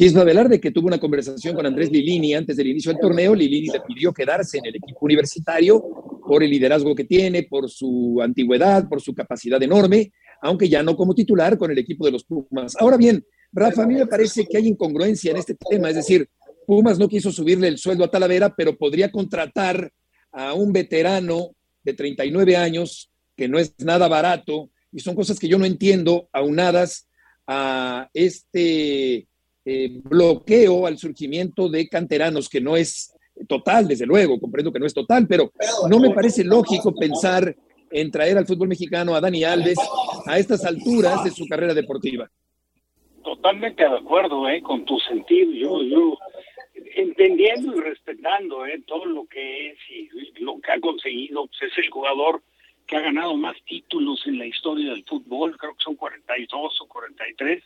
Gisla 0.00 0.24
Velarde, 0.24 0.58
que 0.62 0.70
tuvo 0.70 0.86
una 0.86 0.98
conversación 0.98 1.54
con 1.54 1.66
Andrés 1.66 1.90
Lilini 1.92 2.32
antes 2.32 2.56
del 2.56 2.68
inicio 2.68 2.90
del 2.90 3.02
torneo, 3.02 3.34
Lilini 3.34 3.66
le 3.66 3.82
pidió 3.82 4.14
quedarse 4.14 4.56
en 4.56 4.64
el 4.64 4.76
equipo 4.76 5.00
universitario 5.02 5.78
por 6.26 6.42
el 6.42 6.48
liderazgo 6.48 6.94
que 6.94 7.04
tiene, 7.04 7.42
por 7.42 7.68
su 7.68 8.18
antigüedad, 8.22 8.88
por 8.88 9.02
su 9.02 9.14
capacidad 9.14 9.62
enorme, 9.62 10.10
aunque 10.40 10.70
ya 10.70 10.82
no 10.82 10.96
como 10.96 11.14
titular 11.14 11.58
con 11.58 11.70
el 11.70 11.76
equipo 11.76 12.06
de 12.06 12.12
los 12.12 12.24
Pumas. 12.24 12.76
Ahora 12.80 12.96
bien, 12.96 13.22
Rafa, 13.52 13.82
a 13.82 13.86
mí 13.86 13.92
me 13.92 14.06
parece 14.06 14.46
que 14.46 14.56
hay 14.56 14.68
incongruencia 14.68 15.32
en 15.32 15.36
este 15.36 15.54
tema, 15.54 15.90
es 15.90 15.96
decir, 15.96 16.30
Pumas 16.66 16.98
no 16.98 17.06
quiso 17.06 17.30
subirle 17.30 17.68
el 17.68 17.76
sueldo 17.76 18.02
a 18.02 18.10
Talavera, 18.10 18.54
pero 18.56 18.78
podría 18.78 19.12
contratar 19.12 19.92
a 20.32 20.54
un 20.54 20.72
veterano 20.72 21.50
de 21.84 21.92
39 21.92 22.56
años, 22.56 23.10
que 23.36 23.48
no 23.48 23.58
es 23.58 23.74
nada 23.80 24.08
barato, 24.08 24.70
y 24.92 25.00
son 25.00 25.14
cosas 25.14 25.38
que 25.38 25.48
yo 25.48 25.58
no 25.58 25.66
entiendo, 25.66 26.30
aunadas 26.32 27.06
a 27.46 28.08
este 28.14 29.26
eh, 29.64 30.00
bloqueo 30.02 30.86
al 30.86 30.98
surgimiento 30.98 31.68
de 31.68 31.88
canteranos, 31.88 32.48
que 32.48 32.60
no 32.60 32.76
es 32.76 33.14
total, 33.48 33.88
desde 33.88 34.06
luego, 34.06 34.38
comprendo 34.38 34.72
que 34.72 34.78
no 34.78 34.86
es 34.86 34.94
total, 34.94 35.26
pero 35.26 35.52
no 35.88 35.98
me 35.98 36.10
parece 36.10 36.44
lógico 36.44 36.94
pensar 36.94 37.54
en 37.90 38.10
traer 38.10 38.38
al 38.38 38.46
fútbol 38.46 38.68
mexicano 38.68 39.14
a 39.14 39.20
Dani 39.20 39.44
Alves 39.44 39.78
a 40.26 40.38
estas 40.38 40.64
alturas 40.64 41.24
de 41.24 41.30
su 41.30 41.46
carrera 41.46 41.74
deportiva. 41.74 42.30
Totalmente 43.22 43.82
de 43.82 43.96
acuerdo 43.96 44.48
eh, 44.48 44.62
con 44.62 44.84
tu 44.84 44.98
sentido. 45.00 45.82
Yo, 45.82 46.18
entendiendo 46.96 47.76
y 47.76 47.80
respetando 47.80 48.66
eh, 48.66 48.82
todo 48.86 49.04
lo 49.04 49.26
que 49.26 49.70
es 49.70 49.78
y 49.90 50.08
lo 50.42 50.58
que 50.60 50.72
ha 50.72 50.80
conseguido, 50.80 51.46
pues 51.46 51.72
es 51.72 51.78
el 51.84 51.90
jugador 51.90 52.42
que 52.86 52.96
ha 52.96 53.00
ganado 53.00 53.36
más 53.36 53.56
títulos 53.66 54.20
en 54.26 54.38
la 54.38 54.46
historia 54.46 54.90
del 54.90 55.04
fútbol, 55.04 55.56
creo 55.56 55.74
que 55.74 55.84
son 55.84 55.94
42 55.94 56.80
o 56.80 56.88
43, 56.88 57.62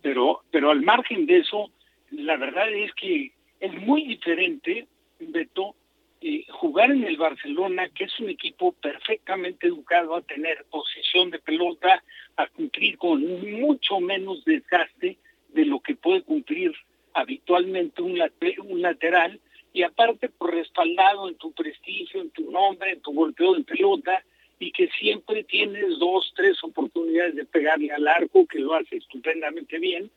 pero, 0.00 0.42
pero 0.50 0.61
al 0.72 0.82
margen 0.82 1.26
de 1.26 1.38
eso, 1.38 1.70
la 2.10 2.36
verdad 2.36 2.72
es 2.72 2.92
que 2.94 3.32
es 3.60 3.72
muy 3.74 4.04
diferente, 4.04 4.86
Beto, 5.20 5.74
eh, 6.20 6.44
jugar 6.50 6.90
en 6.90 7.04
el 7.04 7.16
Barcelona, 7.16 7.88
que 7.88 8.04
es 8.04 8.20
un 8.20 8.28
equipo 8.28 8.72
perfectamente 8.72 9.66
educado 9.66 10.16
a 10.16 10.22
tener 10.22 10.64
posición 10.70 11.30
de 11.30 11.38
pelota, 11.38 12.02
a 12.36 12.46
cumplir 12.48 12.98
con 12.98 13.22
mucho 13.60 14.00
menos 14.00 14.44
desgaste 14.44 15.18
de 15.48 15.64
lo 15.64 15.80
que 15.80 15.94
puede 15.94 16.22
cumplir 16.22 16.72
habitualmente 17.14 18.02
un, 18.02 18.20
un 18.66 18.82
lateral, 18.82 19.40
y 19.74 19.82
aparte 19.82 20.28
por 20.28 20.54
respaldado 20.54 21.28
en 21.28 21.36
tu 21.36 21.52
prestigio, 21.52 22.20
en 22.20 22.30
tu 22.30 22.50
nombre, 22.50 22.92
en 22.92 23.00
tu 23.00 23.12
golpeo 23.12 23.54
de 23.54 23.64
pelota, 23.64 24.22
y 24.58 24.70
que 24.70 24.88
siempre 24.98 25.44
tienes 25.44 25.98
dos, 25.98 26.32
tres 26.36 26.62
oportunidades 26.62 27.34
de 27.34 27.44
pegarle 27.44 27.90
al 27.90 28.06
arco, 28.06 28.46
que 28.46 28.60
lo 28.60 28.74
hace 28.74 28.96
estupendamente 28.96 29.78
bien, 29.78 30.10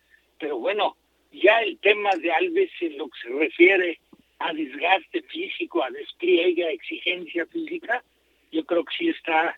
pero 0.46 0.60
bueno, 0.60 0.96
ya 1.32 1.64
el 1.64 1.80
tema 1.80 2.12
de 2.22 2.32
Alves 2.32 2.70
en 2.80 3.00
lo 3.00 3.10
que 3.10 3.20
se 3.24 3.30
refiere 3.30 4.00
a 4.38 4.54
desgaste 4.54 5.24
físico, 5.24 5.84
a 5.84 5.90
despliegue, 5.90 6.68
a 6.68 6.70
exigencia 6.70 7.48
física, 7.48 8.04
yo 8.52 8.64
creo 8.64 8.86
que 8.86 8.94
sí 8.96 9.10
está 9.10 9.58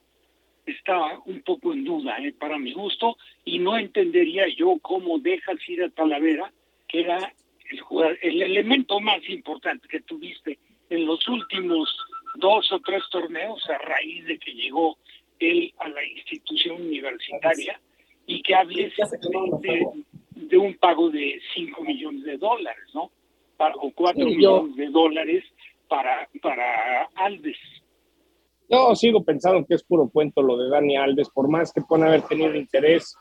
está 0.65 1.19
un 1.25 1.41
poco 1.41 1.73
en 1.73 1.83
duda 1.83 2.17
¿eh? 2.19 2.33
para 2.39 2.57
mi 2.57 2.71
gusto 2.71 3.17
y 3.43 3.59
no 3.59 3.77
entendería 3.77 4.47
yo 4.47 4.77
cómo 4.81 5.19
dejas 5.19 5.57
ir 5.67 5.83
a 5.83 5.89
Talavera, 5.89 6.53
que 6.87 7.01
era 7.01 7.33
el, 7.69 8.17
el 8.21 8.41
elemento 8.43 9.01
más 9.01 9.27
importante 9.27 9.89
que 9.89 9.99
tuviste 9.99 10.57
en 10.89 11.05
los 11.05 11.27
últimos 11.27 11.93
dos 12.35 12.71
o 12.71 12.79
tres 12.79 13.03
torneos 13.11 13.69
a 13.69 13.77
raíz 13.79 14.25
de 14.25 14.39
que 14.39 14.53
llegó 14.53 14.97
él 15.39 15.73
a 15.79 15.89
la 15.89 16.05
institución 16.05 16.81
universitaria 16.81 17.77
y 18.25 18.41
que 18.41 18.55
hables 18.55 18.93
de, 18.95 19.67
de, 19.67 19.85
un 20.55 20.75
pago 20.75 21.09
de 21.09 21.39
5 21.55 21.83
millones 21.83 22.23
de 22.23 22.37
dólares, 22.37 22.83
¿no? 22.93 23.11
Para, 23.57 23.73
o 23.75 23.91
4 23.91 24.23
millones 24.23 24.75
de 24.75 24.87
dólares 24.89 25.43
para, 25.89 26.29
para 26.41 27.09
Alves. 27.15 27.57
Yo 28.69 28.95
sigo 28.95 29.23
pensando 29.23 29.65
que 29.65 29.75
es 29.75 29.83
puro 29.83 30.09
cuento 30.09 30.41
lo 30.41 30.57
de 30.57 30.69
Dani 30.69 30.97
Alves, 30.97 31.29
por 31.29 31.49
más 31.49 31.71
que 31.73 31.81
puedan 31.81 32.07
haber 32.07 32.21
tenido 32.21 32.53
interés. 32.55 33.15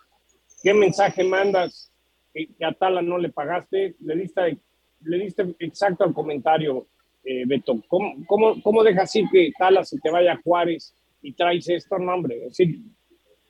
¿Qué 0.63 0.75
mensaje 0.75 1.25
mandas 1.25 1.93
que 2.35 2.49
a 2.65 2.73
Tala 2.73 3.01
no 3.01 3.17
le 3.17 3.31
pagaste? 3.31 3.95
Le 4.01 4.17
diste, 4.17 4.59
le 5.03 5.19
diste 5.19 5.55
exacto 5.61 6.05
al 6.05 6.13
comentario, 6.13 6.89
eh, 7.25 7.45
Beto. 7.47 7.81
¿Cómo, 7.89 8.15
cómo, 8.27 8.61
cómo 8.63 8.83
dejas 8.83 9.15
ir 9.17 9.27
que 9.31 9.53
Tala 9.57 9.85
se 9.85 9.99
te 10.01 10.11
vaya 10.11 10.33
a 10.33 10.41
Juárez 10.43 10.95
y 11.23 11.33
traes 11.33 11.69
esto? 11.69 11.99
No, 11.99 12.15
hombre. 12.15 12.37
Es 12.39 12.57
decir, 12.57 12.81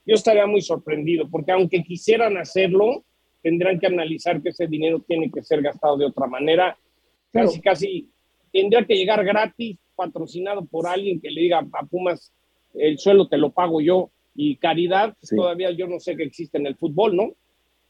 yo 0.06 0.14
estaría 0.14 0.46
muy 0.46 0.60
sorprendido, 0.60 1.28
porque 1.28 1.52
aunque 1.52 1.82
quisieran 1.82 2.36
hacerlo, 2.36 3.04
tendrán 3.42 3.78
que 3.78 3.86
analizar 3.86 4.42
que 4.42 4.50
ese 4.50 4.66
dinero 4.66 5.04
tiene 5.06 5.30
que 5.30 5.42
ser 5.42 5.62
gastado 5.62 5.96
de 5.96 6.06
otra 6.06 6.26
manera. 6.26 6.76
Casi, 7.32 7.60
casi 7.60 8.10
tendría 8.52 8.84
que 8.84 8.94
llegar 8.94 9.24
gratis 9.24 9.78
patrocinado 9.94 10.64
por 10.66 10.86
alguien 10.86 11.20
que 11.20 11.30
le 11.30 11.42
diga 11.42 11.66
a 11.72 11.86
Pumas, 11.86 12.32
el 12.74 12.98
suelo 12.98 13.28
te 13.28 13.38
lo 13.38 13.52
pago 13.52 13.80
yo, 13.80 14.10
y 14.34 14.56
caridad, 14.56 15.16
todavía 15.34 15.70
yo 15.70 15.86
no 15.88 15.98
sé 15.98 16.16
que 16.16 16.24
existe 16.24 16.58
en 16.58 16.66
el 16.66 16.76
fútbol, 16.76 17.16
¿no? 17.16 17.34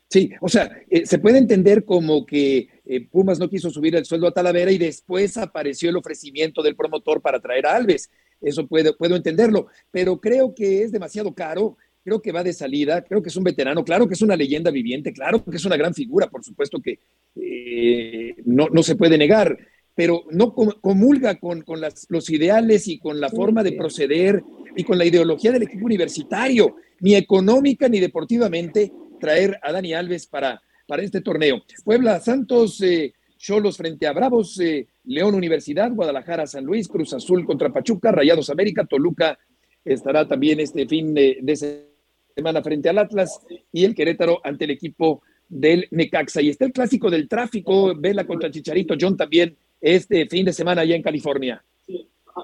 Sí, 0.09 0.31
o 0.41 0.49
sea, 0.49 0.71
eh, 0.89 1.05
se 1.05 1.19
puede 1.19 1.39
entender 1.39 1.85
como 1.85 2.25
que 2.25 2.69
eh, 2.85 3.09
Pumas 3.09 3.41
no 3.41 3.51
quiso 3.51 3.71
subir 3.71 3.97
el 3.97 4.05
sueldo 4.05 4.29
a 4.29 4.33
Talavera 4.33 4.71
y 4.71 4.79
después 4.79 5.37
apareció 5.37 5.91
el 5.91 5.97
ofrecimiento 5.97 6.63
del 6.63 6.77
promotor 6.77 7.21
para 7.21 7.41
traer 7.41 7.67
a 7.67 7.75
Alves. 7.75 8.09
Eso 8.41 8.69
puedo, 8.69 8.97
puedo 8.97 9.17
entenderlo, 9.17 9.67
pero 9.91 10.21
creo 10.21 10.55
que 10.55 10.83
es 10.83 10.93
demasiado 10.93 11.35
caro, 11.35 11.77
creo 12.07 12.23
que 12.23 12.31
va 12.31 12.45
de 12.45 12.53
salida, 12.53 13.03
creo 13.03 13.21
que 13.21 13.31
es 13.31 13.37
un 13.37 13.43
veterano, 13.43 13.85
claro 13.85 14.07
que 14.07 14.15
es 14.15 14.23
una 14.23 14.37
leyenda 14.37 14.71
viviente, 14.71 15.13
claro 15.13 15.45
que 15.45 15.57
es 15.57 15.65
una 15.65 15.77
gran 15.77 15.93
figura, 15.93 16.31
por 16.31 16.45
supuesto 16.45 16.79
que 16.81 17.01
eh, 17.35 18.37
no, 18.45 18.69
no 18.69 18.85
se 18.85 18.95
puede 18.95 19.19
negar, 19.19 19.59
pero 19.93 20.23
no 20.31 20.55
comulga 20.55 21.35
con, 21.35 21.65
los 22.09 22.31
ideales 22.31 22.87
y 22.87 23.01
con 23.01 23.21
la 23.21 23.29
forma 23.29 23.65
de 23.65 23.73
proceder 23.73 24.41
y 24.77 24.85
con 24.85 24.99
la 24.99 25.05
ideología 25.05 25.51
del 25.51 25.65
equipo 25.65 25.85
universitario, 25.85 26.77
ni 27.01 27.17
económica 27.17 27.89
ni 27.89 27.99
deportivamente, 27.99 28.93
traer 29.19 29.59
a 29.61 29.73
Dani 29.73 29.93
Alves 29.93 30.29
para, 30.29 30.63
para 30.87 31.03
este 31.03 31.23
torneo. 31.23 31.65
Puebla, 31.83 32.21
Santos, 32.21 32.81
eh, 32.83 33.15
Cholos 33.37 33.79
frente 33.79 34.07
a 34.07 34.13
Bravos, 34.13 34.61
eh, 34.61 34.87
León 35.07 35.35
Universidad, 35.35 35.91
Guadalajara, 35.91 36.47
San 36.47 36.67
Luis, 36.67 36.87
Cruz 36.87 37.13
Azul 37.15 37.45
contra 37.45 37.73
Pachuca, 37.73 38.13
Rayados 38.13 38.49
América, 38.49 38.85
Toluca 38.85 39.37
estará 39.85 40.29
también 40.29 40.61
este 40.61 40.87
fin 40.87 41.13
de, 41.13 41.39
de 41.43 41.96
semana 42.37 42.63
frente 42.63 42.91
al 42.91 42.99
Atlas 42.99 43.41
y 43.73 43.85
el 43.85 43.95
Querétaro 43.95 44.41
ante 44.45 44.67
el 44.67 44.73
equipo 44.73 45.23
del 45.49 45.89
Necaxa. 45.91 46.43
Y 46.43 46.51
está 46.51 46.67
el 46.67 46.73
clásico 46.73 47.11
del 47.11 47.29
tráfico, 47.29 47.95
Vela 47.97 48.27
contra 48.27 48.51
Chicharito, 48.51 48.95
John 49.01 49.17
también 49.17 49.57
este 49.81 50.27
fin 50.27 50.45
de 50.45 50.53
semana 50.53 50.83
allá 50.83 50.95
en 50.95 51.03
California. 51.03 51.65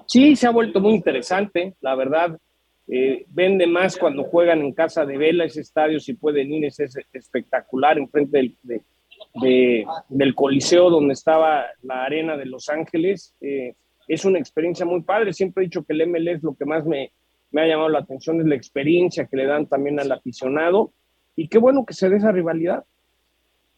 Sí, 0.07 0.35
se 0.35 0.47
ha 0.47 0.51
vuelto 0.51 0.81
muy 0.81 0.95
interesante, 0.95 1.75
la 1.83 1.95
verdad. 1.95 2.39
Eh, 2.89 3.27
vende 3.29 3.67
más 3.67 3.99
cuando 3.99 4.25
juegan 4.25 4.63
en 4.63 4.73
casa 4.73 5.05
de 5.05 5.19
Vela, 5.19 5.45
ese 5.45 5.61
estadio, 5.61 6.01
si 6.01 6.15
pueden 6.15 6.51
ir, 6.53 6.65
es, 6.65 6.81
espectacular, 7.13 7.99
enfrente 7.99 8.39
del, 8.39 8.57
de, 8.63 9.87
del 10.09 10.35
Coliseo 10.35 10.89
donde 10.89 11.13
estaba 11.13 11.67
la 11.83 12.05
arena 12.05 12.39
de 12.39 12.47
Los 12.47 12.71
Ángeles. 12.71 13.35
Eh, 13.43 13.75
es 14.09 14.25
una 14.25 14.39
experiencia 14.39 14.87
muy 14.87 15.03
padre. 15.03 15.35
Siempre 15.35 15.63
he 15.63 15.67
dicho 15.67 15.85
que 15.85 15.93
el 15.93 16.09
MLS 16.09 16.43
lo 16.43 16.55
que 16.55 16.65
más 16.65 16.87
me, 16.87 17.13
me 17.53 17.63
ha 17.63 17.67
llamado 17.67 17.91
la 17.91 18.01
atención 18.01 18.41
es 18.41 18.47
la 18.47 18.55
experiencia 18.55 19.27
que 19.27 19.37
le 19.37 19.47
dan 19.47 19.67
también 19.67 20.01
al 20.01 20.11
aficionado. 20.11 20.93
Y 21.37 21.49
qué 21.49 21.59
bueno 21.59 21.85
que 21.85 21.95
se 21.95 22.09
dé 22.09 22.17
esa 22.17 22.33
rivalidad. 22.33 22.85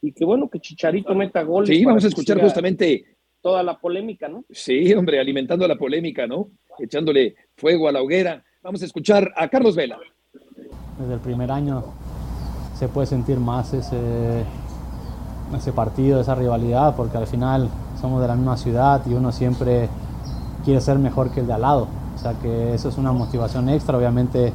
Y 0.01 0.12
qué 0.12 0.25
bueno 0.25 0.49
que 0.49 0.61
Chicharito 0.61 1.14
meta 1.14 1.43
goles. 1.43 1.68
Sí, 1.68 1.85
vamos 1.85 2.05
a 2.05 2.09
escuchar 2.09 2.41
justamente 2.41 3.16
toda 3.41 3.62
la 3.62 3.79
polémica, 3.79 4.29
¿no? 4.29 4.45
Sí, 4.51 4.93
hombre, 4.95 5.18
alimentando 5.18 5.66
la 5.66 5.77
polémica, 5.77 6.27
¿no? 6.27 6.49
Echándole 6.79 7.35
fuego 7.57 7.89
a 7.89 7.93
la 7.93 8.03
hoguera. 8.03 8.45
Vamos 8.62 8.83
a 8.83 8.87
escuchar 8.87 9.33
a 9.37 9.49
Carlos 9.49 9.77
Vela. 9.77 9.99
Desde 10.99 11.14
el 11.14 11.20
primer 11.20 11.51
año 11.51 11.85
se 12.79 12.89
puede 12.89 13.07
sentir 13.07 13.39
más 13.39 13.75
ese, 13.75 14.45
ese 15.57 15.72
partido, 15.72 16.20
esa 16.20 16.35
rivalidad, 16.35 16.95
porque 16.97 17.18
al 17.18 17.27
final 17.27 17.68
somos 18.01 18.22
de 18.22 18.29
la 18.29 18.37
misma 18.37 18.57
ciudad 18.57 19.03
y 19.07 19.14
uno 19.14 19.33
siempre 19.33 19.89
quiere 20.64 20.81
ser 20.81 20.99
mejor 20.99 21.33
que 21.33 21.41
el 21.41 21.47
de 21.47 21.53
al 21.53 21.62
lado. 21.62 21.89
O 22.15 22.19
sea 22.19 22.35
que 22.35 22.75
eso 22.75 22.89
es 22.89 22.99
una 22.99 23.12
motivación 23.12 23.69
extra. 23.69 23.97
Obviamente 23.99 24.53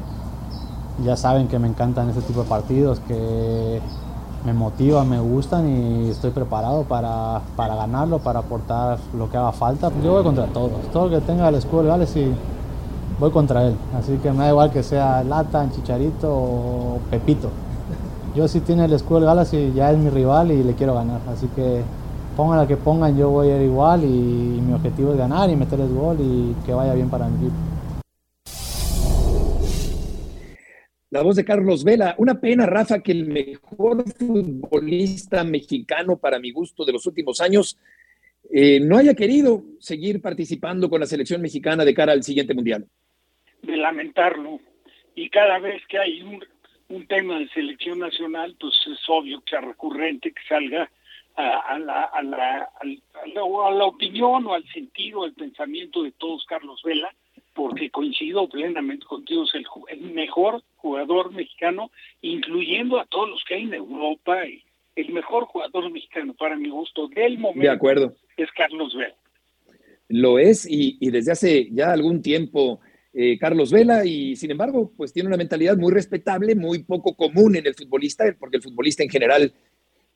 ya 1.04 1.16
saben 1.16 1.48
que 1.48 1.58
me 1.58 1.68
encantan 1.68 2.10
ese 2.10 2.20
tipo 2.22 2.42
de 2.42 2.48
partidos, 2.48 3.00
que 3.00 3.80
me 4.44 4.52
motiva, 4.52 5.04
me 5.04 5.20
gustan 5.20 5.68
y 5.68 6.08
estoy 6.08 6.30
preparado 6.30 6.84
para, 6.84 7.42
para, 7.56 7.74
ganarlo, 7.74 8.18
para 8.18 8.40
aportar 8.40 8.98
lo 9.16 9.30
que 9.30 9.36
haga 9.36 9.52
falta. 9.52 9.90
Yo 10.02 10.12
voy 10.12 10.22
contra 10.22 10.46
todos, 10.46 10.72
todo 10.92 11.06
el 11.06 11.10
que 11.10 11.20
tenga 11.20 11.48
el 11.48 11.56
escudo 11.56 11.82
legal 11.82 12.02
y 12.02 12.34
voy 13.18 13.30
contra 13.30 13.64
él. 13.64 13.76
Así 13.98 14.16
que 14.16 14.32
me 14.32 14.38
da 14.38 14.48
igual 14.48 14.70
que 14.70 14.82
sea 14.82 15.22
Lata, 15.22 15.68
Chicharito 15.70 16.32
o 16.32 16.98
Pepito. 17.10 17.50
Yo 18.34 18.48
si 18.48 18.60
tiene 18.60 18.84
el 18.84 18.92
escudo 18.92 19.20
legal 19.20 19.46
y 19.52 19.72
ya 19.72 19.90
es 19.90 19.98
mi 19.98 20.08
rival 20.08 20.50
y 20.52 20.62
le 20.62 20.74
quiero 20.74 20.94
ganar. 20.94 21.20
Así 21.30 21.46
que 21.48 21.82
pongan 22.36 22.58
la 22.58 22.66
que 22.66 22.76
pongan, 22.76 23.16
yo 23.16 23.30
voy 23.30 23.48
a 23.48 23.56
ir 23.56 23.62
igual 23.62 24.04
y, 24.04 24.06
y 24.06 24.60
mi 24.60 24.72
objetivo 24.72 25.12
es 25.12 25.18
ganar 25.18 25.50
y 25.50 25.56
meterles 25.56 25.92
gol 25.92 26.16
y 26.20 26.54
que 26.64 26.72
vaya 26.72 26.94
bien 26.94 27.10
para 27.10 27.28
mi 27.28 27.36
equipo. 27.36 27.56
La 31.10 31.22
voz 31.22 31.34
de 31.34 31.44
Carlos 31.44 31.82
Vela. 31.82 32.14
Una 32.18 32.40
pena, 32.40 32.66
Rafa, 32.66 33.02
que 33.02 33.10
el 33.10 33.26
mejor 33.26 34.08
futbolista 34.12 35.42
mexicano, 35.42 36.16
para 36.16 36.38
mi 36.38 36.52
gusto, 36.52 36.84
de 36.84 36.92
los 36.92 37.04
últimos 37.04 37.40
años, 37.40 37.76
eh, 38.48 38.78
no 38.78 38.96
haya 38.96 39.14
querido 39.14 39.64
seguir 39.80 40.22
participando 40.22 40.88
con 40.88 41.00
la 41.00 41.06
selección 41.06 41.42
mexicana 41.42 41.84
de 41.84 41.94
cara 41.94 42.12
al 42.12 42.22
siguiente 42.22 42.54
mundial. 42.54 42.86
De 43.62 43.76
lamentarlo. 43.76 44.60
Y 45.16 45.28
cada 45.30 45.58
vez 45.58 45.82
que 45.88 45.98
hay 45.98 46.22
un, 46.22 47.06
tema 47.08 47.40
de 47.40 47.48
selección 47.48 47.98
nacional, 47.98 48.54
pues 48.60 48.74
es 48.86 48.98
obvio 49.08 49.40
que 49.40 49.50
sea 49.50 49.60
recurrente, 49.62 50.30
que 50.30 50.42
salga 50.48 50.88
a, 51.36 51.78
la, 51.78 52.04
a, 52.04 52.22
la, 52.22 52.70
a 52.82 53.70
la 53.70 53.84
opinión 53.84 54.46
o 54.46 54.54
al 54.54 54.64
sentido, 54.72 55.24
al 55.24 55.32
pensamiento 55.32 56.02
de 56.02 56.12
todos 56.12 56.44
Carlos 56.46 56.82
Vela 56.84 57.10
porque 57.54 57.90
coincido 57.90 58.48
plenamente 58.48 59.04
contigo, 59.06 59.44
es 59.44 59.50
el, 59.54 60.00
mejor 60.12 60.62
jugador 60.76 61.32
mexicano, 61.32 61.90
incluyendo 62.22 62.98
a 62.98 63.06
todos 63.06 63.28
los 63.28 63.44
que 63.44 63.54
hay 63.56 63.62
en 63.64 63.74
Europa, 63.74 64.46
y 64.46 64.62
el 64.96 65.12
mejor 65.12 65.44
jugador 65.44 65.90
mexicano 65.90 66.34
para 66.34 66.56
mi 66.56 66.68
gusto 66.68 67.08
del 67.08 67.38
momento 67.38 67.62
de 67.62 67.68
acuerdo. 67.68 68.14
es 68.36 68.48
Carlos 68.56 68.94
Vela. 68.96 69.14
Lo 70.08 70.38
es 70.38 70.66
y, 70.68 70.98
desde 71.10 71.32
hace 71.32 71.68
ya 71.70 71.92
algún 71.92 72.22
tiempo 72.22 72.80
eh, 73.12 73.38
Carlos 73.38 73.70
Vela 73.70 74.04
y 74.04 74.36
sin 74.36 74.50
embargo 74.50 74.92
pues 74.96 75.12
tiene 75.12 75.28
una 75.28 75.36
mentalidad 75.36 75.76
muy 75.76 75.92
respetable, 75.92 76.54
muy 76.54 76.82
poco 76.82 77.14
común 77.14 77.56
en 77.56 77.66
el 77.66 77.74
futbolista, 77.74 78.24
porque 78.38 78.56
el 78.56 78.62
futbolista 78.62 79.02
en 79.02 79.10
general 79.10 79.52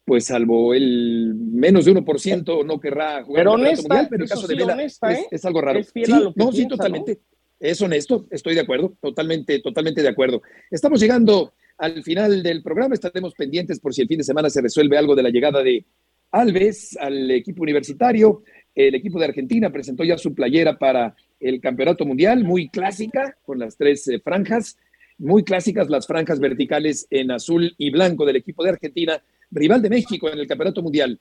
pues 0.04 0.26
salvo 0.26 0.74
el 0.74 1.34
menos 1.34 1.86
de 1.86 1.94
1% 1.94 2.64
no 2.66 2.78
querrá 2.78 3.24
jugar 3.24 3.40
pero 3.40 3.52
honesta, 3.52 3.88
mundial, 3.88 4.08
pero 4.10 4.24
el 4.24 4.30
caso 4.30 4.46
de 4.46 4.54
Vela 4.54 4.82
es, 4.82 4.98
¿eh? 5.02 5.26
es, 5.30 5.44
algo 5.44 5.60
raro. 5.60 5.82
sí, 5.82 6.02
no, 6.34 6.52
sí, 6.52 6.68
totalmente. 6.68 7.20
Es 7.58 7.80
honesto, 7.80 8.26
estoy 8.30 8.54
de 8.54 8.60
acuerdo, 8.60 8.94
totalmente, 9.00 9.60
totalmente 9.60 10.02
de 10.02 10.08
acuerdo. 10.08 10.42
Estamos 10.70 11.00
llegando 11.00 11.54
al 11.78 12.02
final 12.02 12.42
del 12.42 12.62
programa, 12.62 12.94
estaremos 12.94 13.34
pendientes 13.34 13.80
por 13.80 13.94
si 13.94 14.02
el 14.02 14.08
fin 14.08 14.18
de 14.18 14.24
semana 14.24 14.50
se 14.50 14.60
resuelve 14.60 14.98
algo 14.98 15.14
de 15.14 15.22
la 15.22 15.30
llegada 15.30 15.62
de 15.62 15.84
Alves 16.30 16.96
al 17.00 17.30
equipo 17.30 17.62
universitario. 17.62 18.42
El 18.74 18.94
equipo 18.94 19.18
de 19.18 19.26
Argentina 19.26 19.70
presentó 19.70 20.04
ya 20.04 20.18
su 20.18 20.34
playera 20.34 20.78
para 20.78 21.14
el 21.40 21.60
Campeonato 21.60 22.04
Mundial, 22.04 22.44
muy 22.44 22.68
clásica, 22.68 23.38
con 23.44 23.58
las 23.58 23.76
tres 23.76 24.08
eh, 24.08 24.18
franjas, 24.18 24.76
muy 25.16 25.44
clásicas 25.44 25.88
las 25.88 26.06
franjas 26.06 26.40
verticales 26.40 27.06
en 27.10 27.30
azul 27.30 27.74
y 27.78 27.90
blanco 27.90 28.26
del 28.26 28.36
equipo 28.36 28.64
de 28.64 28.70
Argentina 28.70 29.22
rival 29.50 29.82
de 29.82 29.90
México 29.90 30.28
en 30.30 30.38
el 30.38 30.46
Campeonato 30.46 30.82
Mundial. 30.82 31.18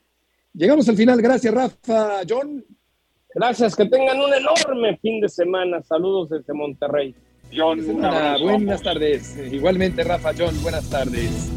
Llegamos 0.53 0.87
al 0.89 0.95
final. 0.95 1.21
Gracias, 1.21 1.53
Rafa. 1.53 2.21
John. 2.27 2.63
Gracias. 3.33 3.75
Que 3.75 3.85
tengan 3.85 4.19
un 4.19 4.33
enorme 4.33 4.97
fin 4.97 5.21
de 5.21 5.29
semana. 5.29 5.81
Saludos 5.81 6.29
desde 6.29 6.53
Monterrey. 6.53 7.15
John, 7.55 7.79
buenas 8.41 8.81
tardes. 8.81 9.37
Igualmente, 9.51 10.03
Rafa, 10.03 10.31
John, 10.37 10.59
buenas 10.63 10.89
tardes. 10.89 11.51